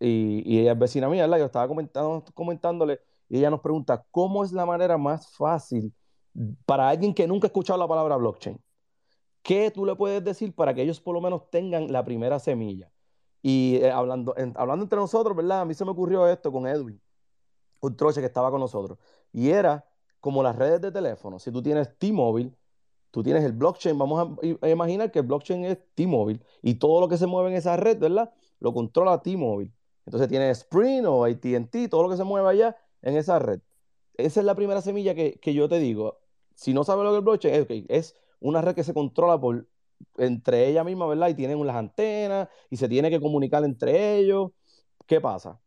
[0.00, 1.38] y, ella es vecina mía, ¿verdad?
[1.38, 5.94] Yo estaba comentando, comentándole, y ella nos pregunta, ¿cómo es la manera más fácil
[6.66, 8.60] para alguien que nunca ha escuchado la palabra blockchain?
[9.42, 12.90] ¿Qué tú le puedes decir para que ellos por lo menos tengan la primera semilla?
[13.42, 15.62] Y eh, hablando, hablando entre nosotros, ¿verdad?
[15.62, 17.00] A mí se me ocurrió esto con Edwin,
[17.80, 18.98] un troche que estaba con nosotros.
[19.32, 19.86] Y era
[20.20, 21.38] como las redes de teléfono.
[21.38, 22.52] Si tú tienes T-Mobile,
[23.10, 23.98] tú tienes el blockchain.
[23.98, 27.56] Vamos a, imaginar que el blockchain es T-Mobile y todo lo que se mueve en
[27.56, 28.32] esa red, ¿verdad?
[28.60, 29.72] Lo controla T-Mobile.
[30.06, 33.60] Entonces tienes Sprint o ATT, todo lo que se mueve allá en esa red.
[34.14, 36.20] Esa es la primera semilla que, yo te digo.
[36.54, 39.66] Si no sabes lo que es el blockchain, es una red que se controla por
[40.16, 41.28] entre ella misma, ¿verdad?
[41.28, 44.50] Y tienen las antenas y se tiene que comunicar entre ellos.
[45.06, 45.60] ¿Qué pasa?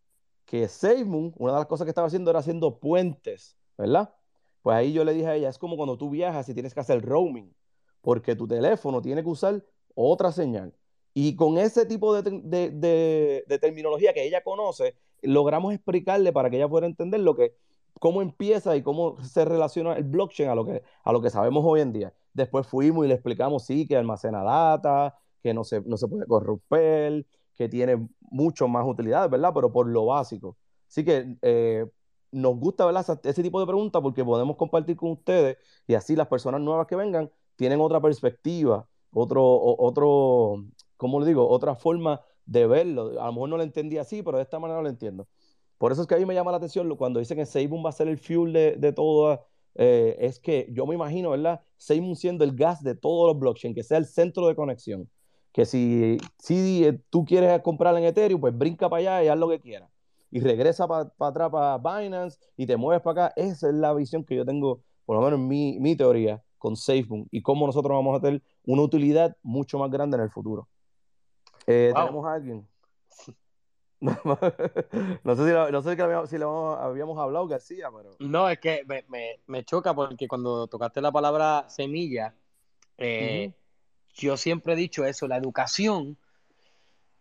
[0.45, 4.13] Que SafeMoon, una de las cosas que estaba haciendo era haciendo puentes, ¿verdad?
[4.61, 6.79] Pues ahí yo le dije a ella, es como cuando tú viajas y tienes que
[6.79, 7.53] hacer roaming,
[8.01, 9.63] porque tu teléfono tiene que usar
[9.95, 10.73] otra señal.
[11.13, 16.87] Y con ese tipo de, terminología que ella conoce, logramos explicarle para que ella pueda
[16.87, 17.55] entender lo que,
[17.99, 21.63] cómo empieza y cómo se relaciona el blockchain a lo que, a lo que sabemos
[21.65, 22.13] hoy en día.
[22.33, 26.25] Después fuimos y le explicamos, sí, que almacena data, que no se, no se puede
[26.25, 29.51] corromper, que tiene mucho más utilidades, ¿verdad?
[29.53, 30.57] Pero por lo básico.
[30.87, 31.85] Así que eh,
[32.31, 33.19] nos gusta, ¿verdad?
[33.23, 35.57] Ese tipo de preguntas porque podemos compartir con ustedes
[35.87, 39.43] y así las personas nuevas que vengan tienen otra perspectiva, otro,
[39.77, 40.65] otro,
[41.03, 41.49] ¿cómo le digo?
[41.49, 43.21] Otra forma de verlo.
[43.21, 45.27] A lo mejor no lo entendí así, pero de esta manera lo entiendo.
[45.77, 47.89] Por eso es que a mí me llama la atención cuando dicen que Seiboom va
[47.89, 49.45] a ser el fuel de, de todo,
[49.75, 51.59] eh, es que yo me imagino, ¿verdad?
[51.75, 55.09] Seiboom siendo el gas de todos los blockchains, que sea el centro de conexión.
[55.51, 59.37] Que si, si eh, tú quieres comprar en Ethereum, pues brinca para allá y haz
[59.37, 59.89] lo que quieras.
[60.31, 63.33] Y regresa para atrás para Binance y te mueves para acá.
[63.35, 66.77] Esa es la visión que yo tengo, por lo menos en mi, mi teoría, con
[66.77, 70.69] SafeMoon y cómo nosotros vamos a tener una utilidad mucho más grande en el futuro.
[71.67, 72.67] Eh, Tenemos a alguien.
[74.03, 78.11] no sé, si, no sé si, lo habíamos hablado, García, pero...
[78.19, 82.35] No, es que me, me, me choca porque cuando tocaste la palabra semilla,
[82.97, 83.53] eh,
[84.13, 86.17] yo siempre he dicho eso, la educación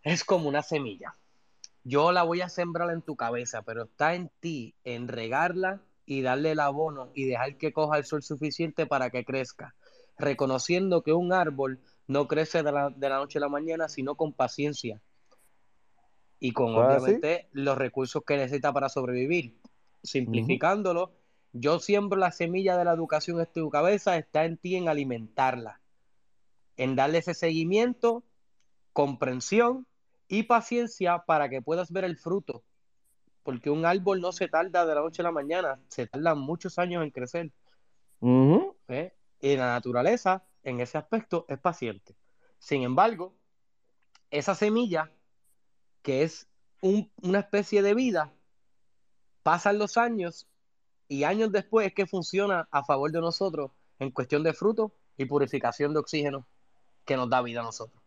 [0.03, 1.17] es como una semilla.
[1.85, 6.23] Yo la voy a sembrar en tu cabeza, pero está en ti en regarla y
[6.23, 9.75] darle el abono y dejar que coja el sol suficiente para que crezca,
[10.19, 14.15] reconociendo que un árbol no crece de la, de la noche a la mañana, sino
[14.15, 15.01] con paciencia
[16.43, 19.61] y con ah, obviamente los recursos que necesita para sobrevivir.
[20.03, 21.13] Simplificándolo,
[21.53, 25.81] yo siembro la semilla de la educación en tu cabeza, está en ti en alimentarla,
[26.77, 28.25] en darle ese seguimiento,
[28.93, 29.87] comprensión
[30.27, 32.65] y paciencia para que puedas ver el fruto.
[33.45, 36.77] Porque un árbol no se tarda de la noche a la mañana, se tarda muchos
[36.77, 37.53] años en crecer.
[38.89, 39.13] ¿Eh?
[39.41, 42.15] Y la naturaleza, en ese aspecto, es paciente.
[42.59, 43.35] Sin embargo,
[44.31, 45.11] esa semilla
[46.03, 46.49] que es
[46.81, 48.33] una especie de vida,
[49.43, 50.49] pasan los años
[51.09, 55.27] y años después es que funciona a favor de nosotros en cuestión de fruto y
[55.27, 56.47] purificación de oxígeno
[57.05, 58.03] que nos da vida a nosotros.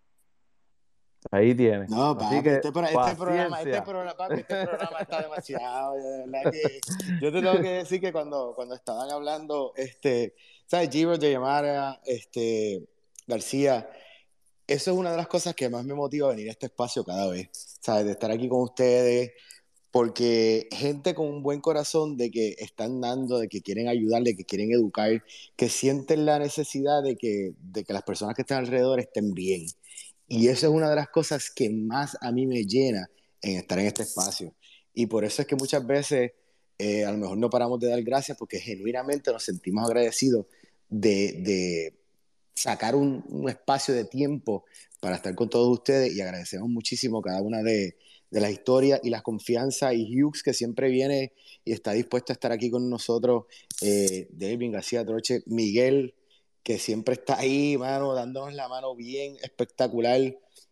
[1.32, 1.88] Ahí tiene.
[1.88, 5.95] No, papi, este, este, programa, este, programa, este programa está demasiado.
[7.22, 10.36] yo te tengo que decir que cuando, cuando estaban hablando, este,
[10.68, 10.89] ¿sabes?
[10.89, 12.88] Giro Yamara, este,
[13.28, 13.89] García,
[14.68, 17.03] eso es una de las cosas que más me motiva a venir a este espacio
[17.03, 17.49] cada vez,
[17.82, 18.05] ¿sabes?
[18.05, 19.32] De estar aquí con ustedes,
[19.91, 24.36] porque gente con un buen corazón de que están dando, de que quieren ayudar, de
[24.36, 25.24] que quieren educar,
[25.55, 29.68] que sienten la necesidad de que, de que las personas que están alrededor estén bien.
[30.28, 33.07] Y eso es una de las cosas que más a mí me llena
[33.41, 34.53] en estar en este espacio.
[34.93, 36.32] Y por eso es que muchas veces
[36.78, 40.45] eh, a lo mejor no paramos de dar gracias porque genuinamente nos sentimos agradecidos
[40.89, 41.93] de, de
[42.53, 44.65] sacar un, un, espacio de tiempo
[44.99, 47.95] para estar con todos ustedes y agradecemos muchísimo cada una de,
[48.36, 51.32] de las historias y las confianzas y Hughes que siempre viene
[51.63, 53.45] y está dispuesto a estar aquí con nosotros,
[53.82, 56.15] eh, David García Troche, Miguel,
[56.61, 60.19] que siempre está ahí, mano, dándonos la mano bien espectacular.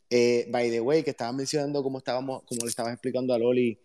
[0.09, 3.79] Eh, by the way, que estaban mencionando cómo estábamos, como le estabas explicando a Loli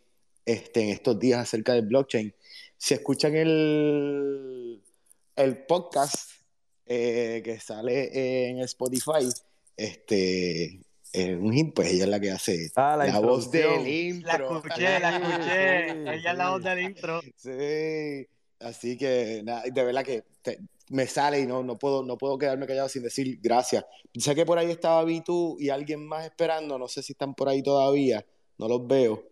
[0.49, 2.35] este, en estos días acerca del blockchain.
[2.77, 4.83] Si escuchan el,
[5.37, 6.31] el podcast,
[6.87, 9.29] eh, que sale en Spotify,
[9.77, 10.81] este,
[11.15, 14.39] un hint, pues ella es la que hace ah, la, voz del intro.
[14.39, 15.91] La escuché, la escuché.
[16.15, 17.21] ella es la voz del intro.
[17.37, 18.27] Sí,
[18.61, 20.25] así que de verdad que
[20.89, 23.85] me sale y no, no, puedo, no puedo quedarme callado sin decir gracias.
[24.15, 27.51] Sé que por ahí estaba Vitu y alguien más esperando, no sé si están por
[27.51, 28.25] ahí todavía,
[28.57, 29.29] no los veo.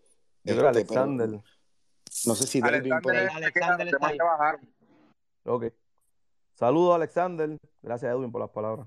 [0.46, 1.28] Yo creo Este, Alexander.
[1.28, 1.42] pero
[2.26, 3.26] no sé si Delvin por ahí.
[3.34, 4.18] Alexander está ahí.
[5.44, 5.64] Ok.
[6.54, 7.58] Saludos, Alexander.
[7.82, 8.86] Gracias, Edwin, por las palabras.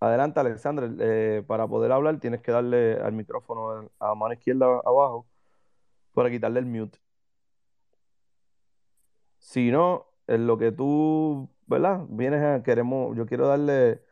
[0.00, 0.90] Adelante, Alexander.
[1.00, 5.26] Eh, para poder hablar, tienes que darle al micrófono a mano izquierda abajo
[6.12, 6.98] para quitarle el mute.
[9.38, 12.04] Si no, en lo que tú, ¿verdad?
[12.08, 14.02] Vienes a, queremos, yo quiero darle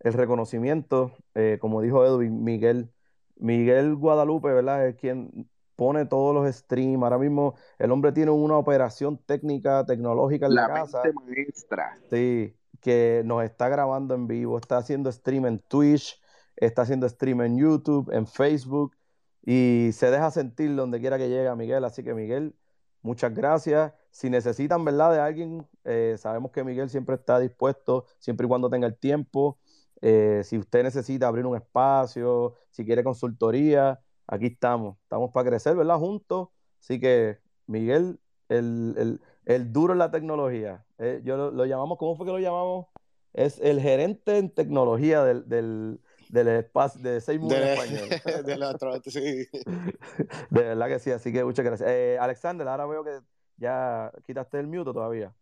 [0.00, 2.90] el reconocimiento, eh, como dijo Edwin, Miguel,
[3.38, 4.86] Miguel Guadalupe, ¿verdad?
[4.88, 7.02] Es quien pone todos los streams.
[7.02, 11.02] Ahora mismo el hombre tiene una operación técnica, tecnológica en la, La casa.
[11.26, 11.98] maestra.
[12.10, 16.20] Sí, que nos está grabando en vivo, está haciendo stream en Twitch,
[16.56, 18.96] está haciendo stream en YouTube, en Facebook
[19.44, 21.84] y se deja sentir donde quiera que llegue Miguel.
[21.84, 22.54] Así que Miguel,
[23.02, 23.92] muchas gracias.
[24.10, 25.12] Si necesitan, ¿verdad?
[25.12, 29.58] De alguien, eh, sabemos que Miguel siempre está dispuesto, siempre y cuando tenga el tiempo.
[30.00, 34.96] Eh, si usted necesita abrir un espacio, si quiere consultoría, aquí estamos.
[35.02, 35.96] Estamos para crecer, ¿verdad?
[35.98, 36.48] Juntos.
[36.80, 40.84] Así que, Miguel, el, el, el duro en la tecnología.
[40.98, 42.86] Eh, yo lo, lo, llamamos, ¿cómo fue que lo llamamos?
[43.32, 48.44] Es el gerente en tecnología del, del, del espacio de Seymour en español.
[48.44, 49.46] de la otra, sí.
[50.50, 51.88] De verdad que sí, así que muchas gracias.
[51.90, 53.20] Eh, Alexander, ahora veo que
[53.56, 55.34] ya quitaste el mute todavía.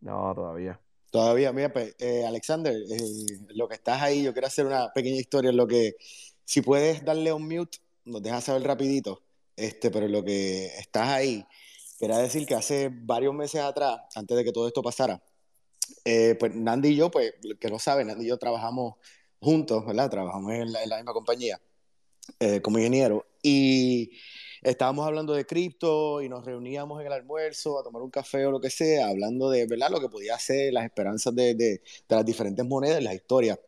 [0.00, 0.80] No, todavía.
[1.14, 2.98] Todavía, mira, pues, eh, Alexander, eh,
[3.50, 5.94] lo que estás ahí, yo quiero hacer una pequeña historia en lo que,
[6.44, 9.22] si puedes darle un mute, nos dejas saber rapidito,
[9.54, 11.46] este, pero lo que estás ahí,
[12.00, 15.22] quería decir que hace varios meses atrás, antes de que todo esto pasara,
[16.04, 18.94] eh, pues Nandi y yo, pues, que no saben, Nandi y yo trabajamos
[19.38, 20.10] juntos, ¿verdad?
[20.10, 21.60] Trabajamos en la, en la misma compañía
[22.40, 24.18] eh, como ingeniero y
[24.64, 28.50] estábamos hablando de cripto y nos reuníamos en el almuerzo a tomar un café o
[28.50, 29.90] lo que sea, hablando de, ¿verdad?
[29.90, 33.58] Lo que podía ser, las esperanzas de, de, de las diferentes monedas, las historias.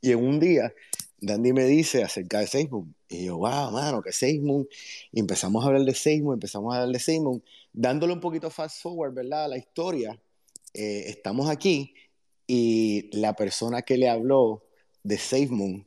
[0.00, 0.72] Y en un día,
[1.20, 2.94] Dandy me dice acerca de SafeMoon.
[3.08, 4.68] Y yo, wow, mano, que SafeMoon.
[5.12, 8.82] Y empezamos a hablar de SafeMoon, empezamos a hablar de SafeMoon, dándole un poquito fast
[8.82, 9.48] forward, ¿verdad?
[9.48, 10.20] La historia.
[10.74, 11.94] Eh, estamos aquí
[12.46, 14.64] y la persona que le habló
[15.02, 15.86] de SafeMoon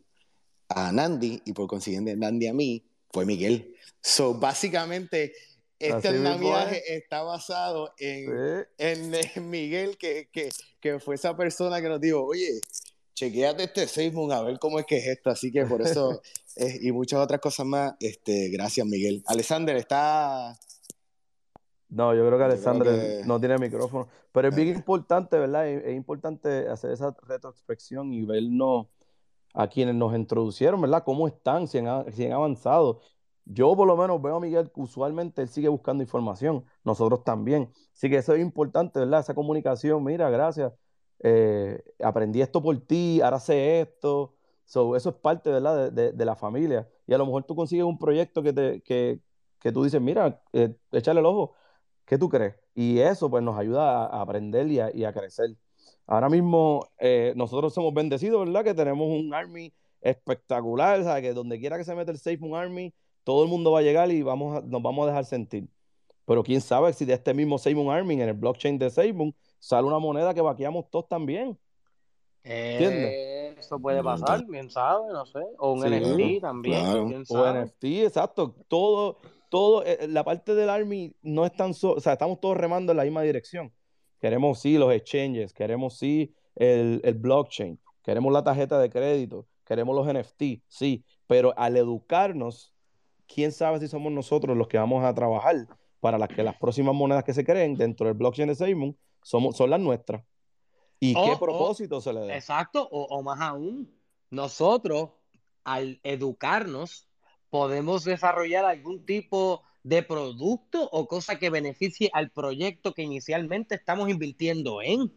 [0.70, 3.76] a Nandi y por consiguiente Nandi a mí fue Miguel.
[4.02, 5.34] So, básicamente,
[5.78, 8.66] este andamiaje está basado en, Sí.
[8.78, 12.60] en, en Miguel, que, que, que fue esa persona que nos dijo, oye,
[13.16, 15.30] chequéate este SafeMoon a ver cómo es que es esto.
[15.30, 16.22] Así que por eso,
[16.56, 19.24] eh, y muchas otras cosas más, este, gracias Miguel.
[19.28, 20.58] Alexander, está...
[21.90, 22.88] No, yo creo que Alexander
[23.22, 24.08] que- no tiene micrófono.
[24.32, 25.68] Pero es bien importante, ¿verdad?
[25.68, 28.88] Es, es importante hacer esa retrospección y vernos
[29.56, 31.04] a quienes nos introducieron, ¿verdad?
[31.04, 31.68] ¿Cómo están?
[31.68, 33.02] Si han, si han avanzado.
[33.52, 37.72] Yo por lo menos veo a Miguel que usualmente él sigue buscando información, nosotros también.
[37.94, 39.22] Así que eso es importante, ¿verdad?
[39.22, 40.72] Esa comunicación, mira, gracias.
[41.22, 44.36] eh, aprendí esto por ti, ahora sé esto.
[44.66, 45.92] So, eso es parte, ¿verdad?
[45.92, 46.88] De, de- la familia.
[47.08, 49.20] Y a lo mejor tú consigues un proyecto que, te, que,
[49.60, 51.56] que tú dices, mira, eh, échale el ojo.
[52.06, 52.56] ¿Qué tú crees?
[52.74, 55.56] Y eso pues nos ayuda a, aprender y a, crecer.
[56.08, 58.64] Ahora mismo eh, nosotros somos bendecidos, ¿verdad?
[58.64, 61.22] Que tenemos un Army espectacular, ¿sabes?
[61.24, 62.94] Que donde quiera que se mete el SafeMoon Army,
[63.30, 65.68] todo el mundo va a llegar y vamos a- nos vamos a dejar sentir.
[66.26, 69.86] Pero quién sabe si de este mismo SafeMoon Army, en el blockchain de SafeMoon, sale
[69.86, 71.56] una moneda que vaqueamos todos también.
[72.44, 73.12] ¿Entiendes?
[73.14, 75.42] Eh, eso puede pasar, quién sabe, no sé.
[75.60, 77.06] O un Sí, NFT también, claro.
[77.08, 77.60] quién O sabe.
[77.66, 78.56] NFT, exacto.
[78.68, 79.18] Todo,
[79.50, 82.94] todo, eh, la parte del Army no es tan solo, o sea, estamos todos remando
[82.94, 83.72] en la misma dirección.
[84.20, 89.96] Queremos sí los exchanges, queremos sí el, el blockchain, queremos la tarjeta de crédito, queremos
[89.96, 92.74] los NFT, sí, pero al educarnos,
[93.34, 95.68] quién sabe si somos nosotros los que vamos a trabajar
[96.00, 99.56] para las que las próximas monedas que se creen dentro del blockchain de SafeMoon somos,
[99.56, 100.24] son las nuestras.
[101.00, 102.36] ¿Y qué o- propósito se le da?
[102.36, 103.94] Exacto, o, o más aún,
[104.32, 105.12] nosotros
[105.64, 107.08] al educarnos
[107.50, 114.10] podemos desarrollar algún tipo de producto o cosa que beneficie al proyecto que inicialmente estamos
[114.10, 115.14] invirtiendo en,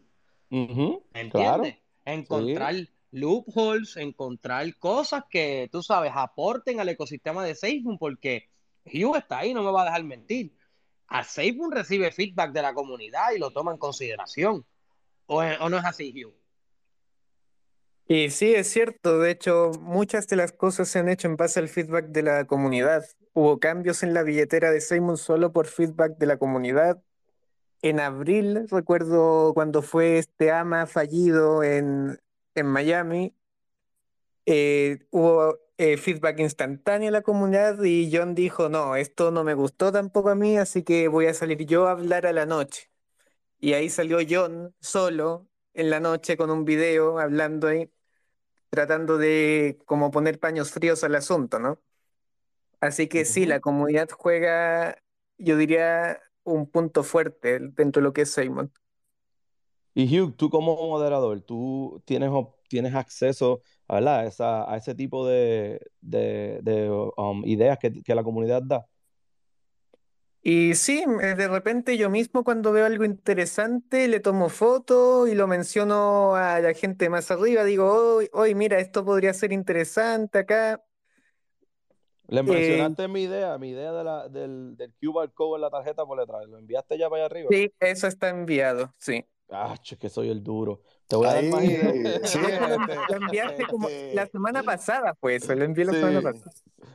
[0.49, 1.63] ¿me claro.
[2.05, 2.75] Encontrar
[3.13, 8.49] loopholes, encontrar cosas que, tú sabes, aporten al ecosistema de SafeMoon, porque
[8.85, 10.53] Hugh está ahí, no me va a dejar mentir.
[11.07, 14.65] A SafeMoon recibe feedback de la comunidad y lo toma en consideración.
[15.27, 16.33] ¿O, o no es así, Hugh?
[18.07, 19.19] Y sí, es cierto.
[19.19, 22.45] De hecho, muchas de las cosas se han hecho en base al feedback de la
[22.45, 23.05] comunidad.
[23.33, 27.01] Hubo cambios en la billetera de Simon solo por feedback de la comunidad.
[27.81, 32.17] En abril, recuerdo cuando fue este AMA fallido en,
[32.55, 33.35] en Miami,
[34.45, 39.53] eh, hubo eh, feedback instantáneo en la comunidad y John dijo, no, esto no me
[39.53, 42.91] gustó tampoco a mí, así que voy a salir yo a hablar a la noche.
[43.59, 47.91] Y ahí salió John solo en la noche con un video hablando ahí,
[48.69, 51.79] tratando de como poner paños fríos al asunto, ¿no?
[52.81, 54.97] Así que sí, la comunidad juega,
[55.37, 58.71] yo diría, un punto fuerte dentro de lo que es Simon.
[59.95, 62.31] Y Hugh, tú como moderador, tú tienes,
[62.67, 65.79] tienes acceso a, esa, a ese tipo de,
[67.15, 68.87] um, ideas que, que, la comunidad da.
[70.41, 75.35] Y sí, eh, de repente yo mismo cuando veo algo interesante le tomo foto y
[75.35, 80.83] lo menciono a la gente más arriba, digo, hoy, mira, esto podría ser interesante acá.
[82.27, 85.69] Le eh, mencionaste mi idea, mi idea de la, del, del QR code en la
[85.69, 86.47] tarjeta por detrás.
[86.47, 87.49] ¿Lo enviaste ya para allá arriba?
[87.51, 89.25] Sí, eso está enviado, sí.
[89.49, 90.81] Ah, que soy el duro.
[91.07, 91.61] Te voy a dar más
[92.23, 92.39] Sí,
[93.09, 95.47] lo enviaste como este la semana pasada, pues.
[95.47, 96.51] Lo envié la semana pasada.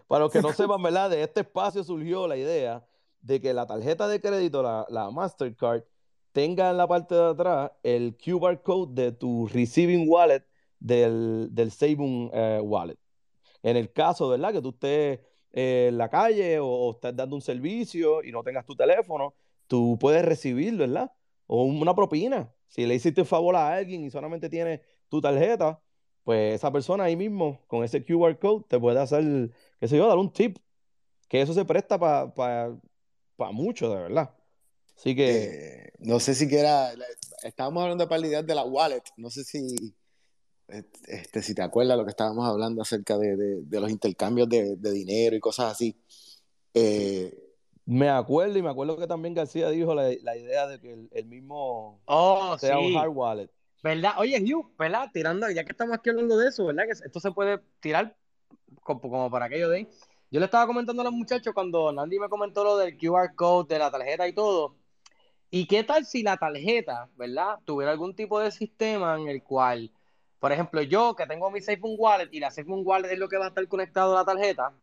[0.07, 1.11] Para los que no sepan, ¿verdad?
[1.11, 2.85] De este espacio surgió la idea
[3.21, 5.85] de que la tarjeta de crédito, la, la Mastercard,
[6.33, 10.45] tenga en la parte de atrás el QR code de tu receiving wallet
[10.79, 12.99] del, del saving eh, wallet.
[13.63, 14.53] En el caso, ¿verdad?
[14.53, 15.21] Que tú estés
[15.53, 19.35] eh, en la calle o, o estés dando un servicio y no tengas tu teléfono,
[19.67, 21.13] tú puedes recibirlo, ¿verdad?
[21.49, 22.55] O una propina.
[22.69, 25.83] Si le hiciste un favor a alguien y solamente tiene tu tarjeta,
[26.23, 30.07] pues esa persona ahí mismo, con ese QR code, te puede hacer, qué sé yo,
[30.07, 30.59] dar un tip.
[31.27, 34.35] Que eso se presta para pa, mucho, de verdad.
[34.97, 35.45] Así que.
[35.45, 36.93] Eh, no sé si quiera.
[37.43, 39.03] Estábamos hablando de palidad de la wallet.
[39.17, 39.95] No sé si.
[40.69, 45.41] Este, si te acuerdas lo que estábamos hablando acerca de, los intercambios de, dinero y
[45.41, 45.97] cosas así.
[46.75, 47.48] Eh,
[47.89, 51.99] me acuerdo y me acuerdo que también García dijo la, idea de que el, mismo
[52.05, 53.51] oh, sea un hard wallet.
[53.83, 54.13] ¿Verdad?
[54.19, 55.09] Oye, Hugh, ¿verdad?
[55.11, 56.85] Tirando, ya que estamos aquí hablando de eso, ¿verdad?
[56.85, 58.15] Que esto se puede tirar
[58.83, 59.89] como, para aquello de.
[60.31, 63.73] Yo le estaba comentando a los muchachos cuando Nandy me comentó lo del QR code,
[63.73, 64.77] de la tarjeta y todo.
[65.49, 67.59] ¿Y qué tal si la tarjeta, ¿verdad?
[67.65, 69.91] Tuviera algún tipo de sistema en el cual,
[70.39, 73.39] por ejemplo, yo que tengo mi SafeMoon Wallet y la SafeMoon Wallet es lo que
[73.39, 74.75] va a estar conectado a la tarjeta,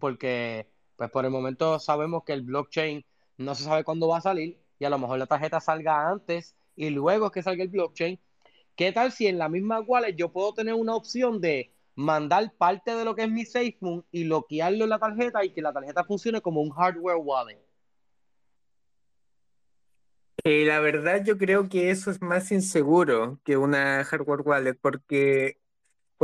[0.00, 0.66] porque
[0.96, 3.04] pues por el momento sabemos que el blockchain
[3.38, 6.54] no se sabe cuándo va a salir y a lo mejor la tarjeta salga antes
[6.76, 8.18] y luego que salga el blockchain.
[8.76, 12.94] ¿Qué tal si en la misma wallet yo puedo tener una opción de mandar parte
[12.94, 16.04] de lo que es mi SafeMoon y bloquearlo en la tarjeta y que la tarjeta
[16.04, 17.60] funcione como un hardware wallet?
[20.42, 25.58] Eh, la verdad yo creo que eso es más inseguro que una hardware wallet porque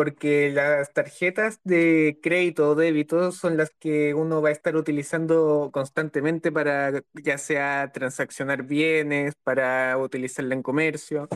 [0.01, 5.68] porque las tarjetas de crédito o débito son las que uno va a estar utilizando
[5.74, 11.28] constantemente para ya sea transaccionar bienes, para utilizarla en comercio.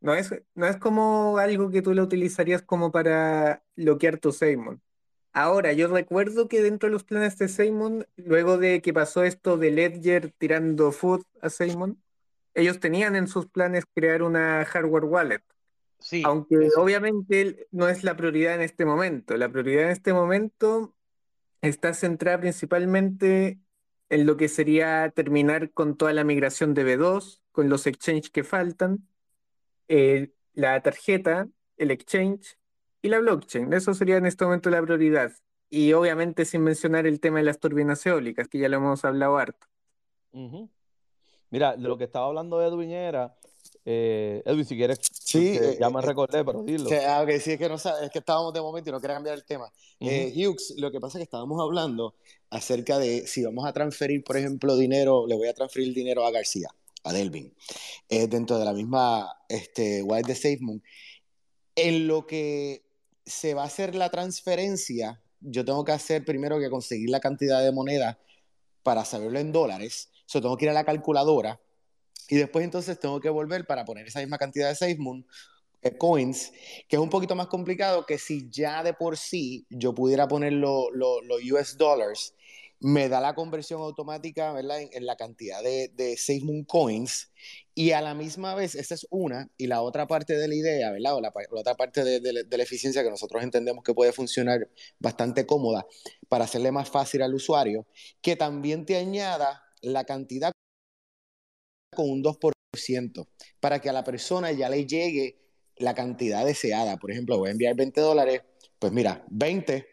[0.00, 4.82] No es, no es como algo que tú lo utilizarías como para bloquear tu Simon.
[5.32, 9.56] Ahora, yo recuerdo que dentro de los planes de Simon, luego de que pasó esto
[9.56, 12.02] de Ledger tirando food a Simon,
[12.52, 15.42] ellos tenían en sus planes crear una hardware wallet
[16.24, 19.36] aunque obviamente no es la prioridad en este momento.
[19.36, 20.94] La prioridad en este momento
[21.62, 23.60] está centrada principalmente
[24.08, 28.44] en lo que sería terminar con toda la migración de B2, con los exchanges que
[28.44, 29.06] faltan,
[29.88, 32.58] eh, la tarjeta, el exchange
[33.02, 33.72] y la blockchain.
[33.72, 35.32] Eso sería en este momento la prioridad.
[35.68, 39.38] Y obviamente sin mencionar el tema de las turbinas eólicas, que ya lo hemos hablado
[39.38, 39.68] harto.
[41.50, 43.36] Mira, de lo que estaba hablando Edwin era
[43.84, 46.88] eh, Edwin, si quieres, sí, eh, ya me eh, recordé, pero dilo.
[46.88, 49.34] Que, ah, sí, es que, no, es que estábamos de momento y no quería cambiar
[49.36, 49.72] el tema.
[50.00, 52.14] Eh, Hughes, lo que pasa es que estábamos hablando
[52.50, 56.30] acerca de si vamos a transferir, por ejemplo, dinero, le voy a transferir dinero a
[56.30, 56.68] García,
[57.04, 57.54] a Delvin,
[58.08, 60.82] dentro de la misma este, Wild de SafeMoon.
[61.76, 62.84] En lo que
[63.24, 67.62] se va a hacer la transferencia, yo tengo que hacer primero que conseguir la cantidad
[67.62, 68.18] de moneda
[68.82, 70.10] para saberlo en dólares.
[70.28, 71.60] Eso tengo que ir a la calculadora
[72.30, 75.26] y después entonces tengo que volver para poner esa misma cantidad de SafeMoon
[75.82, 76.52] eh, coins,
[76.88, 80.52] que es un poquito más complicado que si ya de por sí yo pudiera poner
[80.52, 80.90] los
[81.52, 82.34] US dollars,
[82.78, 84.80] me da la conversión automática ¿verdad?
[84.92, 87.30] En, la cantidad de, de SafeMoon coins
[87.74, 90.90] y a la misma vez, esa es una, y la otra parte de la idea,
[90.92, 91.16] ¿verdad?
[91.16, 94.68] O la, otra parte de, de, la eficiencia que nosotros entendemos que puede funcionar
[94.98, 95.86] bastante cómoda
[96.28, 97.86] para hacerle más fácil al usuario,
[98.20, 100.52] que también te añada la cantidad
[102.02, 103.26] un 2%
[103.60, 105.38] para que a la persona ya le llegue
[105.76, 106.96] la cantidad deseada.
[106.96, 108.42] Por ejemplo, voy a enviar 20 dólares,
[108.78, 109.86] pues mira, 20,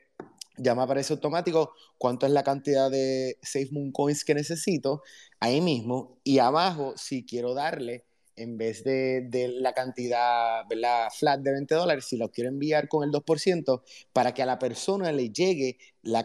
[0.57, 5.01] ya me aparece automático cuánto es la cantidad de SafeMoon Coins que necesito
[5.39, 6.19] ahí mismo.
[6.23, 8.05] Y abajo, si quiero darle,
[8.35, 9.27] en vez de,
[9.59, 11.09] la cantidad ¿verdad?
[11.17, 13.81] flat de 20 dólares, si lo quiero enviar con el 2%,
[14.13, 16.23] para que a la persona le llegue la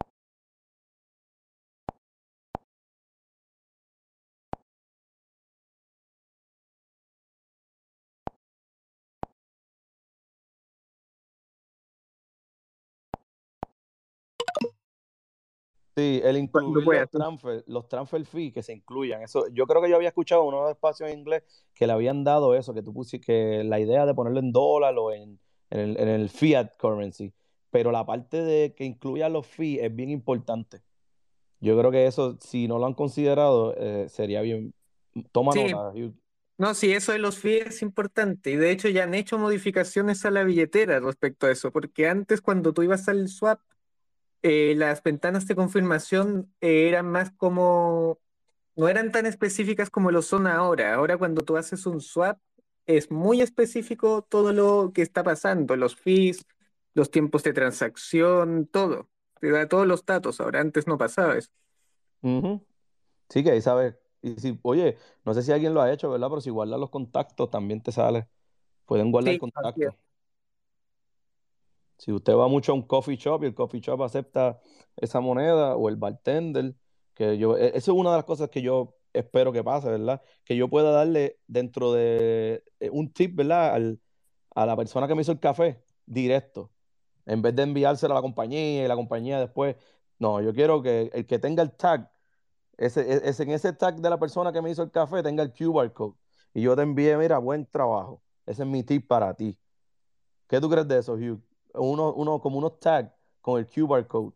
[15.95, 19.23] Sí, el incluir los transfer, los transfer fees que se incluyan.
[19.23, 21.43] Eso, yo creo que yo había escuchado unos espacios en inglés
[21.75, 24.95] que le habían dado eso, que tú pusiste que la idea de ponerlo en dólar
[24.97, 25.39] o en,
[25.71, 27.33] en, el, fiat currency.
[27.71, 30.83] Pero la parte de que incluya los fees es bien importante.
[31.61, 34.75] Yo creo que eso, si no lo han considerado, eh, sería bien.
[35.31, 35.93] Toma nota.
[36.57, 38.51] No, sí, eso de los fees es importante.
[38.51, 42.41] Y de hecho ya han hecho modificaciones a la billetera respecto a eso, porque antes
[42.41, 43.61] cuando tú ibas al swap,
[44.43, 48.19] eh, las ventanas de confirmación eh, eran más como,
[48.77, 50.95] no eran tan específicas como lo son ahora.
[50.95, 52.39] Ahora cuando tú haces un swap,
[52.87, 56.45] es muy específico todo lo que está pasando, los fees,
[56.95, 59.09] los tiempos de transacción, todo.
[59.41, 60.41] Te da todos los datos.
[60.41, 61.51] Ahora antes no pasaba eso.
[63.29, 63.97] Sí, que ahí sabes.
[64.21, 66.29] Y si, oye, no sé si alguien lo ha hecho, ¿verdad?
[66.29, 68.29] Pero si guardas los contactos, también te sale.
[68.87, 69.95] Pueden guardar contactos.
[72.03, 74.61] Si usted va mucho a un coffee shop y el coffee shop acepta
[74.97, 76.75] esa moneda o el bartender,
[77.15, 80.21] que yo, e, eso es una de las cosas que yo espero que pase, ¿verdad?
[80.45, 83.97] Que yo pueda darle dentro de eh, un tip, ¿verdad?
[84.57, 86.73] a la persona que me hizo el café, directo,
[87.25, 89.77] en vez de enviárselo a la compañía y la compañía después.
[90.19, 92.11] No, yo quiero que el que tenga el tag,
[92.79, 95.53] ese, e, en ese tag de la persona que me hizo el café, tenga el
[95.53, 96.17] QR code.
[96.53, 98.23] Y yo te envíe, mira, buen trabajo.
[98.45, 99.57] Ese es mi tip para ti.
[100.49, 101.41] ¿Qué tú crees de eso, Hugh?
[101.75, 104.33] Uno, uno, como unos tags con el QR code.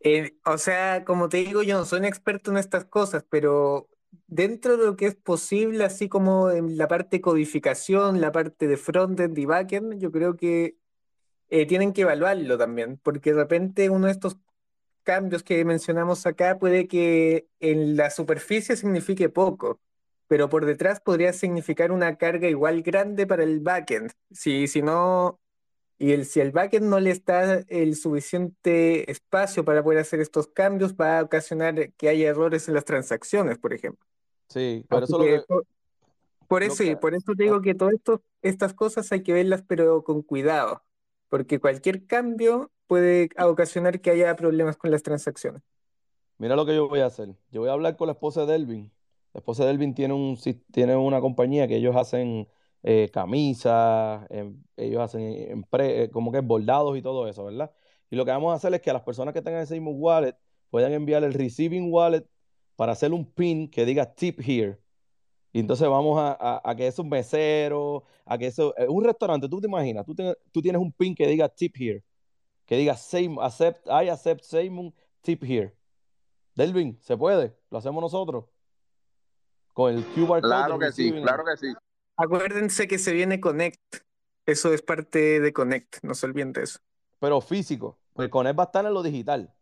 [0.00, 3.88] Eh, o sea, como te digo, yo no soy un experto en estas cosas, pero
[4.26, 8.68] dentro de lo que es posible, así como en la parte de codificación, la parte
[8.68, 10.76] de frontend y backend, yo creo que
[11.48, 14.38] eh, tienen que evaluarlo también, porque de repente uno de estos
[15.02, 19.80] cambios que mencionamos acá puede que en la superficie signifique poco,
[20.28, 24.12] pero por detrás podría significar una carga igual grande para el backend.
[24.32, 25.40] Si, si no
[25.98, 30.48] y el, si el backend no le está el suficiente espacio para poder hacer estos
[30.48, 34.04] cambios, va a ocasionar que haya errores en las transacciones, por ejemplo.
[34.48, 35.18] Sí, por eso,
[35.48, 35.66] por,
[36.48, 37.94] por eso, por eso te digo que todas
[38.42, 40.84] estas cosas hay que verlas, pero con cuidado,
[41.28, 45.62] porque cualquier cambio puede ocasionar que haya problemas con las transacciones.
[46.38, 47.34] Mira lo que yo voy a hacer.
[47.50, 48.92] Yo voy a hablar con la esposa de Delvin.
[49.32, 50.38] La esposa de Delvin tiene, un,
[50.70, 52.48] tiene una compañía que ellos hacen
[52.88, 57.72] eh, camisas, em, ellos hacen eh, como que bordados y todo eso, ¿verdad?
[58.10, 59.90] Y lo que vamos a hacer es que a las personas que tengan ese mismo
[59.90, 60.36] wallet
[60.70, 62.24] puedan enviar el receiving wallet
[62.76, 64.78] para hacer un pin que diga tip here.
[65.52, 69.66] Y entonces vamos a, a, que esos meseros, a que eso, un restaurante, tú te
[69.66, 70.14] imaginas, tú,
[70.52, 72.04] tú, tienes un pin que diga tip here,
[72.66, 75.74] que diga same, accept, I accept same tip here.
[76.54, 77.56] Delvin, ¿se puede?
[77.68, 78.44] ¿Lo hacemos nosotros?
[79.72, 80.40] Con el QR code.
[80.42, 81.74] Claro que sí, claro que sí.
[82.16, 83.96] Acuérdense que se viene Connect.
[84.46, 86.78] Eso es parte de Connect, no se olviden de eso.
[87.18, 89.52] Pero físico, porque Connect va a estar en lo digital.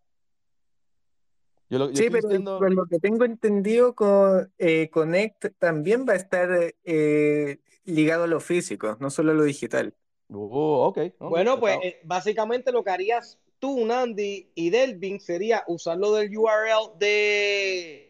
[1.94, 7.60] sí, pero por lo que tengo entendido, con, eh, Connect también va a estar eh,
[7.84, 9.94] ligado a lo físico, no solo a lo digital.
[10.28, 15.96] Oh, okay, bueno, pues eh, básicamente lo que harías tú, Nandi y Delvin sería usar
[15.96, 18.03] lo del URL de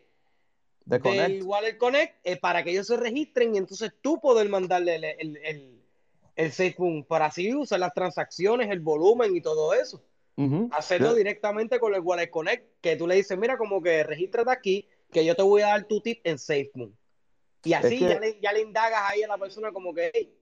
[0.84, 1.42] de Connect.
[1.44, 5.36] Wallet Connect eh, para que ellos se registren y entonces tú poder mandarle el, el,
[5.44, 5.80] el,
[6.36, 10.02] el para así usar las transacciones, el volumen y todo eso.
[10.72, 14.88] Hacerlo directamente con el Wallet Connect, que tú le dices, mira, como que regístrate aquí,
[15.12, 16.92] que yo te voy a dar tu tip en SafeMoon.
[17.62, 20.36] Y así ya, le, ya, le, indagas ahí a la persona como que,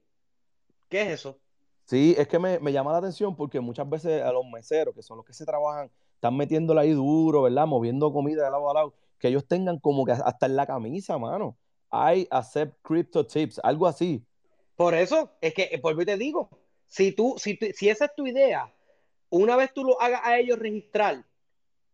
[0.88, 1.38] ¿qué es eso?
[1.84, 5.02] Sí, es que me, me, llama la atención porque muchas veces a los meseros, que
[5.02, 7.66] son los que se trabajan, están metiéndole ahí duro, ¿verdad?
[7.66, 11.16] Moviendo comida de lado a lado que ellos tengan como que hasta en la camisa,
[11.16, 11.56] mano.
[11.92, 14.20] I accept crypto tips, algo así.
[14.74, 16.50] Por eso, es que, por mí te digo,
[16.86, 18.74] si tú, si, si esa es tu idea,
[19.30, 21.24] una vez tú lo hagas a ellos registrar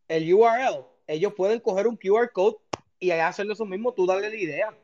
[0.09, 2.57] el URL, ellos pueden coger un QR code
[2.99, 4.75] y hacerlo eso mismo, tú darle la idea.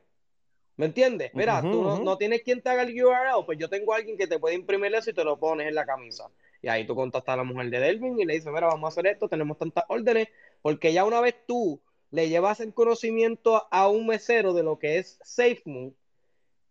[0.77, 1.31] ¿Me entiendes?
[1.33, 4.27] Mira, tú no, tienes quien te haga el URL, pues yo tengo a alguien que
[4.27, 6.29] te puede imprimir eso y te lo pones en la camisa.
[6.61, 8.93] Y ahí tú contactas a la mujer de Delvin y le dices, mira, vamos a
[8.93, 10.29] hacer esto, tenemos tantas órdenes,
[10.61, 11.81] porque ya una vez tú
[12.15, 15.97] le llevas el conocimiento a un mesero de lo que es SafeMoon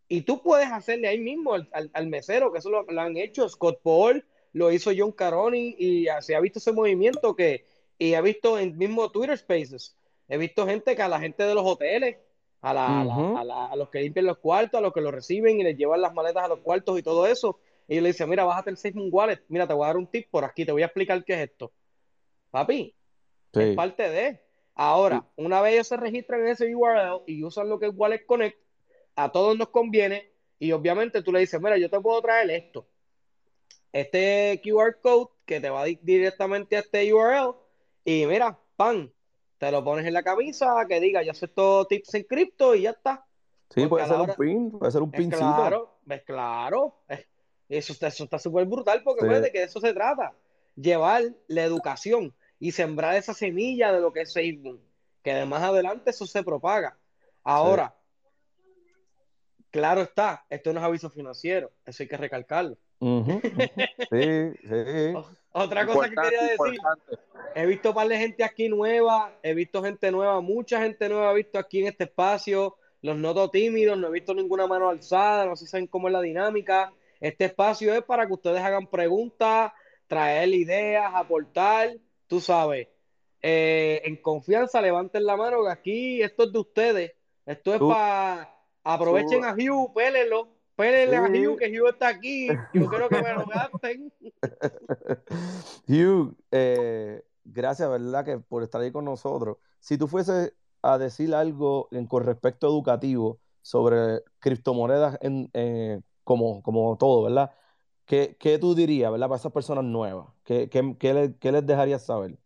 [0.08, 3.50] y tú puedes hacerle ahí mismo al, mesero, que eso lo, han hecho.
[3.50, 7.66] Scott Paul, lo hizo John Caroni y se ha visto ese movimiento que,
[7.98, 9.98] y he visto en mismo Twitter Spaces,
[10.30, 12.20] he visto gente que a la gente de los hoteles,
[12.62, 16.14] a, los que limpian los cuartos, a los que lo reciben y les llevan las
[16.14, 17.60] maletas a los cuartos y todo eso,
[17.90, 20.30] y le dice, mira, bájate el SafeMoon Wallet, mira, te voy a dar un tip
[20.32, 21.74] por aquí, te voy a explicar qué es esto.
[22.50, 22.96] Papi,
[23.52, 24.43] es parte de...
[24.76, 28.26] Ahora, una vez ellos se registran en ese URL y usan lo que es Wallet
[28.26, 28.58] Connect,
[29.16, 32.88] a todos nos conviene y obviamente tú le dices, mira, yo te puedo traer esto.
[33.92, 37.54] Este QR code que te va directamente a este URL
[38.04, 39.12] Y mira, pan,
[39.60, 42.92] te lo pones en la camisa, que diga, yo acepto tips en cripto y ya
[42.92, 43.26] está.
[43.70, 45.38] Sí, puede ser un pin, puede ser un pincito.
[45.38, 46.96] Claro, ves, claro.
[47.70, 49.34] Eso, eso está súper brutal porque sí.
[49.34, 50.34] de que de eso se trata.
[50.76, 54.82] Llevar la educación y sembrar esa semilla de lo que es Facebook.
[55.24, 56.98] Que de más adelante eso se propaga.
[57.44, 57.96] Ahora,
[58.56, 58.94] sí.
[59.72, 62.78] claro está, esto no es aviso financiero, eso hay que recalcarlo.
[63.00, 63.42] Uh -huh.
[64.10, 65.34] Sí, sí.
[65.56, 66.80] Otra cosa que quería decir,
[67.54, 71.32] he visto un par de gente aquí nueva, he visto gente nueva, mucha gente nueva
[71.32, 75.46] he visto aquí en este espacio, los noto tímidos, no he visto ninguna mano alzada,
[75.46, 76.92] no sé si saben cómo es la dinámica.
[77.20, 79.72] Este espacio es para que ustedes hagan preguntas,
[80.08, 81.98] traer ideas, aportar,
[82.28, 82.88] tú sabes.
[83.42, 87.12] Eh, en confianza, levanten la mano, que aquí esto es de ustedes.
[87.46, 88.50] Esto es para.
[88.84, 89.48] Aprovechen Tú.
[89.48, 90.50] a Hugh, pélenlo.
[90.76, 91.46] Pélenle sí.
[91.46, 92.48] a Hugh, que Hugh está aquí.
[92.74, 94.14] Yo quiero que me lo gasten.
[95.88, 98.26] Hugh, eh, gracias, ¿verdad?
[98.26, 99.58] Que por estar ahí con nosotros.
[99.80, 106.62] Si tú fueses a decir algo en, con respecto educativo sobre criptomonedas en, eh, como,
[106.62, 107.52] como todo, ¿verdad?
[108.06, 109.28] ¿Qué, ¿Qué, tú dirías, ¿verdad?
[109.30, 112.38] Para esas personas nuevas, ¿qué, qué, qué, les, qué les dejarías saber?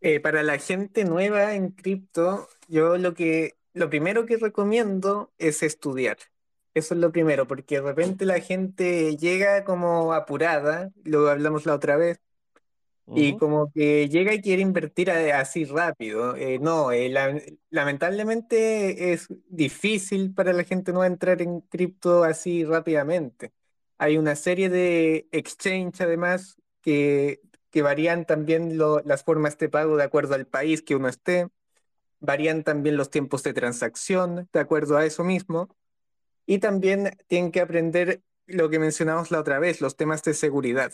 [0.00, 5.62] Eh, para la gente nueva en cripto, yo lo que lo primero que recomiendo es
[5.62, 6.16] estudiar.
[6.74, 11.74] Eso es lo primero, porque de repente la gente llega como apurada, lo hablamos la
[11.74, 12.20] otra vez,
[13.06, 13.18] uh -huh.
[13.18, 16.36] y como que llega y quiere invertir así rápido.
[16.36, 17.40] Eh, no, eh, la,
[17.70, 23.52] lamentablemente es difícil para la gente nueva entrar en cripto así rápidamente.
[23.98, 27.40] Hay una serie de exchange además que
[27.76, 31.48] que varían también lo, las formas de pago de acuerdo al país que uno esté,
[32.20, 35.68] varían también los tiempos de transacción de acuerdo a eso mismo,
[36.46, 40.90] y también tienen que aprender lo que mencionamos la otra vez, los temas de seguridad.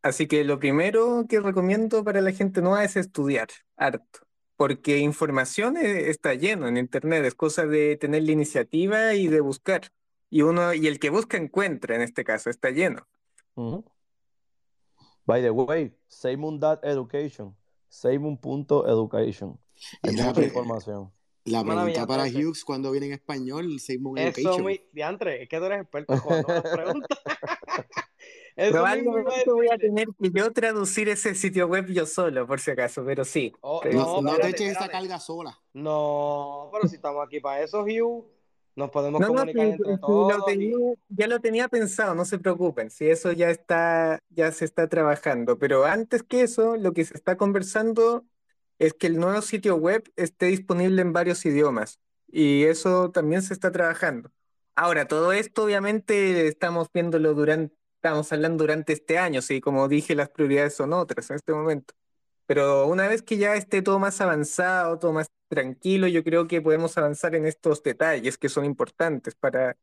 [0.00, 4.20] Así que lo primero que recomiendo para la gente nueva es estudiar harto,
[4.56, 9.92] porque información está lleno en Internet, es cosa de tener la iniciativa y de buscar.
[10.32, 13.06] Y, uno, y el que busca encuentra, en este caso, está lleno.
[13.54, 13.84] Uh -huh.
[15.26, 17.54] By the way, Seymour.education.
[17.90, 19.60] Seymour.education.
[20.02, 21.12] Hay la, mucha información.
[21.44, 24.62] La pregunta para Hughes, ¿cuándo viene en español Seymour Eso Education?
[24.62, 27.18] Muy, diantre, es que tú eres experto cuando las preguntas.
[28.70, 33.04] Probablemente voy a tener que yo traducir ese sitio web yo solo, por si acaso,
[33.04, 33.52] pero sí.
[33.60, 35.60] Oh, no, no, no te eches esa carga sola.
[35.74, 38.31] No, pero si estamos aquí para eso, Hugh.
[38.74, 40.38] Nos podemos no, comunicar no, entre sí, todos.
[40.38, 40.76] Lo tenía,
[41.08, 45.58] ya lo tenía pensado, no se preocupen, si eso ya está, ya se está trabajando.
[45.58, 48.24] Pero antes que eso, lo que se está conversando
[48.78, 52.00] es que el nuevo sitio web esté disponible en varios idiomas.
[52.28, 54.30] Y eso también se está trabajando.
[54.74, 60.14] Ahora, todo esto obviamente estamos viéndolo durante, estamos hablando durante este año, sí, como dije,
[60.14, 61.94] las prioridades son otras en este momento.
[62.46, 66.60] Pero una vez que ya esté todo más avanzado, todo más tranquilo, yo creo que
[66.60, 69.76] podemos avanzar en estos detalles que son importantes para,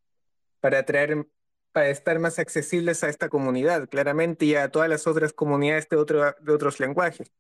[0.60, 1.28] para traer,
[1.72, 5.98] para estar más accesibles a esta comunidad, claramente, y a todas las otras comunidades de,
[5.98, 7.32] otro, de otros lenguajes.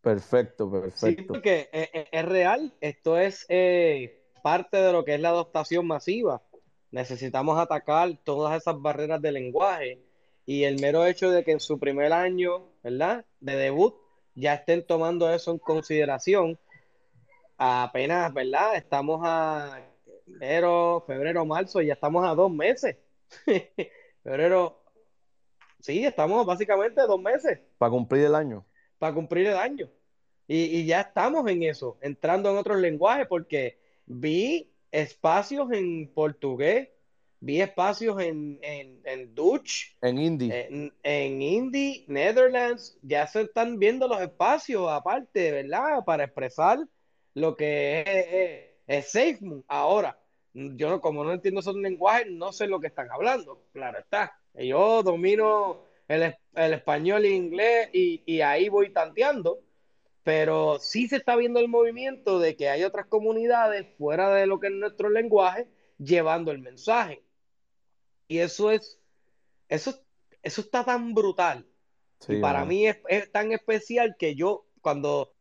[0.00, 1.22] Perfecto, perfecto.
[1.22, 5.86] Sí, porque es, es real, esto es eh, parte de lo que es la adoptación
[5.86, 6.42] masiva.
[6.90, 10.02] Necesitamos atacar todas esas barreras de lenguaje
[10.46, 13.24] y el mero hecho de que en su primer año, ¿verdad?
[13.40, 13.94] De debut,
[14.34, 16.58] ya estén tomando eso en consideración.
[17.58, 18.76] Apenas, ¿verdad?
[18.76, 19.80] Estamos a
[20.26, 22.96] enero, febrero, marzo, ya estamos a dos meses.
[24.22, 24.82] febrero,
[25.80, 27.60] sí, estamos básicamente dos meses.
[27.76, 28.64] Para cumplir el año.
[28.98, 29.90] Para cumplir el año.
[30.46, 36.88] Y, y ya estamos en eso, entrando en otros lenguajes, porque vi espacios en portugués,
[37.40, 43.78] vi espacios en, en, en Dutch, en Indie, en, en Indie, Netherlands, ya se están
[43.78, 46.04] viendo los espacios aparte, ¿verdad?
[46.04, 46.78] Para expresar
[47.34, 48.00] lo que
[48.86, 49.40] es, es, es.
[49.68, 50.18] Ahora,
[50.54, 54.32] yo como no entiendo esos lenguajes, no sé lo que están hablando, claro está.
[54.54, 59.60] Yo domino el, el español e inglés y, y ahí voy tanteando,
[60.24, 64.58] pero sí se está viendo el movimiento de que hay otras comunidades fuera de lo
[64.60, 67.22] que es nuestro lenguaje llevando el mensaje.
[68.28, 69.00] Y eso es,
[69.68, 69.98] eso,
[70.42, 71.66] eso está tan brutal.
[72.20, 72.68] Sí, y para man.
[72.68, 75.32] mí es, es, tan especial que yo, cuando,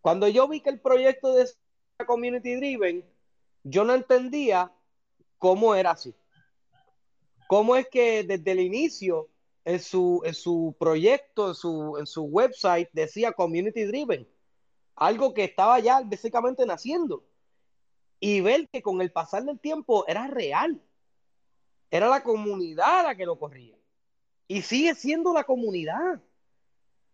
[0.00, 1.48] cuando yo vi que el proyecto de
[2.04, 3.04] Community Driven,
[3.62, 4.72] yo no entendía
[5.38, 6.14] cómo era así.
[7.46, 9.28] Cómo es que desde el inicio,
[9.64, 14.28] en su, en su proyecto, en su, en su website, decía Community Driven.
[14.96, 17.24] Algo que estaba ya básicamente naciendo.
[18.18, 20.80] Y ver que con el pasar del tiempo era real
[21.92, 23.76] era la comunidad la que lo corría.
[24.48, 26.22] Y sigue siendo la comunidad.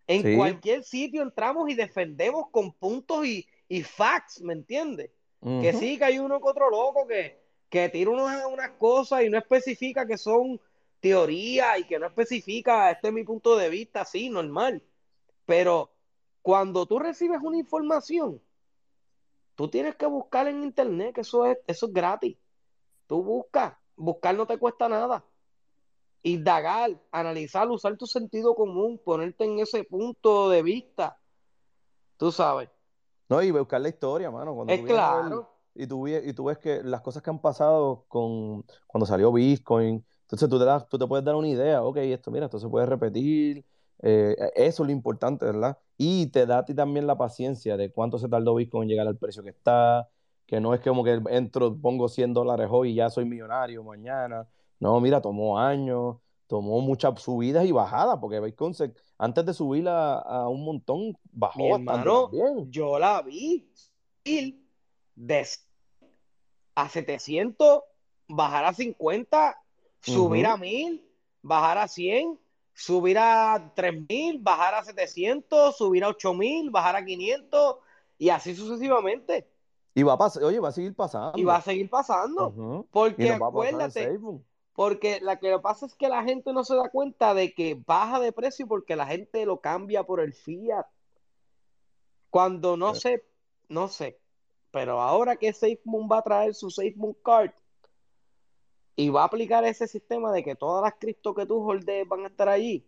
[0.06, 5.10] En cualquier sitio entramos y defendemos con puntos y, y facts, ¿me entiendes?
[5.42, 9.28] Que sí, que hay uno que otro loco que, que tira unas, unas cosas y
[9.28, 10.60] no especifica que son
[11.00, 14.82] teorías y que no especifica, este es mi punto de vista, sí, normal.
[15.44, 15.92] Pero
[16.40, 18.40] cuando tú recibes una información,
[19.56, 22.36] tú tienes que buscar en internet, que eso es, eso es gratis.
[23.06, 25.24] Tú buscas, buscar no te cuesta nada.
[26.22, 31.18] Indagar, analizar, usar tu sentido común, ponerte en ese punto de vista.
[32.16, 32.68] Tú sabes.
[33.28, 34.54] No, y buscar la historia, mano.
[34.54, 35.48] Cuando es claro.
[35.74, 40.04] y, tú, y tú ves que las cosas que han pasado con cuando salió Bitcoin,
[40.22, 42.68] entonces tú te, das, tú te puedes dar una idea, ok, esto, mira, esto se
[42.68, 43.64] puede repetir,
[44.02, 45.78] eh, eso es lo importante, ¿verdad?
[45.96, 49.06] Y te da a ti también la paciencia de cuánto se tardó Bitcoin en llegar
[49.06, 50.08] al precio que está,
[50.48, 54.48] que no es como que entro, pongo 100 dólares hoy y ya soy millonario mañana.
[54.80, 56.16] No, mira, tomó años,
[56.46, 58.74] tomó muchas subidas y bajadas, porque Bitcoin
[59.18, 62.72] antes de subir a, un montón, bajó Mi hermano, bien.
[62.72, 63.70] Yo la vi
[65.14, 65.46] de
[66.74, 67.82] a 700,
[68.28, 69.62] bajar a 50,
[70.00, 71.04] subir a 1000,
[71.42, 72.38] bajar a 100,
[72.72, 77.76] subir a 3000, bajar a 700, subir a 8000, bajar a 500
[78.16, 79.46] y así sucesivamente.
[79.98, 81.36] Y va a pasar, oye, va a seguir pasando.
[81.36, 82.86] Y va a seguir pasando.
[82.92, 84.16] Porque acuérdate,
[84.72, 88.20] porque la que pasa es que la gente no se da cuenta de que baja
[88.20, 90.86] de precio porque la gente lo cambia por el fiat.
[92.30, 93.24] Cuando no sé,
[93.68, 94.20] no sé.
[94.70, 97.50] Pero ahora que SafeMoon va a traer su SafeMoon Card
[98.94, 102.22] y va a aplicar ese sistema de que todas las cripto que tú holdes van
[102.22, 102.86] a estar allí,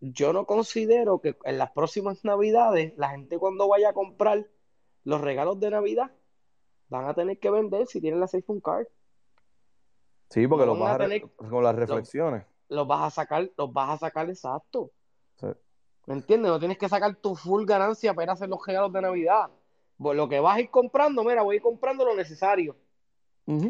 [0.00, 4.46] yo no considero que en las próximas navidades la gente cuando vaya a comprar
[5.08, 6.10] los regalos de Navidad
[6.90, 8.86] van a tener que vender si tienen la SafeMoon Card.
[10.28, 12.44] Sí, porque los vas a, con las reflexiones.
[12.68, 14.90] Los, vas a sacar, los vas a sacar exacto.
[16.04, 16.50] ¿Me entiendes?
[16.50, 19.48] No tienes que sacar tu full ganancia para hacer los regalos de Navidad.
[19.96, 22.76] Pues lo que vas a ir comprando, mira, voy a ir comprando lo necesario.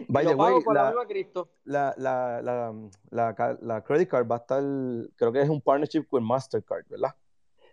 [0.09, 2.75] Vaya, la, la, la,
[3.11, 4.61] la, la, credit card va a estar,
[5.15, 7.15] creo que es un partnership con Mastercard, ¿verdad?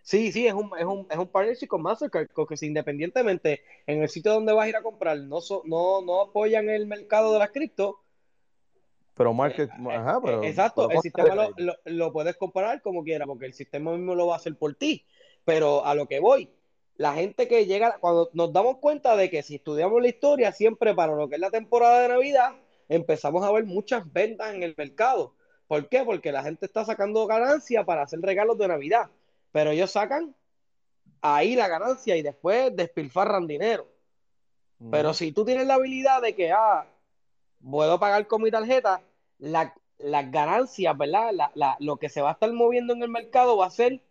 [0.06, 4.04] Sí, sí, es un, es un, es un partnership con Mastercard, porque si independientemente en
[4.04, 7.40] el sitio donde vas a ir a comprar no, no, no apoyan el mercado de
[7.40, 7.98] las cripto.
[9.14, 10.44] Pero market, eh, ajá, pero.
[10.44, 14.34] Exacto, el sistema lo, lo, puedes comparar como quieras, porque el sistema mismo lo va
[14.34, 15.04] a hacer por ti.
[15.44, 16.50] Pero a lo que voy,
[16.94, 20.94] la gente que llega, cuando nos damos cuenta de que si estudiamos la historia, siempre
[20.94, 22.52] para lo que es la temporada de Navidad,
[22.88, 25.34] empezamos a ver muchas ventas en el mercado.
[25.66, 26.04] ¿Por qué?
[26.04, 29.10] Porque la gente está sacando ganancia para hacer regalos de Navidad
[29.56, 30.36] pero ellos sacan
[31.22, 33.90] ahí la ganancia y después despilfarran dinero.
[34.90, 36.86] Pero si tú tienes la habilidad de que, ah,
[37.64, 39.00] puedo pagar con mi tarjeta,
[39.38, 41.32] las ganancias, ¿verdad?
[41.78, 44.02] lo que se va a estar moviendo en el mercado va a ser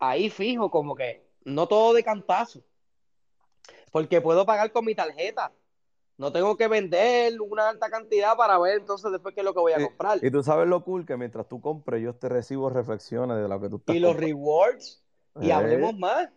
[0.00, 2.60] ahí fijo, como que no todo de cantazo.
[3.92, 5.52] Porque puedo pagar con mi tarjeta.
[6.20, 9.60] No tengo que vender una alta cantidad para ver entonces después qué es lo que
[9.60, 10.22] voy a comprar.
[10.22, 13.58] Y, tú sabes lo cool que mientras tú compres, yo te recibo reflexiones de lo
[13.58, 15.02] que tú estás Y los rewards.
[15.40, 15.52] Y eh.
[15.54, 16.28] hablemos más.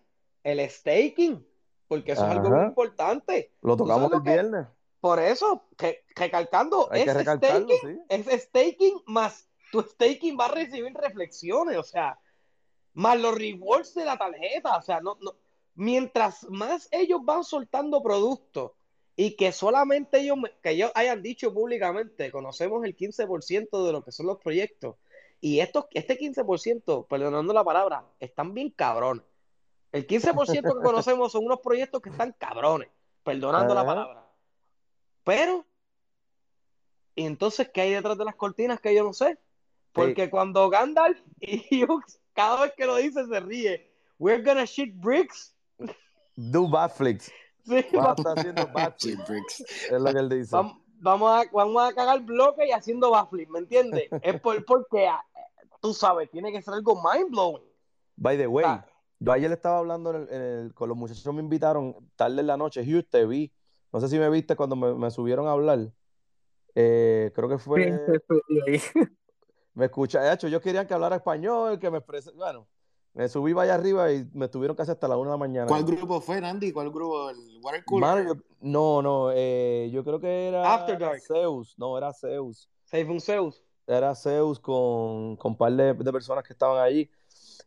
[0.41, 1.45] El staking.
[1.89, 3.51] Porque eso es algo muy importante.
[3.61, 4.67] Lo tocamos el viernes.
[5.01, 11.75] Por eso, que, recalcando, es, staking, es staking más tu staking va a recibir reflexiones,
[11.77, 12.17] o sea,
[12.93, 15.35] más los rewards de la tarjeta, o sea, no, no,
[15.73, 18.71] mientras más ellos van soltando productos
[19.15, 24.11] y que solamente ellos, que ellos hayan dicho públicamente, conocemos el 15% de lo que
[24.11, 24.95] son los proyectos.
[25.39, 29.25] Y estos, este 15%, perdonando la palabra, están bien cabrones.
[29.91, 32.89] El 15% que conocemos son unos proyectos que están cabrones,
[33.23, 34.27] perdonando la palabra.
[35.23, 35.65] Pero,
[37.15, 39.37] ¿y entonces qué hay detrás de las cortinas que yo no sé?
[39.91, 43.91] Porque cuando Gandalf y Hughes, cada vez que lo dice, se ríe.
[44.17, 45.55] We're gonna shit bricks.
[46.35, 47.31] Do backflips.
[47.65, 50.55] Sí, vamos, haciendo Es lo que él dice.
[50.99, 54.07] Vamos, a, vamos a cagar bloque y haciendo backflip, ¿me entiendes?
[54.21, 55.23] es por, porque, ah,
[55.81, 57.63] tú sabes, tiene que ser algo mind blowing.
[58.15, 58.65] By the way,
[59.19, 60.27] yo ayer estaba hablando
[60.73, 62.81] con los muchachos, me invitaron tarde en la noche.
[62.81, 63.51] Hugh, te vi.
[63.91, 65.91] No sé si me viste cuando me, subieron a hablar.
[66.75, 67.99] Eh, creo que fue.
[69.73, 72.31] me escucha, de hecho, yo quería que hablara español, que me exprese.
[72.31, 72.67] Bueno,
[73.13, 75.67] me subí vaya arriba y me tuvieron casi hasta la una de la mañana.
[75.67, 76.71] ¿Cuál grupo fue, Andy?
[76.71, 77.29] ¿Cuál grupo?
[77.29, 78.37] ¿El Water Cooler?
[78.61, 81.21] no, no, eh, yo creo que era After Dark.
[81.21, 82.69] Zeus, no, era Zeus.
[82.91, 83.63] un Zeus.
[83.85, 87.09] Era Zeus con, con un par de, personas que estaban allí.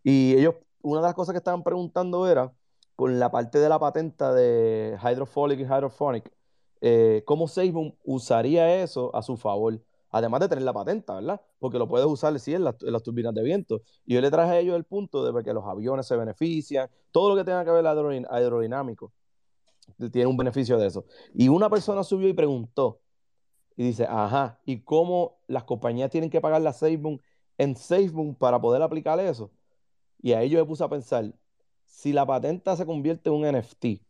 [0.03, 2.53] Y ellos, una de las cosas que estaban preguntando era,
[2.97, 6.33] con la parte de la patenta de Hydropholic y Hydrophonic,
[6.81, 9.81] eh, ¿cómo SafeMoon usaría eso a su favor?
[10.11, 11.41] Además de tener la patenta, ¿verdad?
[11.59, 13.83] Porque lo puedes usar, sí, en las, turbinas de viento.
[14.05, 17.31] Y yo le traje a ellos el punto de que los aviones se benefician, todo
[17.31, 19.13] lo que tenga que ver aerodinámico,
[20.13, 21.05] tiene un beneficio de eso.
[21.35, 23.01] Y una persona subió y preguntó,
[23.77, 27.21] y dice, ajá, ¿y cómo las compañías tienen que pagar la SafeMoon
[27.59, 29.51] en SafeMoon para poder aplicar eso?
[30.23, 31.33] Y ahí yo me puse a pensar,
[31.85, 34.01] si la patenta se convierte en un NFT,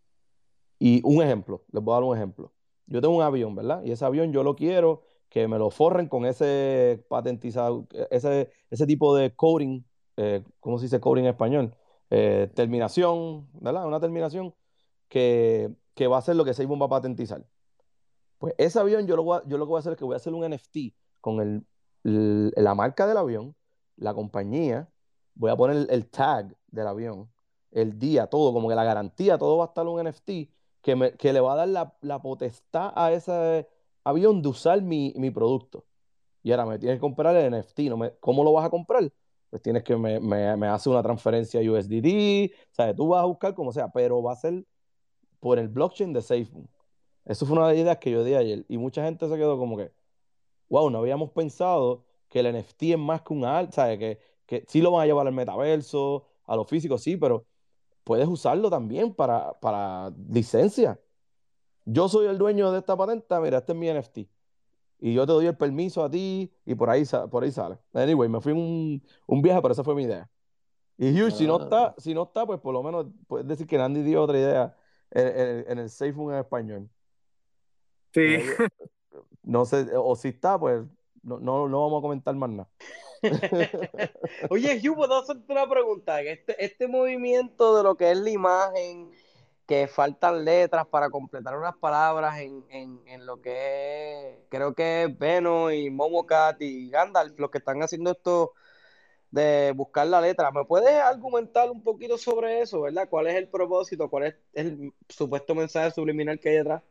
[0.78, 2.52] y un ejemplo, les voy a dar un ejemplo.
[2.86, 3.82] Yo tengo un avión, ¿verdad?
[3.82, 5.02] Y ese avión yo lo quiero
[5.36, 9.82] que me lo forren con ese patentizado, ese, ese tipo de coding,
[10.16, 11.76] eh, ¿cómo se dice coding en español?
[12.08, 13.86] Eh, terminación, ¿verdad?
[13.86, 14.54] Una terminación
[15.10, 15.76] que,
[16.10, 17.44] va a ser lo que SafeMoon va a patentizar.
[18.38, 20.16] Pues ese avión yo lo, yo lo que voy a hacer es que voy a
[20.16, 21.42] hacer un NFT con
[22.02, 23.54] el, la marca del avión,
[23.96, 24.88] la compañía,
[25.34, 27.30] voy a poner el, tag del avión,
[27.72, 30.30] el día, todo, como que la garantía, todo va a estar un NFT
[30.80, 33.68] que, me, que le va a dar la, potestad a ese
[34.06, 35.84] avión de usar mi, producto.
[36.42, 37.96] Y ahora me tienes que comprar el NFT, ¿no?
[37.96, 39.10] Me, ¿cómo lo vas a comprar?
[39.50, 43.54] Pues tienes que me, me, me hace una transferencia USDT, sea, tú vas a buscar
[43.54, 44.64] como sea, pero va a ser
[45.40, 46.68] por el blockchain de SafeMoon.
[47.24, 48.64] Eso fue una de las ideas que yo di ayer.
[48.68, 49.92] Y mucha gente se quedó como que,
[50.68, 53.98] wow, no habíamos pensado que el NFT es más que un art, ¿sabes?
[53.98, 57.44] Que, que sí lo van a llevar al metaverso, a lo físico, sí, pero
[58.04, 61.00] puedes usarlo también para, para licencia.
[61.86, 64.18] Yo soy el dueño de esta patente, mira, este es mi NFT.
[64.98, 67.78] Y yo te doy el permiso a ti y por ahí, por ahí sale.
[67.94, 70.28] Anyway, me fui un, un viaje, pero esa fue mi idea.
[70.98, 71.62] Y Hugh, si no ah.
[71.62, 74.76] está, si no está, pues por lo menos puedes decir que Andy dio otra idea
[75.10, 76.90] en, el Safe en español.
[78.12, 78.38] Sí.
[79.42, 80.82] No sé, o si está, pues
[81.22, 82.68] no, no, no vamos a comentar más nada.
[84.50, 86.20] Oye, Hugh, ¿puedo hacerte una pregunta?
[86.20, 89.12] Este, este movimiento de lo que es la imagen,
[89.66, 95.18] que faltan letras para completar unas palabras en, en, en lo que creo que es
[95.18, 98.52] Veno y Momocat y Gandalf, los que están haciendo esto
[99.30, 100.50] de buscar la letra.
[100.52, 103.08] ¿Me puedes argumentar un poquito sobre eso, verdad?
[103.08, 104.08] ¿Cuál es el propósito?
[104.08, 106.82] ¿Cuál es el supuesto mensaje subliminal que hay detrás?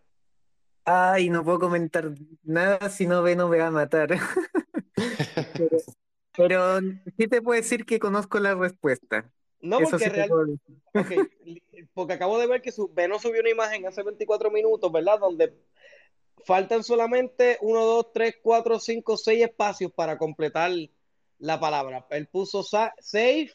[0.83, 2.11] Ay, no puedo comentar
[2.43, 4.09] nada si no ve, no me va a matar.
[6.37, 6.79] pero,
[7.17, 9.31] sí te puedo decir que conozco la respuesta.
[9.65, 10.29] No, porque,
[11.93, 15.19] porque acabo de ver que su, Veno subió una imagen hace 24 minutos, ¿verdad?
[15.19, 15.53] Donde
[16.45, 20.71] faltan solamente 1, 2, 3, 4, 5, 6 espacios para completar
[21.39, 22.05] la palabra.
[22.11, 23.51] Él puso safe,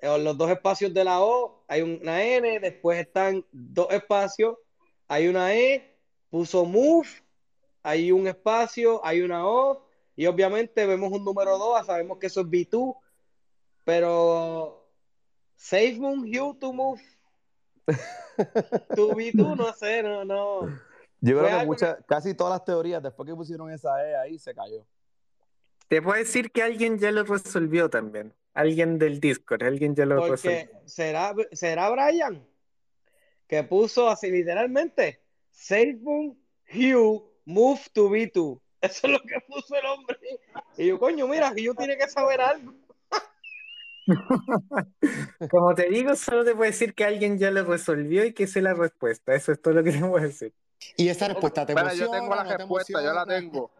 [0.00, 4.58] eh, los dos espacios de la O, hay una N, después están dos espacios,
[5.06, 5.96] hay una E,
[6.30, 7.08] puso move,
[7.84, 9.86] hay un espacio, hay una O,
[10.16, 12.96] y obviamente vemos un número 2, sabemos que eso es B2,
[13.84, 14.79] pero
[15.60, 17.02] Safe Moon, Hugh to move.
[17.86, 20.66] to B2, no sé, no, no.
[21.20, 24.54] Yo creo que, muchas, casi todas las teorías, después que pusieron esa E ahí, se
[24.54, 24.86] cayó.
[25.86, 28.32] Te puedo decir que alguien ya lo resolvió también.
[28.54, 30.66] Alguien del Discord, alguien ya lo resolvió.
[30.86, 32.42] ¿será, ¿Será Brian?
[33.46, 35.20] Que puso así literalmente
[36.00, 36.38] Moon,
[36.72, 38.60] Hugh Move to B2.
[38.80, 40.16] Eso es lo que puso el hombre.
[40.78, 42.79] Y yo, coño, mira, Hugh tiene que saber algo.
[45.50, 48.62] Como te digo, solo te puedo decir que alguien ya lo resolvió y que sé
[48.62, 49.34] la respuesta.
[49.34, 50.54] Eso es todo lo que te puedo decir.
[50.96, 51.94] ¿Y esa respuesta te emociona?
[51.94, 53.70] yo tengo la respuesta, yo la tengo.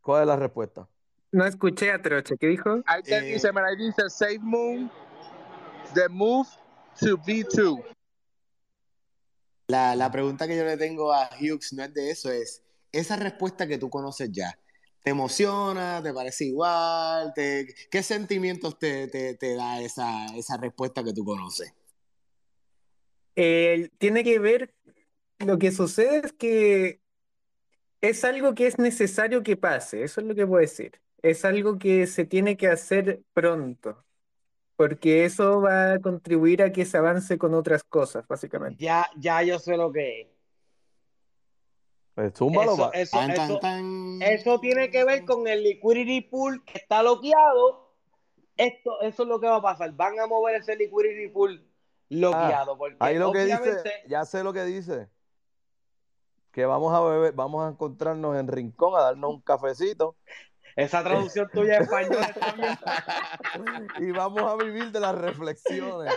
[0.00, 0.88] ¿Cuál es la respuesta?
[1.30, 2.82] No escuché a Troche, ¿qué dijo?
[2.86, 4.90] Ahí te eh, dice, me dice Save Moon,
[5.92, 6.48] the move
[6.98, 7.84] to B2.
[9.66, 13.16] La, la, pregunta que yo le tengo a Hughes no es de eso, es esa
[13.16, 14.58] respuesta que tú conoces ya.
[15.02, 16.02] ¿Te emociona?
[16.02, 17.32] ¿Te parece igual?
[17.34, 21.72] ¿Qué sentimientos te, te, da esa, esa, respuesta que tú conoces?
[23.36, 24.74] Eh, tiene que ver,
[25.38, 27.00] lo que sucede es que
[28.00, 31.00] es algo que es necesario que pase, eso es lo que puedo decir.
[31.22, 34.04] Es algo que se tiene que hacer pronto
[34.78, 38.84] porque eso va a contribuir a que se avance con otras cosas, básicamente.
[38.84, 40.28] Ya, ya yo sé lo que es.
[42.18, 43.60] Pues eso, eso,
[44.20, 47.92] eso, tiene que ver con el liquidity pool que está bloqueado.
[48.56, 49.92] Esto, eso es lo que va a pasar.
[49.92, 51.64] Van a mover ese liquidity pool
[52.10, 52.72] bloqueado.
[52.72, 55.08] Ah, porque ahí lo que dice, ya sé lo que dice.
[56.50, 60.16] Que vamos a beber, vamos a encontrarnos en Rincón a darnos un cafecito
[60.74, 62.24] esa traducción tuya en español
[64.00, 66.12] Y vamos a vivir de las reflexiones.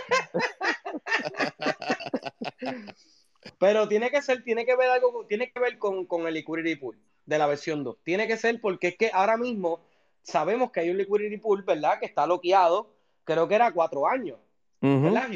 [3.57, 6.97] Pero tiene que ser, tiene que ver algo, tiene que ver con, el liquidity pool
[7.25, 7.97] de la versión 2.
[8.03, 9.81] Tiene que ser porque es que ahora mismo
[10.21, 11.99] sabemos que hay un liquidity pool, ¿verdad?
[11.99, 12.93] Que está bloqueado,
[13.23, 14.39] creo que era cuatro años.
[14.79, 15.29] ¿Verdad,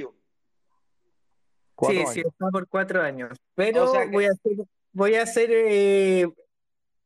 [1.88, 3.38] Sí, sí, está por cuatro años.
[3.53, 4.52] Pero voy a hacer,
[4.94, 6.27] voy a hacer eh,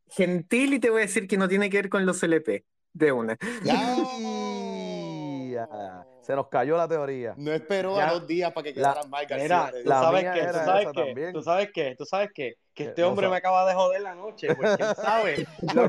[0.09, 3.11] gentil y te voy a decir que no tiene que ver con los LP de
[3.11, 3.37] una.
[6.21, 7.33] Se nos cayó la teoría.
[7.37, 10.45] No esperó a dos días para que quedaran mal Mira, ¿tú sabes qué?
[10.51, 11.31] ¿Tú sabes qué?
[11.33, 11.95] ¿Tú sabes qué?
[11.97, 12.55] ¿Tú sabes qué?
[12.73, 15.87] Que este hombre me acaba de joder la noche, porque quién sabe lo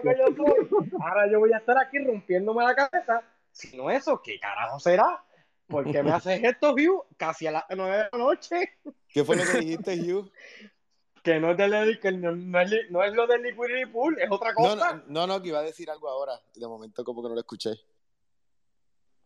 [0.00, 0.90] que yo soy.
[1.00, 3.22] Ahora yo voy a estar aquí rompiéndome la cabeza.
[3.50, 5.24] Si no eso, ¿qué carajo será?
[5.66, 7.06] ¿Por qué me haces esto, Hugh?
[7.16, 8.78] Casi a las nueve de la noche.
[9.08, 10.30] ¿Qué fue lo que dijiste, Hugh?
[11.22, 15.02] que no es, que no, es, no es lo del liquidity pool, es otra cosa.
[15.06, 16.40] No, no, no, que iba a decir algo ahora.
[16.54, 17.70] De momento como que no lo escuché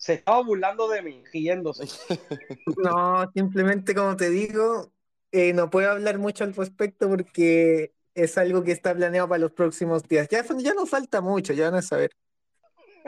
[0.05, 1.85] se estaba burlando de mí, riéndose.
[2.77, 4.93] No, simplemente como te digo,
[5.33, 9.53] eh, no puedo hablar mucho al respecto porque es algo que está planeado para los
[9.53, 10.29] próximos días.
[10.29, 12.11] Ya, ya no falta mucho, ya van a saber.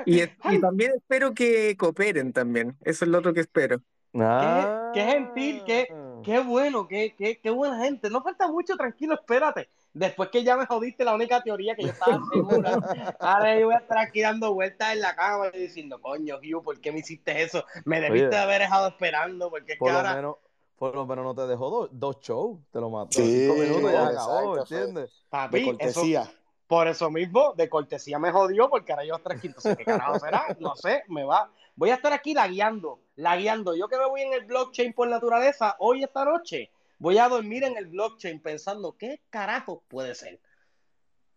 [0.06, 2.78] Y, y también espero que cooperen también.
[2.80, 3.82] Eso es lo otro que espero.
[4.14, 4.90] Ah.
[4.94, 5.88] Qué, gentil, qué,
[6.24, 8.08] qué bueno, qué, qué, qué buena gente.
[8.08, 11.88] No falta mucho, tranquilo, espérate después que ya me jodiste la única teoría que yo
[11.88, 12.70] estaba segura,
[13.20, 16.62] ahora yo voy a estar aquí dando vueltas en la cama y diciendo, coño, Hugh,
[16.62, 17.64] ¿por qué me hiciste eso?
[17.84, 20.14] Me debiste haber dejado esperando, porque es por que lo ahora...
[20.14, 20.36] Menos,
[20.76, 23.12] por lo menos no te dejó dos, dos shows, te lo mató.
[23.12, 25.24] Sí, cinco minutos ya acabó, ¿entiendes?
[25.30, 26.22] Papi, de cortesía.
[26.22, 26.32] Eso,
[26.66, 30.56] por eso mismo, de cortesía me jodió, porque ahora yo tres quintos, ¿qué carajo será?
[30.60, 31.50] No sé, me va.
[31.74, 33.74] Voy a estar aquí lagueando, lagueando.
[33.74, 37.64] Yo que me voy en el blockchain por naturaleza, hoy esta noche, voy a dormir
[37.64, 40.40] en el blockchain pensando qué carajo puede ser.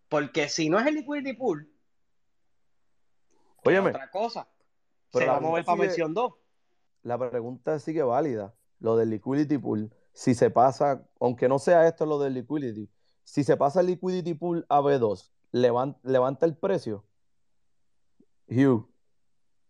[0.08, 1.72] Porque si no es el liquidity pool,
[3.64, 4.48] Óyeme, otra cosa.
[5.12, 6.34] Se va a mover para mención 2.
[7.04, 8.54] La pregunta sigue válida.
[8.80, 12.90] Lo del liquidity pool, si se pasa, aunque no sea esto lo del liquidity,
[13.24, 17.06] si se pasa el liquidity pool a B2, ¿levanta, el precio?
[18.48, 18.90] Hugh.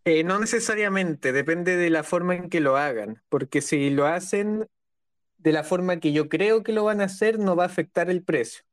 [0.05, 4.69] Eh, no necesariamente, depende de la forma en que lo hagan, porque si lo hacen
[5.39, 8.09] de la forma que yo creo que lo van a hacer, no va a afectar
[8.09, 8.63] el precio.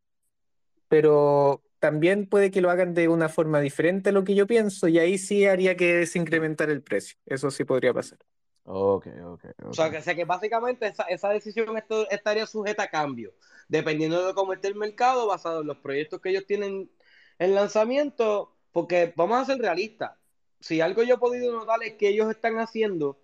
[0.89, 4.89] Pero también puede que lo hagan de una forma diferente a lo que yo pienso,
[4.89, 7.17] y ahí sí haría que desincrementar el precio.
[7.25, 8.19] Eso sí podría pasar.
[8.65, 9.45] Ok, ok.
[9.67, 13.33] O sea, que, que básicamente esa, esa decisión esto, estaría sujeta a cambio,
[13.69, 16.91] dependiendo de cómo esté el mercado, basado en los proyectos que ellos tienen
[17.39, 20.13] en lanzamiento, porque vamos a ser realistas.
[20.59, 23.21] Si algo yo he podido notar es que ellos están haciendo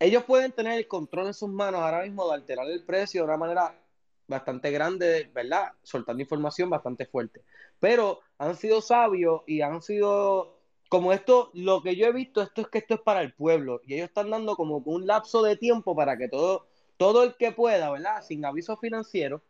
[0.00, 3.26] ellos pueden tener el control en sus manos ahora mismo de alterar el precio de
[3.26, 3.78] una manera
[4.26, 5.72] bastante grande, ¿verdad?
[5.82, 7.42] Soltando información bastante fuerte.
[7.78, 10.58] Pero han sido sabios y han sido,
[10.88, 13.82] como esto, lo que yo he visto, esto es que esto es para el pueblo.
[13.84, 16.66] Y ellos están dando como un lapso de tiempo para que todo,
[16.96, 18.22] todo el que pueda, ¿verdad?
[18.22, 19.42] Sin aviso financiero,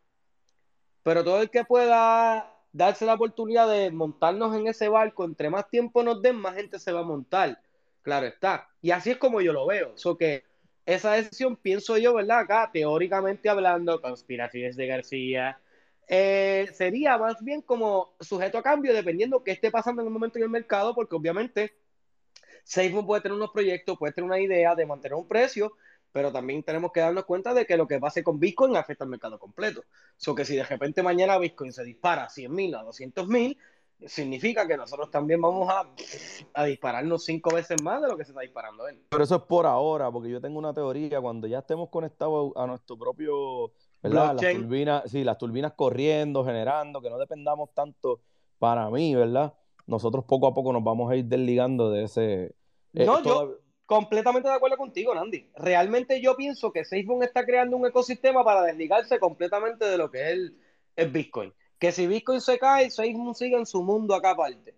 [1.04, 5.68] pero todo el que pueda darse la oportunidad de montarnos en ese barco, entre más
[5.68, 7.60] tiempo nos den, más gente se va a montar.
[8.02, 8.68] Claro está.
[8.80, 9.96] Y así es como yo lo veo.
[9.96, 10.44] So que
[10.86, 12.40] esa decisión, pienso yo, ¿verdad?
[12.40, 15.60] Acá, teóricamente hablando, conspiraciones de García,
[16.08, 20.38] eh, sería más bien como sujeto a cambio, dependiendo qué esté pasando en el momento
[20.38, 21.74] en el mercado, porque obviamente
[22.64, 25.74] SafeMoon puede tener unos proyectos, puede tener una idea de mantener un precio,
[26.12, 29.10] pero también tenemos que darnos cuenta de que lo que pase con Bitcoin afecta al
[29.10, 29.84] mercado completo.
[30.16, 33.56] So que si de repente mañana Bitcoin se dispara a 100 mil, a 200 mil,
[34.06, 35.86] significa que nosotros también vamos a,
[36.54, 39.02] a, dispararnos cinco veces más de lo que se está disparando él.
[39.08, 42.66] Pero eso es por ahora, porque yo tengo una teoría, cuando ya estemos conectados a
[42.66, 43.72] nuestro propio,
[44.02, 44.36] ¿verdad?
[44.40, 48.20] Las turbinas, sí, las turbinas corriendo, generando, que no dependamos tanto
[48.58, 49.54] para mí, ¿verdad?
[49.86, 52.54] Nosotros poco a poco nos vamos a ir desligando de ese...
[52.94, 55.50] Eh, no, yo completamente de acuerdo contigo, Nandi.
[55.56, 60.22] Realmente yo pienso que Facebook está creando un ecosistema para desligarse completamente de lo que
[60.22, 60.58] es el,
[60.94, 64.76] el Bitcoin que si Bitcoin se cae, Facebook sigue en su mundo acá aparte.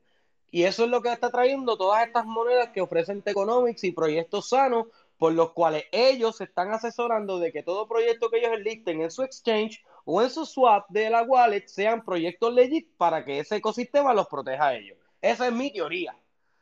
[0.52, 4.50] Y eso es lo que está trayendo todas estas monedas que ofrecen Teconomics y proyectos
[4.50, 4.86] sanos,
[5.18, 9.10] por los cuales ellos se están asesorando de que todo proyecto que ellos enlisten en
[9.10, 13.56] su exchange o en su swap de la wallet sean proyectos legit para que ese
[13.56, 14.96] ecosistema los proteja a ellos.
[15.20, 16.16] Esa es mi teoría.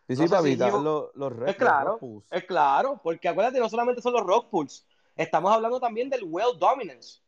[0.08, 1.98] Sí, sí, para evitar los, los, Es claro,
[2.30, 4.86] es claro, porque acuérdate, no solamente son los rock pools,
[5.16, 7.20] estamos hablando también del well dominance.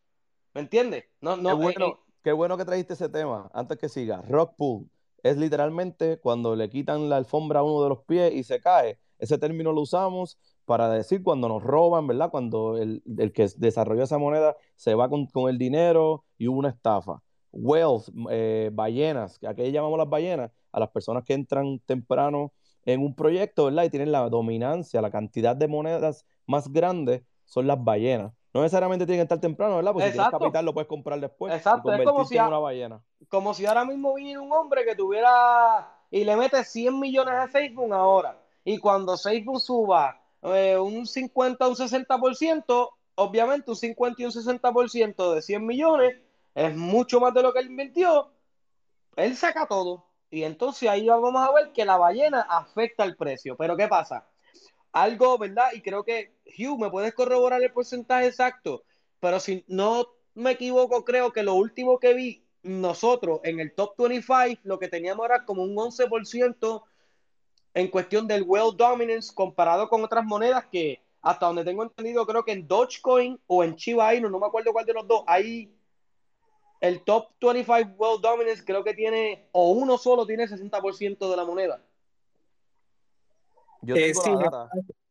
[0.54, 1.04] ¿Me entiendes?
[1.20, 3.50] No, no, bueno, eh, qué bueno que trajiste ese tema.
[3.54, 4.90] Antes que siga, rock pull
[5.22, 8.98] es literalmente cuando le quitan la alfombra a uno de los pies y se cae.
[9.18, 12.30] Ese término lo usamos para decir cuando nos roban, ¿verdad?
[12.30, 17.22] Cuando el, que desarrolló esa moneda se va con, el dinero y hubo una estafa.
[17.52, 22.52] Wealth, eh, ballenas, que aquí llamamos las ballenas, a las personas que entran temprano
[22.84, 23.84] en un proyecto, ¿verdad?
[23.84, 28.32] Y tienen la dominancia, la cantidad de monedas más grande son las ballenas.
[28.54, 29.92] No necesariamente tiene que estar temprano, ¿verdad?
[29.92, 31.54] Porque si tienes capital lo puedes comprar después.
[31.54, 33.02] Exacto, es como si, una ballena.
[33.28, 37.48] como si ahora mismo viniera un hombre que tuviera y le mete 100 millones a
[37.48, 38.38] Facebook ahora.
[38.64, 44.32] Y cuando Facebook suba eh, un 50 o un 60%, obviamente un 50 y un
[44.32, 46.16] 60% de 100 millones
[46.54, 48.30] es mucho más de lo que él invirtió.
[49.16, 50.04] él saca todo.
[50.30, 53.56] Y entonces ahí vamos a ver que la ballena afecta el precio.
[53.56, 54.26] Pero ¿qué pasa?
[54.92, 55.68] Algo, ¿verdad?
[55.74, 58.84] Y creo que, Hugh, ¿me puedes corroborar el porcentaje exacto?
[59.20, 63.94] Pero si no me equivoco, creo que lo último que vi nosotros en el top
[63.96, 66.82] 25, lo que teníamos era como un 11%
[67.74, 72.44] en cuestión del well dominance comparado con otras monedas que hasta donde tengo entendido, creo
[72.44, 75.72] que en Dogecoin o en Chiba Inu, no me acuerdo cuál de los dos, hay
[76.80, 81.44] el top 25 well dominance, creo que tiene, o uno solo tiene 60% de la
[81.44, 81.80] moneda.
[83.82, 84.12] Yo eh,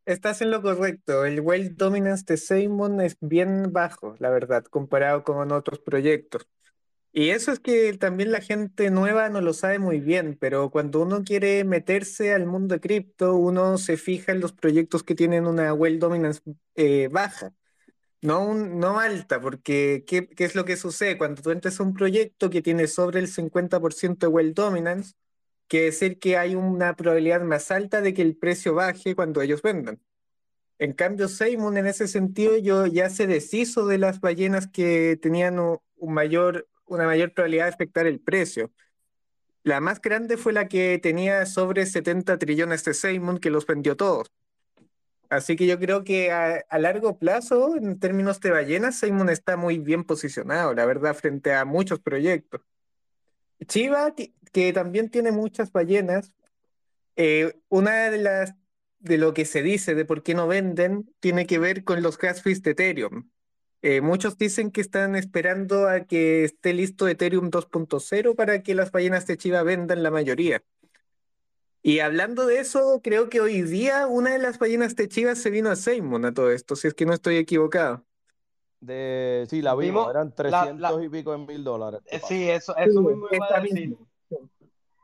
[0.06, 1.26] estás en lo correcto.
[1.26, 6.48] El well dominance de Simon es bien bajo, la verdad, comparado con otros proyectos.
[7.14, 11.02] Y eso es que también la gente nueva no lo sabe muy bien, pero cuando
[11.02, 15.46] uno quiere meterse al mundo de cripto, uno se fija en los proyectos que tienen
[15.46, 16.42] una well dominance
[16.76, 17.54] eh, baja,
[18.22, 21.18] no, no alta, porque ¿qué, ¿qué, es lo que sucede?
[21.18, 25.14] Cuando tú entras a un proyecto que tiene sobre el 50% de well dominance,
[25.72, 29.62] quiere decir que hay una probabilidad más alta de que el precio baje cuando ellos
[29.62, 30.02] vendan.
[30.80, 35.60] En cambio, Simon en ese sentido yo ya se deshizo de las ballenas que tenían
[35.60, 38.70] un mayor una mayor probabilidad de afectar el precio.
[39.64, 43.96] La más grande fue la que tenía sobre 70 trillones de Seymour, que los vendió
[43.96, 44.30] todos.
[45.30, 49.80] Así que yo creo que a, largo plazo, en términos de ballenas, Seymour está muy
[49.80, 52.60] bien posicionado, la verdad, frente a muchos proyectos.
[53.68, 54.14] Chiva,
[54.52, 56.34] que, también tiene muchas ballenas,
[57.16, 58.56] eh, una de las
[59.02, 62.18] de lo que se dice de por qué no venden tiene que ver con los
[62.18, 63.30] gas fees de Ethereum.
[63.82, 68.92] Eh, muchos dicen que están esperando a que esté listo Ethereum 2.0 para que las
[68.92, 70.64] ballenas de Chiva vendan la mayoría.
[71.82, 75.50] Y hablando de eso, creo que hoy día una de las ballenas de Chiva se
[75.50, 78.06] vino a Seymour a todo esto, si es que no estoy equivocado.
[78.80, 82.02] De, sí, la vimos, eran 300 y pico en mil dólares.
[82.06, 83.28] Eh, sí, eso, eso mismo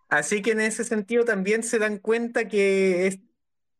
[0.09, 3.19] Así que en ese sentido también se dan cuenta que es,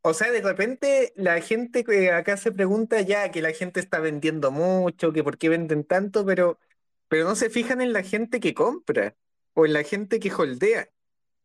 [0.02, 4.00] o sea, de repente la gente que acá se pregunta ya que la gente está
[4.00, 6.60] vendiendo mucho, que por qué venden tanto, pero,
[7.08, 9.16] pero no se fijan en la gente que compra
[9.54, 10.90] o en la gente que holdea.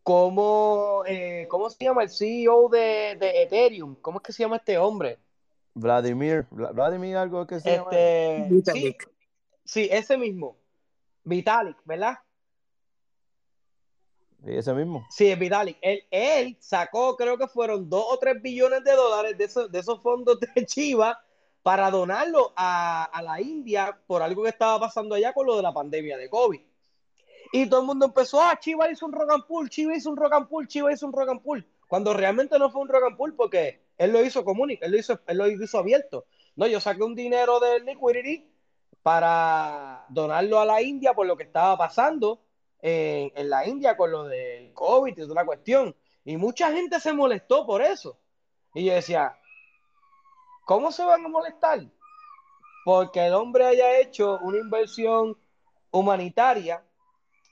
[0.05, 3.97] cómo, eh, ¿cómo se llama el CEO de, de, Ethereum?
[3.97, 5.19] ¿Cómo es que se llama este hombre?
[5.75, 8.73] Vladimir, Vladimir algo que se este, llama.
[8.73, 8.97] Sí,
[9.65, 10.57] ese mismo.
[11.25, 12.19] Vitalik, ¿verdad?
[14.45, 15.07] Sí, ese mismo.
[15.11, 15.79] Sí, es Vitalik.
[15.81, 19.79] Él, él sacó, creo que fueron dos o tres billones de dólares de esos, de
[19.79, 21.19] esos fondos de Chiva
[21.63, 25.63] para donarlo a, a, la India por algo que estaba pasando allá con lo de
[25.63, 26.61] la pandemia de COVID.
[27.53, 30.17] Y todo el mundo empezó, ah, Chiva hizo un rock and pull, Chiva hizo un
[30.17, 31.67] rock and pull, Chiva hizo un rock and pull.
[31.89, 34.99] Cuando realmente no fue un rock and pull porque él lo hizo común, él lo
[34.99, 36.27] hizo, él lo hizo abierto.
[36.57, 38.47] No, yo saqué un dinero del liquidity
[39.05, 42.41] para donarlo a la India por lo que estaba pasando
[42.81, 45.95] en, la India con lo del COVID y toda cuestión.
[46.25, 48.19] Y mucha gente se molestó por eso.
[48.73, 49.39] Y yo decía,
[50.65, 51.85] ¿cómo se van a molestar?
[52.87, 55.37] Porque el hombre haya hecho una inversión
[55.91, 56.83] humanitaria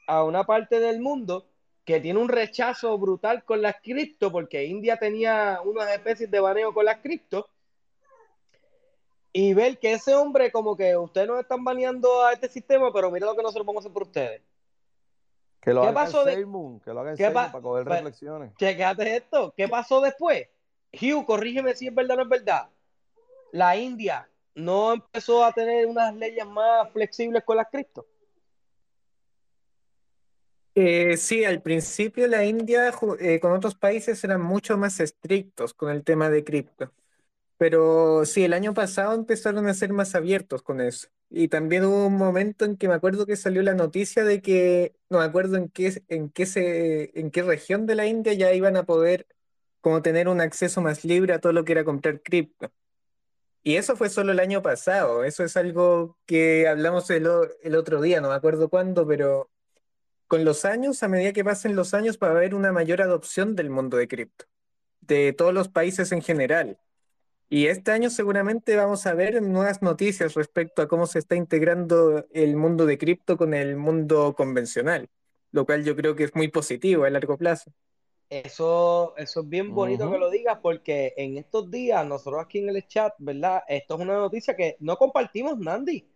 [0.06, 1.48] a una parte del mundo
[1.84, 6.72] que tiene un rechazo brutal con las cripto, porque India tenía unas especies de baneo
[6.72, 7.50] con las cripto,
[9.32, 13.10] y ver que ese hombre, como que ustedes nos están baneando a este sistema, pero
[13.10, 14.42] mira lo que nosotros vamos a hacer por ustedes.
[15.60, 16.34] Que lo ¿Qué hagan pasó de...
[16.34, 18.54] que lo hagan para coger pues, reflexiones.
[18.56, 19.54] Chequéate esto.
[19.56, 20.48] ¿Qué pasó después?
[20.92, 22.68] Hugh, corrígeme si es verdad o no es verdad.
[23.52, 28.06] La India no empezó a tener unas leyes más flexibles con las cripto.
[30.74, 35.90] Eh, sí, al principio la India eh, con otros países eran mucho más estrictos con
[35.90, 36.90] el tema de cripto.
[37.62, 41.06] Pero sí, el año pasado empezaron a ser más abiertos con eso.
[41.30, 44.96] y también hubo un momento en que me acuerdo que salió la noticia de que,
[45.08, 48.52] no me acuerdo en qué, en qué, se, en qué región de la India ya
[48.52, 49.28] iban a poder
[49.80, 52.72] como tener un acceso más libre a todo lo que era comprar cripto.
[53.62, 57.28] Y eso fue solo el año pasado, eso es algo que hablamos el,
[57.62, 59.52] el otro día, no me acuerdo cuándo, pero
[60.26, 63.54] con los años, a medida que pasen los años, va a haber una mayor adopción
[63.54, 64.46] del mundo de cripto,
[65.00, 66.80] de todos los países en general.
[67.52, 72.24] Y este año seguramente vamos a ver nuevas noticias respecto a cómo se está integrando
[72.32, 75.10] el mundo de cripto con el mundo convencional,
[75.50, 77.70] lo cual yo creo que es muy positivo a largo plazo.
[78.30, 82.70] Eso, eso es bien bonito que lo digas porque en estos días nosotros aquí en
[82.70, 83.62] el chat, ¿verdad?
[83.68, 86.08] Esto es una noticia que no compartimos, Nandi.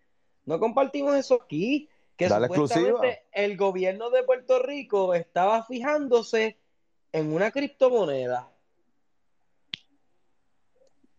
[0.47, 1.87] No compartimos eso aquí,
[2.17, 6.57] que supuestamente el gobierno de Puerto Rico estaba fijándose
[7.13, 8.56] en una criptomoneda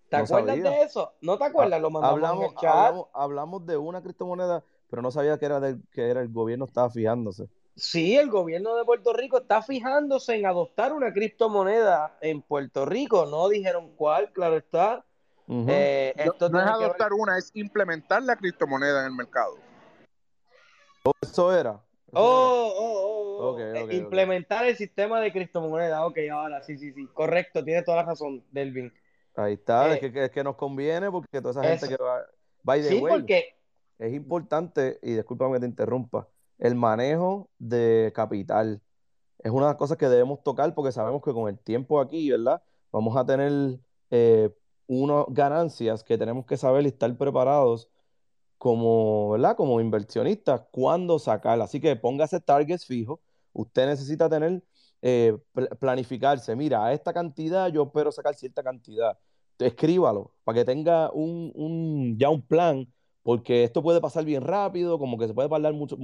[0.09, 1.13] ¿Te acuerdas de eso?
[1.21, 1.81] ¿No te acuerdas?
[1.81, 2.95] Lo mandamos hablamos, en el chat.
[3.13, 6.89] Hablamos, de una criptomoneda, pero no sabía que era, del, que era el gobierno estaba
[6.89, 7.49] fijándose.
[7.75, 13.27] Sí, el gobierno de Puerto Rico está fijándose en adoptar una criptomoneda en Puerto Rico.
[13.27, 15.05] No dijeron cuál, claro está.
[15.49, 19.55] Eh, esto no, es adoptar una, es implementar la criptomoneda en el mercado.
[21.21, 21.79] Eso era.
[22.13, 23.91] oh, oh, oh, oh.
[23.91, 26.05] implementar el sistema de criptomoneda.
[26.05, 27.07] Ok, ahora sí, sí, sí.
[27.13, 28.91] Correcto, tiene toda la razón, Delvin.
[29.37, 32.25] Ahí está, es, eh, que, nos conviene porque toda esa gente que va,
[32.67, 33.55] va sí, porque...
[33.99, 36.27] es importante, y discúlpame que te interrumpa,
[36.57, 38.81] el manejo de capital.
[39.39, 42.31] Es una de las cosas que debemos tocar porque sabemos que con el tiempo aquí,
[42.31, 42.63] ¿verdad?
[42.91, 44.49] Vamos a tener eh,
[44.87, 47.89] unas ganancias que tenemos que saber y estar preparados
[48.57, 49.55] como, ¿verdad?
[49.55, 51.61] Como inversionistas, cuándo sacar.
[51.61, 53.19] Así que póngase targets fijos.
[53.53, 54.63] Usted necesita tener,
[55.01, 55.37] eh,
[55.79, 56.55] planificarse.
[56.55, 59.17] Mira, a esta cantidad yo espero sacar cierta cantidad
[59.65, 62.87] escríbalo para que tenga un, ya un plan,
[63.23, 65.97] porque esto puede pasar bien rápido, como que se puede tardar mucho,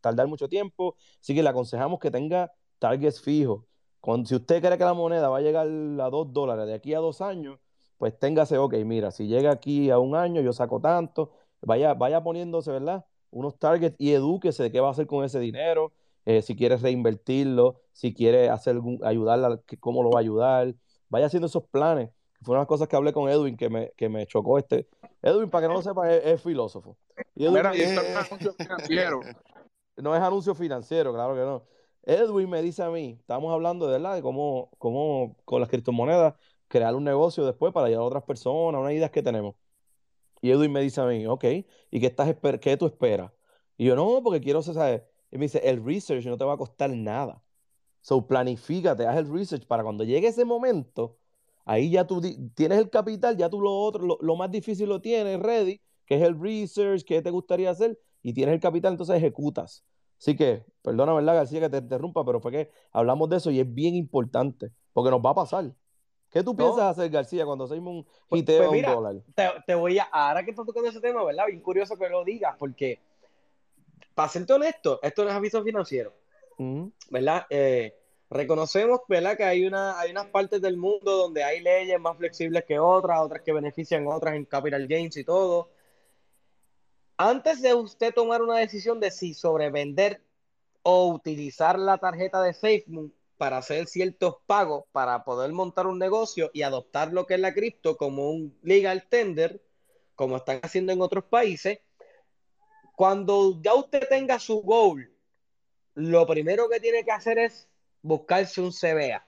[0.00, 3.64] tardar, mucho tiempo, así que le aconsejamos que tenga targets fijos.
[4.24, 6.98] si usted cree que la moneda va a llegar a 2 dólares de aquí a
[6.98, 7.58] dos años,
[7.98, 12.22] pues téngase, ok, mira, si llega aquí a un año, yo saco tanto, vaya, vaya
[12.22, 13.04] poniéndose, ¿verdad?
[13.30, 15.92] Unos targets y edúquese de qué va a hacer con ese dinero,
[16.24, 20.74] eh, si quiere reinvertirlo, si quiere hacer algún, ayudarla, cómo lo va a ayudar,
[21.08, 22.10] vaya haciendo esos planes
[22.42, 24.88] fue una de las cosas que hablé con Edwin que me, que me chocó este.
[25.22, 26.96] Edwin, para que no lo sepa, es, filósofo.
[27.34, 29.20] Y Edwin, no es anuncio financiero.
[29.96, 31.62] No es anuncio financiero, claro que no.
[32.04, 36.36] Edwin me dice a mí, estamos hablando de verdad de cómo, cómo con las criptomonedas
[36.68, 39.56] crear un negocio después para ayudar a otras personas, unas ideas que tenemos.
[40.40, 41.44] Y Edwin me dice a mí, ok,
[41.90, 43.30] ¿y qué, estás qué tú esperas?
[43.76, 45.09] Y yo, no, porque quiero saber.
[45.30, 47.42] Y me dice, el research no te va a costar nada.
[48.00, 51.18] So, planifícate, haz el research para cuando llegue ese momento,
[51.70, 52.20] Ahí ya tú
[52.54, 56.22] tienes el capital, ya tú lo otro, lo, más difícil lo tienes ready, que es
[56.22, 59.84] el research, que te gustaría hacer, y tienes el capital, entonces ejecutas.
[60.18, 63.60] Así que, perdona, ¿verdad, García, que te interrumpa, pero fue que hablamos de eso y
[63.60, 65.72] es bien importante, porque nos va a pasar.
[66.30, 69.16] ¿Qué tú piensas hacer, García, cuando hacemos un pues, hiteo pues un dólar?
[69.64, 71.44] Te, voy a, ahora que estás tocando ese tema, ¿verdad?
[71.46, 72.98] Bien curioso que lo digas, porque,
[74.20, 76.12] para serte honesto, esto no es aviso financiero,
[77.08, 77.46] ¿verdad?
[77.48, 77.94] Eh,
[78.28, 79.34] Reconocemos, ¿verdad?
[79.34, 83.18] Que hay, una, hay unas partes del mundo donde hay leyes más flexibles que otras,
[83.22, 85.70] otras que benefician a otras en capital gains y todo.
[87.16, 90.22] Antes de usted tomar una decisión de si sobrevender
[90.82, 96.50] o utilizar la tarjeta de SafeMoon para hacer ciertos pagos para poder montar un negocio
[96.52, 99.62] y adoptar lo que es la cripto como un legal tender,
[100.14, 101.78] como están haciendo en otros países,
[103.00, 105.10] cuando ya usted tenga su goal,
[105.94, 107.66] lo primero que tiene que hacer es
[108.02, 109.26] buscarse un CBA.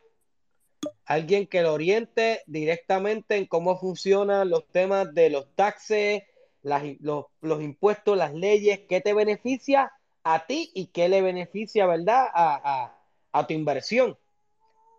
[1.07, 6.23] Alguien que lo oriente directamente en cómo funcionan los temas de los taxes,
[6.61, 9.91] los, impuestos, las leyes, qué te beneficia
[10.23, 12.27] a ti y qué le beneficia, ¿verdad?
[12.35, 14.19] A, tu inversión.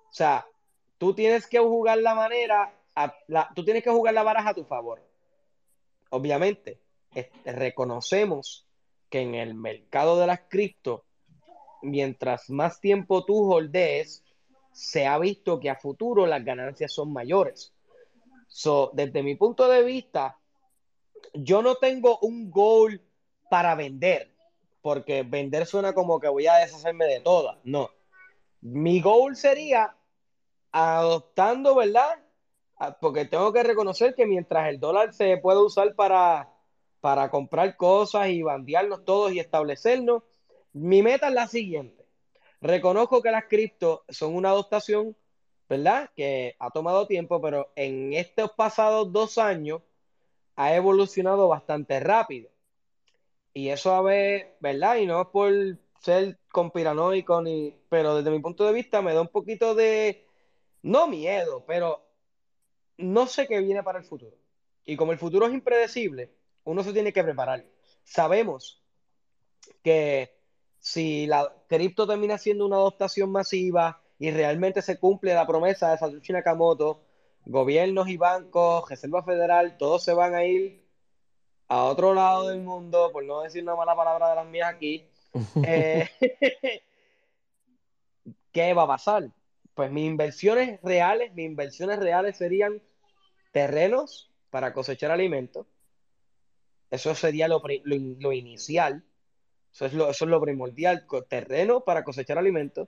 [0.10, 0.48] O sea,
[0.98, 2.74] tú tienes que jugar la manera,
[3.54, 5.00] tú tienes que jugar la baraja a tu favor.
[6.10, 6.80] Obviamente,
[7.46, 8.68] reconocemos
[9.10, 11.06] que en el mercado de las cripto
[11.84, 14.24] mientras más tiempo tú holdees,
[14.72, 17.74] se ha visto que a futuro las ganancias son mayores.
[18.48, 20.40] So, desde mi punto de vista,
[21.34, 23.02] yo no tengo un goal
[23.50, 24.32] para vender,
[24.82, 27.58] porque vender suena como que voy a deshacerme de todas.
[27.64, 27.90] No.
[28.62, 29.96] Mi goal sería
[30.72, 32.20] adoptando, ¿verdad?
[32.78, 36.53] Ah, porque tengo que reconocer que mientras el dólar se puede usar para,
[37.04, 40.24] para comprar cosas y bandearnos todos y establecernos,
[40.72, 42.06] mi meta es la siguiente.
[42.62, 45.14] Reconozco que las cripto son una adaptación,
[45.68, 46.12] ¿verdad?
[46.16, 49.82] Que ha tomado tiempo, pero en estos pasados dos años
[50.56, 52.50] ha evolucionado bastante rápido.
[53.54, 54.96] Y eso a ver, ¿verdad?
[54.96, 55.52] Y no es por
[56.00, 60.26] ser conspiranoico, ni, pero desde mi punto de vista me da un poquito de,
[60.84, 62.08] no miedo, pero
[62.98, 64.38] no sé qué viene para el futuro.
[64.86, 66.32] Y como el futuro es impredecible,
[66.66, 67.66] uno se tiene que preparar.
[68.04, 68.82] Sabemos
[69.82, 70.36] que
[70.80, 75.98] si la cripto termina siendo una adoptación masiva y realmente se cumple la promesa de
[75.98, 77.02] Satoshi Nakamoto,
[77.46, 80.84] gobiernos y bancos, Reserva Federal, todos se van a ir
[81.68, 85.08] a otro lado del mundo, por no decir una mala palabra de las mías aquí.
[85.66, 86.08] Eh,
[88.52, 89.32] ¿Qué va a pasar?
[89.74, 92.82] Pues mis inversiones reales, mis inversiones reales serían
[93.52, 95.66] terrenos para cosechar alimentos.
[96.94, 99.04] Eso sería lo, lo, inicial.
[99.74, 101.08] Eso es lo, eso es lo primordial.
[101.28, 102.88] Terreno para cosechar alimentos.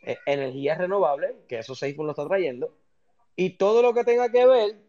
[0.00, 2.74] Eh, energía renovable, que eso Seismos lo está trayendo.
[3.36, 4.82] Y todo lo que tenga que ver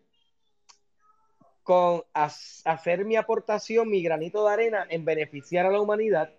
[1.62, 6.34] con hacer mi aportación, mi granito de arena en beneficiar a la humanidad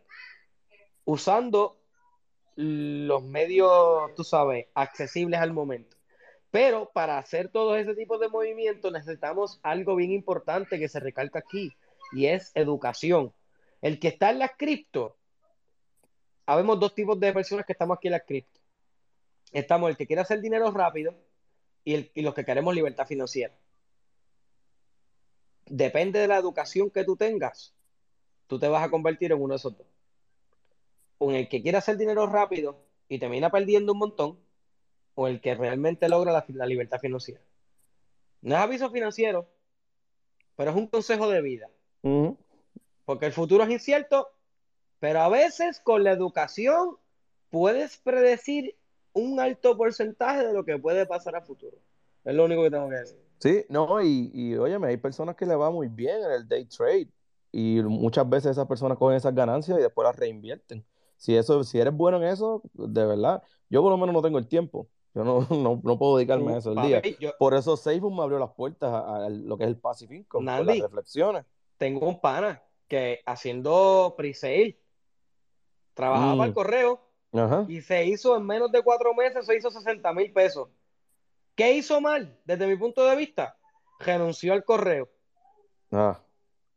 [1.04, 1.78] usando
[2.56, 5.98] los medios, tú sabes, accesibles al momento.
[6.50, 11.40] Pero para hacer todo ese tipo de movimientos necesitamos algo bien importante que se recalca
[11.40, 11.70] aquí
[12.12, 13.32] y es educación.
[13.80, 15.16] El que está en las cripto,
[16.46, 18.60] habemos dos tipos de personas que estamos aquí en las cripto.
[19.52, 21.14] Estamos el que quiere hacer dinero rápido
[21.84, 23.54] y, los que queremos libertad financiera.
[25.66, 27.74] Depende de la educación que tú tengas,
[28.46, 29.86] tú te vas a convertir en uno de esos dos.
[31.18, 32.78] O en el que quiere hacer dinero rápido
[33.08, 34.38] y termina perdiendo un montón,
[35.14, 37.40] o el que realmente logra la, libertad financiera.
[38.40, 39.48] No es aviso financiero,
[40.56, 41.68] pero es un consejo de vida.
[43.04, 44.28] Porque el futuro es incierto,
[45.00, 46.96] pero a veces con la educación
[47.50, 48.76] puedes predecir
[49.12, 51.76] un alto porcentaje de lo que puede pasar a futuro.
[52.24, 53.18] Es lo único que tengo que decir.
[53.38, 56.64] Sí, no, y, y óyeme, hay personas que le va muy bien en el day
[56.66, 57.08] trade
[57.52, 60.84] y muchas veces esas personas cogen esas ganancias y después las reinvierten.
[61.16, 64.38] Si, eso, si eres bueno en eso, de verdad, yo por lo menos no tengo
[64.38, 64.88] el tiempo.
[65.14, 65.46] Yo no,
[65.82, 67.02] no, puedo dedicarme a eso el día.
[67.38, 70.66] Por eso Facebook me abrió las puertas a, lo que es el Pacific con las
[70.66, 71.44] reflexiones.
[71.78, 74.78] Tengo un pana que haciendo pre-sale
[75.94, 76.54] trabajaba para el mm.
[76.54, 77.08] correo
[77.68, 80.68] y se hizo en menos de cuatro meses, se hizo 60 mil pesos.
[81.54, 83.56] ¿Qué hizo mal desde mi punto de vista?
[83.98, 85.08] Renunció al correo.
[85.90, 86.20] Ah.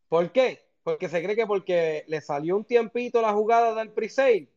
[0.09, 0.65] ¿Por qué?
[0.83, 4.49] Porque se cree que porque le salió un tiempito la jugada del pre-sale,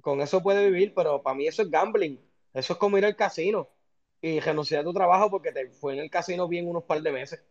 [0.00, 2.20] con eso puede vivir, pero para mí eso es gambling.
[2.54, 3.68] Eso es como ir al casino
[4.22, 7.12] y renunciar a tu trabajo porque te fue en el casino bien unos par de
[7.12, 7.42] meses.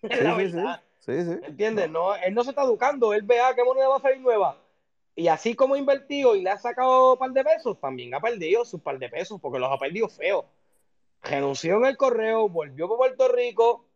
[0.00, 0.08] Sí.
[1.08, 1.40] Sí, sí.
[1.42, 1.90] ¿Entiendes?
[1.90, 4.58] No, él no se está educando, él vea qué moneda va a salir nueva.
[5.16, 8.20] Y así como ha invertido y le ha sacado un par de pesos, también ha
[8.20, 10.44] perdido sus par de pesos porque los ha perdido feo.
[11.22, 13.86] Renunció en el correo, volvió para Puerto Rico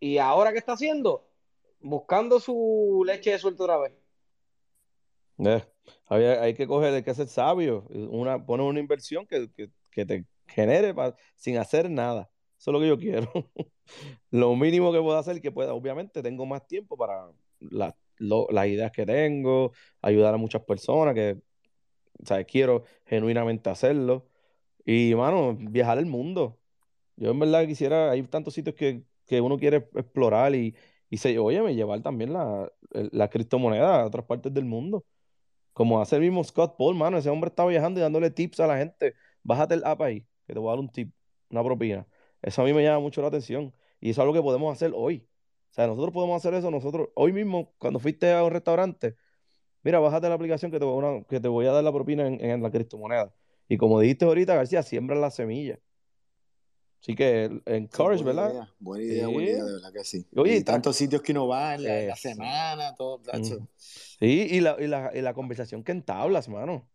[0.00, 1.24] y ahora ¿qué está haciendo?
[1.80, 3.92] Buscando su leche de suelto otra vez.
[5.38, 5.64] Eh,
[6.08, 9.48] hay, que coger, hay que ser sabio, una, poner una inversión que,
[9.92, 10.94] te genere
[11.36, 12.28] sin hacer nada.
[12.62, 13.32] Eso es lo que yo quiero.
[14.30, 17.28] lo mínimo que puedo hacer, que pueda, obviamente tengo más tiempo para
[17.58, 21.42] las ideas que tengo, ayudar a muchas personas que,
[22.20, 24.28] o quiero genuinamente hacerlo.
[24.84, 26.60] Y, mano, viajar el mundo.
[27.16, 29.04] Yo en verdad quisiera, hay tantos sitios que,
[29.40, 30.76] uno quiere explorar y,
[31.10, 35.04] y se, oye, me llevar también la, la criptomoneda a otras partes del mundo.
[35.72, 38.68] Como hace el mismo Scott Paul, mano, ese hombre estaba viajando y dándole tips a
[38.68, 39.14] la gente.
[39.42, 41.12] Bájate el app ahí, que te voy a dar un tip,
[41.50, 42.06] una propina.
[42.42, 43.72] Eso a mí me llama mucho la atención.
[44.00, 45.26] Y eso es algo que podemos hacer hoy.
[45.70, 49.16] O sea, nosotros podemos hacer eso nosotros hoy mismo, cuando fuiste a un restaurante,
[49.82, 52.26] mira, bájate la aplicación que te voy a, que te voy a dar la propina
[52.26, 53.32] en, la criptomoneda.
[53.68, 55.78] Y como dijiste ahorita, García, siembra la semilla.
[57.00, 58.68] Así que encourage, ¿verdad?
[58.78, 60.26] buena idea, buena idea, de verdad que sí.
[60.30, 63.22] y tantos sitios que uno va en la, semana, todo.
[63.76, 66.86] Sí, y la, y, la, y la conversación que entablas, mano.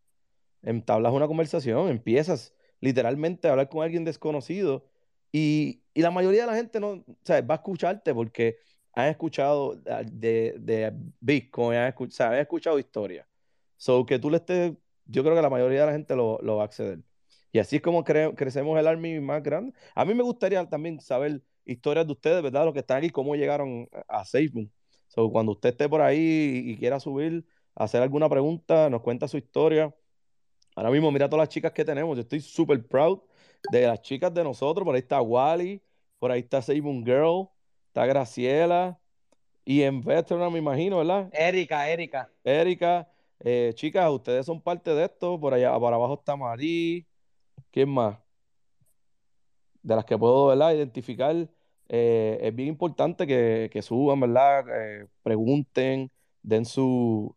[0.62, 4.86] Entablas una conversación, empiezas literalmente a hablar con alguien desconocido
[5.32, 7.44] y, y la mayoría de la gente no, ¿sabes?
[7.50, 8.58] va a escucharte porque
[8.94, 13.28] han escuchado de, de Bitcoin, han escuchado, han escuchado historias.
[13.78, 14.74] So que tú le estés,
[15.06, 17.00] yo creo que la mayoría de la gente lo, lo va a acceder.
[17.52, 19.74] Y así es como crecemos el Army más grande.
[19.96, 22.66] A mí me gustaría también saber historias de ustedes, ¿verdad?
[22.66, 24.72] Los que están aquí, cómo llegaron a SafeMoon.
[25.08, 27.46] So, cuando usted esté por ahí y, quiera subir,
[27.76, 29.94] hacer alguna pregunta, nos cuenta su historia.
[30.76, 32.16] Ahora mismo, mira todas las chicas que tenemos.
[32.18, 33.20] Yo estoy súper proud
[33.72, 34.86] de las chicas de nosotros.
[34.86, 35.82] Por ahí está Wally,
[36.20, 37.50] por ahí está SafeMoon Girl,
[37.88, 39.00] está Graciela.
[39.66, 41.30] Y en Veteran, me imagino, ¿verdad?
[41.34, 42.32] Erika, Erika.
[42.44, 43.08] Erika.
[43.40, 45.40] Eh, chicas, ustedes son parte de esto.
[45.40, 47.06] Por allá, por abajo está Marí.
[47.72, 48.18] ¿Quién más?
[49.82, 50.74] De las que puedo ¿verdad?
[50.74, 51.36] identificar,
[51.90, 54.66] eh, es bien importante que, suban, ¿verdad?
[54.70, 56.12] Eh, pregunten,
[56.42, 57.36] den su,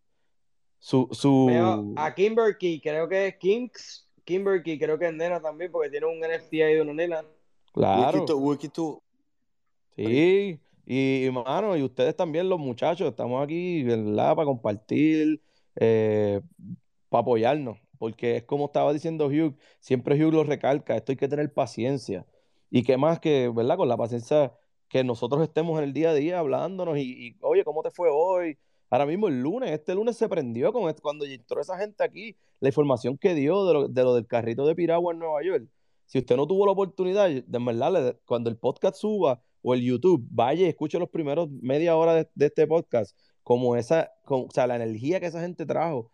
[0.78, 1.94] su, su...
[1.96, 6.20] a Kimberly, creo que es Kings, Kimberly, creo que es nena también, porque tiene un
[6.20, 7.24] NFT ahí de una nena.
[7.72, 8.24] Claro.
[9.96, 14.36] Sí, y, hermano, y ustedes también, los muchachos, estamos aquí, ¿verdad?
[14.36, 15.42] Para compartir,
[15.74, 16.40] eh,
[17.08, 21.28] para apoyarnos, porque es como estaba diciendo Hugh, siempre Hugh lo recalca, esto hay que
[21.28, 22.24] tener paciencia.
[22.70, 23.76] Y qué más que, ¿verdad?
[23.76, 24.54] Con la paciencia
[24.88, 28.56] que nosotros estemos en el día a día hablándonos y, oye, ¿cómo te fue hoy?
[28.90, 32.68] Ahora mismo el lunes, este lunes se prendió con cuando entró esa gente aquí, la
[32.68, 35.68] información que dio de lo, de del carrito de Piragua en Nueva York.
[36.06, 40.26] Si usted no tuvo la oportunidad, de verdad, cuando el podcast suba o el YouTube,
[40.30, 44.74] vaya y escuche los primeros media hora de, este podcast, como esa, o sea, la
[44.76, 46.10] energía que esa gente trajo,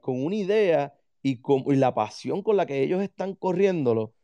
[0.00, 4.14] con una idea y con la pasión con la que ellos están corriéndolo.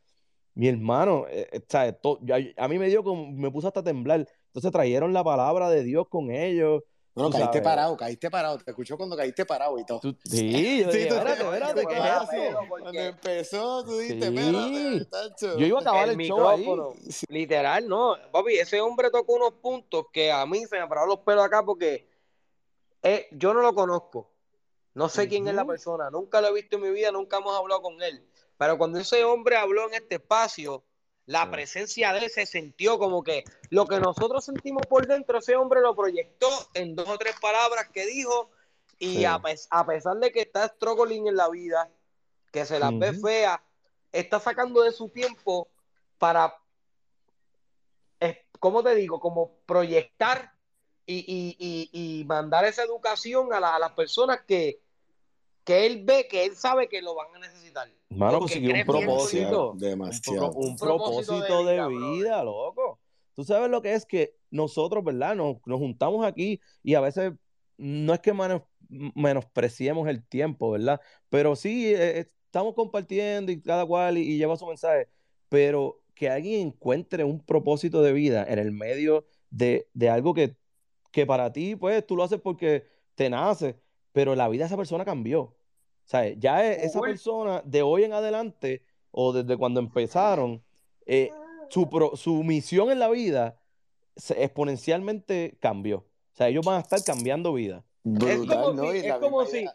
[0.54, 4.26] Mi hermano, eh, eh, a mí me dio como, me puso hasta a temblar.
[4.46, 6.82] Entonces trajeron la palabra de Dios con ellos.
[7.18, 8.58] No, caíste parado, caíste parado.
[8.58, 10.00] Te escuchó cuando caíste parado y todo.
[10.24, 12.60] sí, yo dije, espérate, espérate, ¿qué es eso?
[12.68, 14.30] Cuando empezó, tú dijiste,
[15.36, 15.48] sí.
[15.58, 16.90] Yo iba a acabar el, show micrófono.
[16.90, 17.12] Ahí.
[17.28, 18.16] Literal, no.
[18.30, 21.64] Papi, ese hombre tocó unos puntos que a mí se me pararon los pelos acá
[21.64, 22.08] porque
[23.02, 24.30] eh, yo no lo conozco.
[24.94, 26.10] No sé quién es la persona.
[26.10, 28.24] Nunca lo he visto en mi vida, nunca hemos hablado con él.
[28.56, 30.82] Pero cuando ese hombre habló en este espacio,
[31.28, 35.56] la presencia de él se sintió como que lo que nosotros sentimos por dentro, ese
[35.56, 38.50] hombre lo proyectó en dos o tres palabras que dijo.
[38.98, 41.90] Y a, pesar de que está struggling en la vida,
[42.50, 43.62] que se la ve fea,
[44.10, 45.68] está sacando de su tiempo
[46.16, 46.56] para,
[48.58, 49.20] ¿cómo te digo?
[49.20, 50.54] Como proyectar
[51.04, 54.80] y, mandar esa educación a las personas que,
[55.62, 57.88] que él ve, que él sabe que lo van a necesitar.
[58.10, 59.74] Mano, consiguió un propósito.
[59.76, 60.50] Demasiado.
[60.52, 62.98] Un, propósito, de, vida, loco.
[63.34, 65.36] Tú sabes lo que es que nosotros, ¿verdad?
[65.36, 67.32] Nos, juntamos aquí y a veces
[67.76, 68.32] no es que
[69.14, 71.00] menospreciemos el tiempo, ¿verdad?
[71.28, 75.08] Pero sí, eh, eh, estamos compartiendo y cada cual y, lleva su mensaje,
[75.48, 80.56] pero que alguien encuentre un propósito de vida en el medio de, de algo que,
[81.12, 83.78] que para ti, pues, tú lo haces porque te nace,
[84.12, 85.57] pero la vida de esa persona cambió.
[86.08, 90.62] O sea, ya e, esa persona de hoy en adelante o desde cuando empezaron,
[91.04, 91.30] eh,
[91.68, 93.60] su, su misión en la vida
[94.30, 95.98] exponencialmente cambió.
[95.98, 97.84] O sea, ellos van a estar cambiando vida.
[98.04, 99.66] es como si, es como si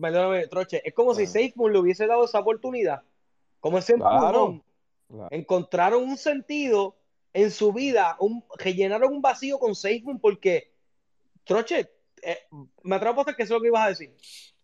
[0.00, 3.02] perdóname, Troche, es como si le hubiese dado esa oportunidad.
[3.60, 4.64] Como ese claro,
[5.30, 6.96] encontraron un sentido
[7.32, 10.72] en su vida, un, rellenaron un vacío con Seismund porque,
[11.44, 11.88] Troche,
[12.20, 12.38] eh,
[12.82, 14.16] me atrevo a que eso es lo que ibas a decir.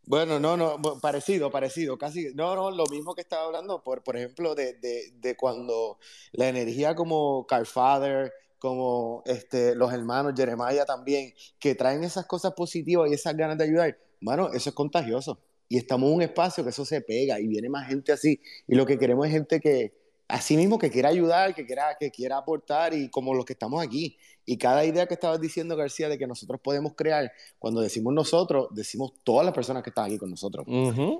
[0.06, 4.16] Bueno, no, no, parecido, parecido, casi, no, no, lo mismo que estaba hablando, por, por
[4.16, 5.98] ejemplo, de, de, de cuando
[6.30, 13.10] la energía como Carfather, como este, los hermanos Jeremiah también, que traen esas cosas positivas
[13.10, 15.40] y esas ganas de ayudar, bueno, eso es contagioso.
[15.68, 18.40] Y estamos en un espacio que eso se pega y viene más gente así.
[18.68, 19.92] Y lo que queremos es gente que,
[20.28, 23.82] así mismo que quiera ayudar, que quiera, que quiera aportar y como los que estamos
[23.82, 24.16] aquí.
[24.44, 28.68] Y cada idea que estabas diciendo, García, de que nosotros podemos crear, cuando decimos nosotros,
[28.70, 30.66] decimos todas las personas que están aquí con nosotros.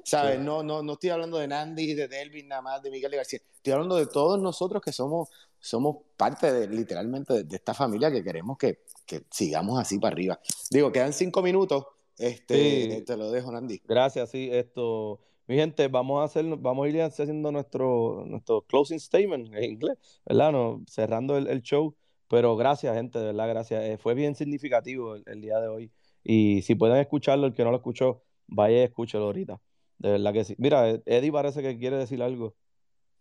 [0.05, 0.39] ¿Sabes?
[0.39, 3.41] No, no, no estoy hablando de Nandy, de Delvin, nada más, de Miguel y García.
[3.57, 5.29] Estoy hablando de todos nosotros que somos,
[5.59, 10.41] somos parte de, literalmente, de, esta familia que queremos que, que, sigamos así para arriba.
[10.71, 11.85] Digo, quedan cinco minutos.
[12.19, 13.83] Este, te lo dejo, Nandy.
[13.85, 18.99] Gracias, sí, esto mi gente, vamos a hacer, vamos a ir haciendo nuestro, nuestro closing
[18.99, 20.51] statement en inglés, ¿verdad?
[20.53, 21.95] No, cerrando el, show.
[22.29, 23.85] Pero gracias, gente, de verdad, gracias.
[23.85, 25.93] Eh, fue bien significativo el, día de hoy.
[26.25, 29.61] Y si pueden escucharlo, el que no lo escuchó, vaya y escúchelo ahorita.
[29.99, 30.57] De verdad que sí.
[30.59, 32.57] Mira, Eddie parece que quiere decir algo.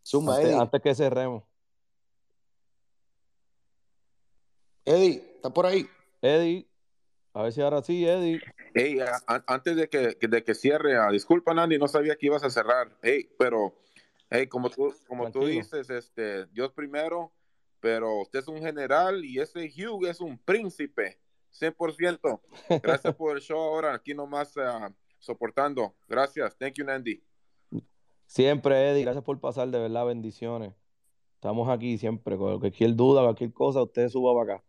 [0.04, 0.60] Zumba, antes, Eddie.
[0.60, 1.44] Antes que cerremos.
[4.84, 5.86] Eddie, ¿está por ahí?
[6.22, 6.68] Eddie.
[7.36, 8.40] A ver si ahora sí, Eddie.
[8.74, 8.98] Hey,
[9.46, 12.98] antes de que, de que cierre, uh, disculpa, Nandi, no sabía que ibas a cerrar.
[13.02, 13.76] Hey, pero,
[14.30, 17.34] hey, como tú, como tú dices, este, Dios primero,
[17.82, 21.20] pero usted es un general y ese Hugh es un príncipe,
[21.52, 22.40] 100%.
[22.82, 25.94] Gracias por el show ahora, aquí nomás uh, soportando.
[26.08, 26.58] Gracias.
[26.58, 27.22] Thank you, Nandi.
[28.28, 30.74] Siempre, Eddie, gracias por pasar, de verdad, bendiciones.
[31.34, 34.66] Estamos aquí siempre, cualquier duda, cualquier cosa, usted suba para acá.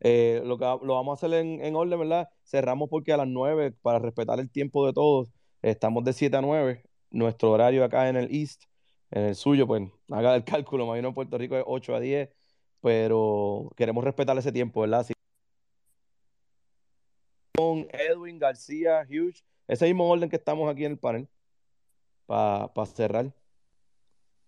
[0.00, 2.28] Eh, lo, que, lo vamos a hacer en, en, orden, ¿verdad?
[2.44, 5.32] Cerramos porque a las 9, para respetar el tiempo de todos,
[5.62, 6.82] estamos de 7 a 9.
[7.10, 8.64] Nuestro horario acá en el East,
[9.10, 12.28] en el suyo, pues haga el cálculo, imagino en Puerto Rico es 8 a 10,
[12.82, 15.06] pero queremos respetar ese tiempo, ¿verdad?
[17.56, 21.28] Con Edwin García Hughes, ese mismo orden que estamos aquí en el panel,
[22.26, 23.32] para cerrar.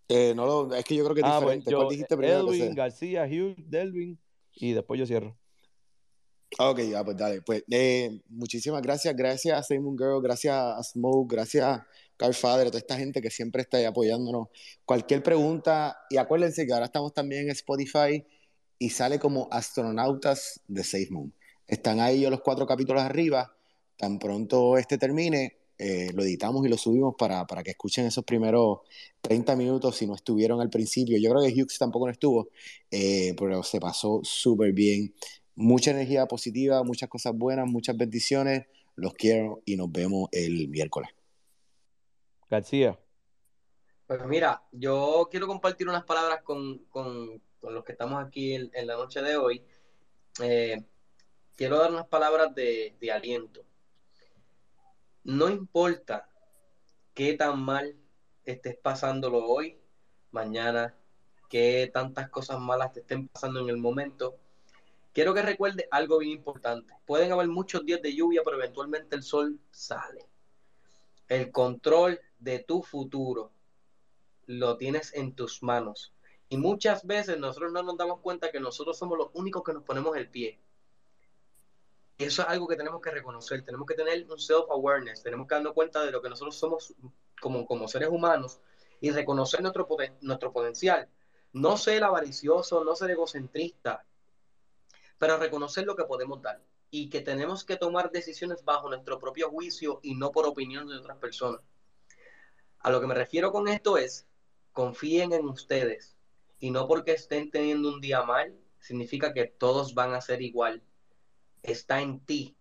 [0.09, 2.41] Eh, no, es que yo creo que es ah, pues, dijiste primero?
[2.41, 4.19] Edwin, García, Hughes, Delvin,
[4.61, 5.37] y después yo cierro.
[6.59, 7.43] Ok, ya, pues dale.
[7.43, 9.15] Pues eh, muchísimas gracias.
[9.15, 11.87] Gracias a Simon Girl, gracias a Smoke, gracias a
[12.17, 14.49] Carl Father, a toda esta gente que siempre está ahí apoyándonos.
[14.85, 18.25] Cualquier pregunta, y acuérdense que ahora estamos también en Spotify
[18.79, 21.33] y sale como astronautas de Safe Moon.
[21.67, 23.55] Están ahí los cuatro capítulos arriba.
[23.97, 28.25] Tan pronto este termine, eh, lo editamos y lo subimos para, para, que escuchen esos
[28.25, 28.81] primeros
[29.21, 31.19] 30 minutos si no estuvieron al principio.
[31.19, 32.49] Yo creo que Hughes tampoco no estuvo,
[32.91, 35.15] eh, pero se pasó súper bien.
[35.55, 38.67] Mucha energía positiva, muchas cosas buenas, muchas bendiciones.
[38.97, 41.11] Los quiero y nos vemos el miércoles.
[42.51, 42.99] García.
[44.09, 48.71] Pues mira, yo quiero compartir unas palabras con, con, con los que estamos aquí en,
[48.73, 49.63] en, la noche de hoy.
[50.43, 50.83] Eh,
[51.55, 53.68] quiero dar unas palabras de, de aliento.
[55.29, 56.27] No importa
[57.13, 57.95] qué tan mal
[58.47, 59.79] estés pasándolo hoy,
[60.31, 60.97] mañana,
[61.51, 64.39] qué tantas cosas malas te estén pasando en el momento,
[65.13, 66.95] quiero que recuerde algo bien importante.
[67.05, 70.25] Pueden haber muchos días de lluvia, pero eventualmente el sol sale.
[71.29, 73.53] El control de tu futuro
[74.47, 76.15] lo tienes en tus manos.
[76.49, 79.83] Y muchas veces nosotros no nos damos cuenta que nosotros somos los únicos que nos
[79.83, 80.59] ponemos el pie.
[82.19, 83.65] Eso es algo que tenemos que reconocer.
[83.65, 85.23] Tenemos que tener un self-awareness.
[85.23, 86.95] Tenemos que darnos cuenta de lo que nosotros somos
[87.41, 88.61] como, como seres humanos
[89.01, 89.87] y reconocer nuestro,
[90.21, 91.09] nuestro potencial.
[91.53, 94.05] No ser avaricioso, no ser egocentrista,
[95.19, 99.51] pero reconocer lo que podemos dar y que tenemos que tomar decisiones bajo nuestro propio
[99.51, 101.61] juicio y no por opinión de otras personas.
[102.81, 104.27] A lo que me refiero con esto es,
[104.73, 106.17] confíen en ustedes
[106.59, 110.83] y no porque estén teniendo un día mal, significa que todos van a ser igual.
[111.63, 112.57] Está en ti.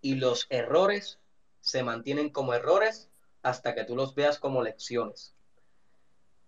[0.00, 1.18] Y los errores
[1.60, 3.10] se mantienen como errores
[3.42, 5.34] hasta que tú los veas como lecciones.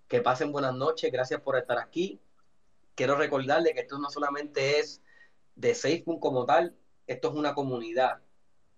[0.08, 2.20] Que pasen buenas noches, gracias por estar aquí.
[2.94, 5.02] Quiero recordarle que esto no solamente es
[5.54, 6.76] de Facebook como tal,
[7.06, 8.20] esto es una comunidad.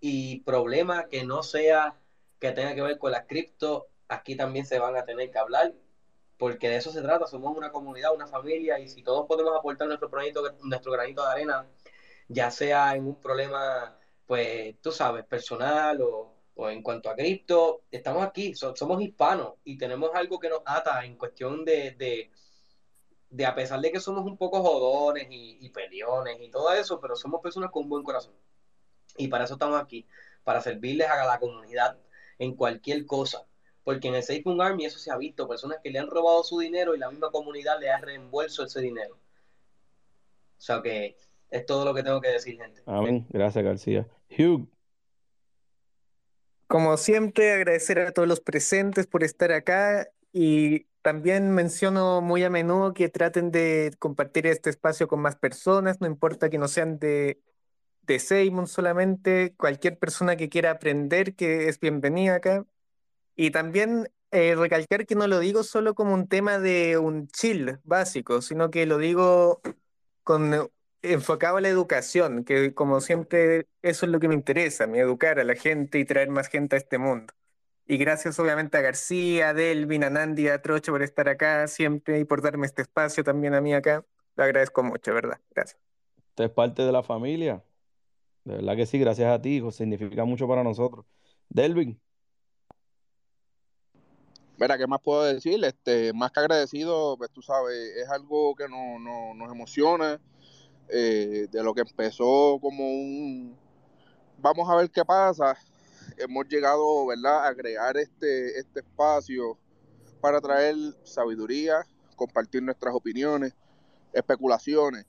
[0.01, 1.99] Y problema que no sea
[2.39, 5.75] que tenga que ver con la cripto, aquí también se van a tener que hablar,
[6.39, 9.89] porque de eso se trata, somos una comunidad, una familia, y si todos podemos aportar
[9.89, 11.67] nuestro granito, nuestro granito de arena,
[12.29, 17.85] ya sea en un problema, pues tú sabes, personal o, o en cuanto a cripto,
[17.91, 22.31] estamos aquí, somos hispanos y tenemos algo que nos ata en cuestión de, de,
[23.31, 27.01] de a pesar de que somos un poco jodones y, y peleones y todo eso,
[27.01, 28.35] pero somos personas con un buen corazón.
[29.17, 30.07] Y para eso estamos aquí,
[30.45, 31.99] para servirles a la comunidad
[32.39, 33.49] en cualquier cosa
[33.89, 36.59] porque en el Safe Army eso se ha visto, personas que le han robado su
[36.59, 39.15] dinero y la misma comunidad le ha reembolso ese dinero.
[39.17, 41.17] O sea que
[41.51, 42.83] es todo lo que tengo que decir, gente.
[42.87, 43.27] Amén.
[43.31, 44.07] Gracias, García.
[44.31, 44.69] Hugh.
[46.67, 52.51] Como siempre, agradecer a todos los presentes por estar acá y también menciono muy a
[52.51, 56.99] menudo que traten de compartir este espacio con más personas, no importa que no sean
[56.99, 57.41] de,
[58.03, 62.67] de Seymour solamente, cualquier persona que quiera aprender que es bienvenida acá.
[63.37, 67.79] Y también eh, recalcar que no lo digo solo como un tema de un chill
[67.85, 69.63] básico, sino que lo digo
[70.23, 70.71] con
[71.03, 75.39] enfocado a la educación, que como siempre eso es lo que me interesa, me educar
[75.39, 77.33] a la gente y traer más gente a este mundo.
[77.87, 82.21] Y gracias obviamente a García, a Delvin, a Nandi, a Trocho por estar acá siempre
[82.21, 84.05] y por darme este espacio también a mí acá.
[84.37, 85.39] Lo agradezco mucho, ¿verdad?
[85.55, 85.81] Gracias.
[86.31, 87.63] Usted es parte de la familia.
[88.45, 89.71] De verdad que sí, gracias a ti, hijo.
[89.71, 91.07] Significa mucho para nosotros.
[91.49, 91.99] Delvin.
[94.59, 95.65] Mira, ¿qué más puedo decir?
[95.65, 100.21] Este, más que agradecido, pues tú sabes, es algo que no, no, nos emociona,
[100.89, 103.57] eh, de lo que empezó como un,
[104.39, 105.57] vamos a ver qué pasa,
[106.17, 109.59] hemos llegado, ¿verdad?, a crear este, este espacio
[110.21, 111.87] para traer sabiduría,
[112.17, 113.55] compartir nuestras opiniones,
[114.13, 115.07] especulaciones,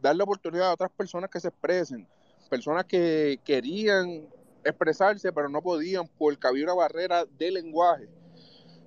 [0.00, 2.08] darle oportunidad a otras personas que se expresen,
[2.48, 4.28] personas que querían
[4.64, 8.08] expresarse pero no podían porque había una barrera de lenguaje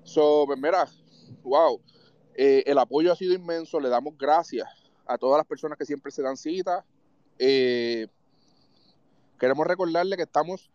[0.03, 0.87] So, pues mira,
[1.43, 1.81] wow,
[2.35, 4.67] eh, el apoyo ha sido inmenso, le damos gracias
[5.09, 6.85] a todas las personas que siempre se dan cita.
[7.37, 8.07] Eh,
[9.39, 10.69] queremos recordarle que estamos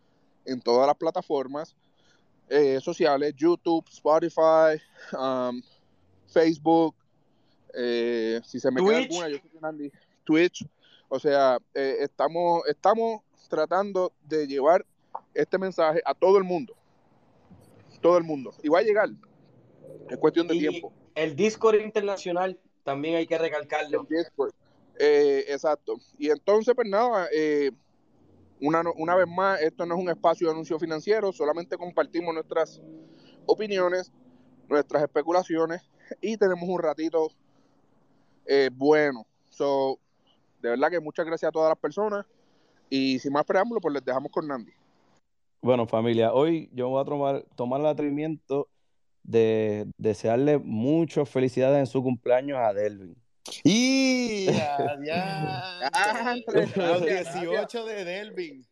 [0.44, 1.76] en todas las plataformas
[2.48, 4.80] eh, sociales, YouTube, Spotify,
[5.18, 5.62] um,
[6.26, 6.94] Facebook,
[7.72, 9.92] si se me queda alguna, yo soy Andy,
[10.24, 10.66] Twitch.
[11.08, 14.84] O sea, estamos, estamos tratando de llevar
[15.32, 16.74] este mensaje a todo el mundo
[18.04, 18.52] todo el mundo.
[18.62, 19.08] Y va a llegar.
[20.10, 20.92] Es cuestión de tiempo.
[21.14, 24.06] El Discord internacional también hay que recalcarlo.
[24.98, 25.98] Eh, exacto.
[26.18, 27.72] Y entonces, pues nada, eh,
[28.60, 32.80] una, una vez más, esto no es un espacio de anuncio financiero, solamente compartimos nuestras
[33.46, 34.12] opiniones,
[34.68, 35.82] nuestras especulaciones
[36.20, 37.28] y tenemos un ratito
[38.46, 39.26] eh, bueno.
[39.48, 39.98] So,
[40.60, 42.26] de verdad que muchas gracias a todas las personas.
[42.90, 44.72] Y sin más preámbulo, pues les dejamos con Nandi.
[45.62, 48.68] Bueno, familia, hoy yo voy a tomar, tomar el atrevimiento
[49.24, 53.16] de desearle muchas felicidades en su cumpleaños a Delvin.
[53.64, 54.78] Y ya,
[57.00, 58.64] 18 de Delvin.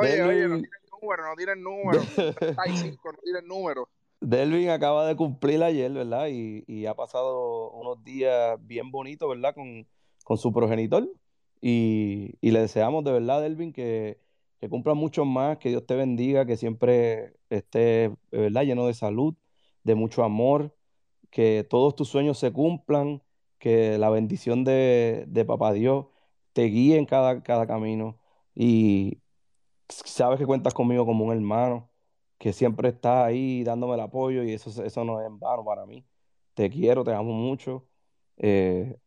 [0.00, 0.70] Oye, oye, no tienen
[1.00, 2.00] número, no tienen número.
[2.14, 3.88] 35, no tienen número.
[4.20, 6.28] Delvin acaba de cumplir ayer, ¿verdad?
[6.28, 9.54] Y, ha pasado unos días bien bonitos, ¿verdad?
[9.54, 9.86] Con,
[10.36, 11.08] su progenitor.
[11.60, 14.18] Y, le deseamos de verdad, Delvin, que,
[14.60, 18.62] que cumpla mucho más, que Dios te bendiga, que siempre esté, ¿verdad?
[18.62, 19.34] Lleno de salud,
[19.88, 20.76] de mucho amor,
[21.30, 23.22] que todos tus sueños se cumplan,
[23.58, 26.06] que la bendición de, de Papá Dios
[26.52, 28.18] te guíe en cada, cada camino.
[28.54, 29.20] Y
[29.88, 31.90] sabes que cuentas conmigo como un hermano
[32.38, 35.86] que siempre está ahí dándome el apoyo y eso, eso no es en vano para
[35.86, 36.06] mí.
[36.54, 37.86] Te quiero, te amo mucho.
[38.38, 38.98] Eh,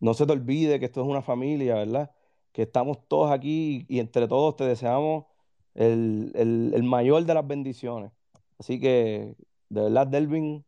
[0.00, 2.12] no se te olvide que esto es una familia, ¿verdad?
[2.52, 5.26] Que estamos todos aquí y, entre todos te deseamos
[5.74, 8.12] el, el, mayor de las bendiciones.
[8.58, 9.34] Así que,
[9.72, 10.64] de verdad, Delvin,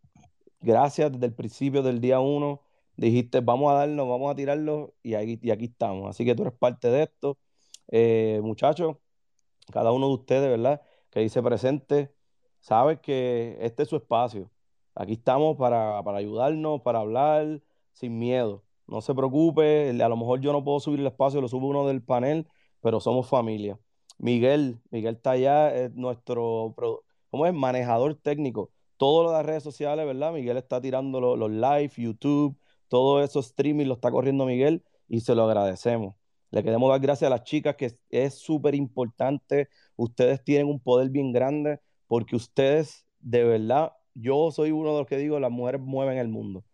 [0.60, 2.62] gracias desde el principio del día uno.
[2.96, 6.08] Dijiste, vamos a darnos, vamos a tirarlo y, aquí, y aquí estamos.
[6.08, 7.38] Así que tú eres parte de esto.
[7.88, 8.96] Eh, muchachos,
[9.72, 10.80] cada uno de ustedes, ¿verdad?
[11.10, 12.14] que dice presente,
[12.60, 14.50] sabe que este es su espacio.
[14.94, 17.60] Aquí estamos para, ayudarnos, para hablar
[17.92, 18.64] sin miedo.
[18.86, 21.86] No se preocupe, a lo mejor yo no puedo subir el espacio, lo subo uno
[21.86, 22.48] del panel,
[22.80, 23.78] pero somos familia.
[24.18, 26.74] Miguel, Miguel está allá, es nuestro,
[27.30, 27.52] ¿cómo es?
[27.52, 28.70] Manejador técnico.
[28.96, 30.32] Todas las redes sociales, ¿verdad?
[30.32, 32.56] Miguel está tirando los, los live, YouTube,
[32.88, 36.14] todo eso streaming lo está corriendo Miguel y se lo agradecemos.
[36.50, 39.68] Le queremos dar gracias a las chicas, que es súper importante.
[39.96, 45.06] Ustedes tienen un poder bien grande porque ustedes, de verdad, yo soy uno de los
[45.08, 46.64] que digo, las mujeres mueven el mundo.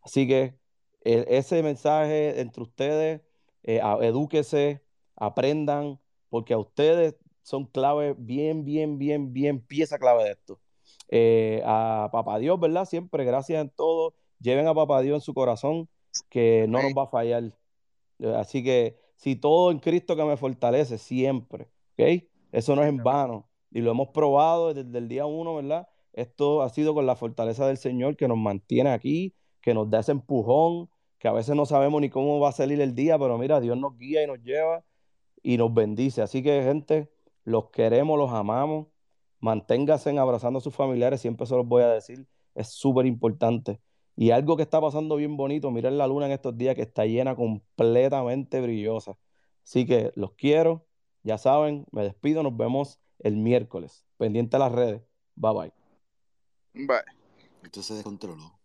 [0.00, 0.58] Así que
[1.04, 3.20] e, ese mensaje entre ustedes,
[3.64, 4.82] eh, edúquese,
[5.16, 6.00] aprendan,
[6.30, 10.60] porque a ustedes son clave, bien, bien, bien, bien, pieza clave de esto.
[11.08, 12.84] Eh, a Papá Dios, ¿verdad?
[12.84, 14.14] Siempre, gracias en todo.
[14.40, 15.88] Lleven a Papá Dios en su corazón,
[16.28, 17.52] que no nos va a fallar.
[18.36, 21.68] Así que si todo en Cristo que me fortalece siempre,
[21.98, 22.24] ¿ok?
[22.52, 23.48] Eso no es en vano.
[23.70, 25.88] Y lo hemos probado desde el día uno, ¿verdad?
[26.12, 30.00] Esto ha sido con la fortaleza del Señor que nos mantiene aquí, que nos da
[30.00, 30.88] ese empujón,
[31.18, 33.76] que a veces no sabemos ni cómo va a salir el día, pero mira, Dios
[33.76, 34.84] nos guía y nos lleva
[35.42, 36.22] y nos bendice.
[36.22, 37.10] Así que, gente,
[37.44, 38.86] los queremos, los amamos.
[39.40, 42.26] Manténganse abrazando a sus familiares, siempre se los voy a decir.
[42.54, 43.80] Es súper importante.
[44.16, 47.04] Y algo que está pasando bien bonito, miren la luna en estos días que está
[47.04, 49.18] llena completamente brillosa.
[49.62, 50.86] Así que los quiero,
[51.22, 54.06] ya saben, me despido, nos vemos el miércoles.
[54.16, 55.02] Pendiente a las redes.
[55.34, 55.72] Bye bye.
[56.86, 57.04] Bye.
[57.62, 58.55] Esto se descontroló.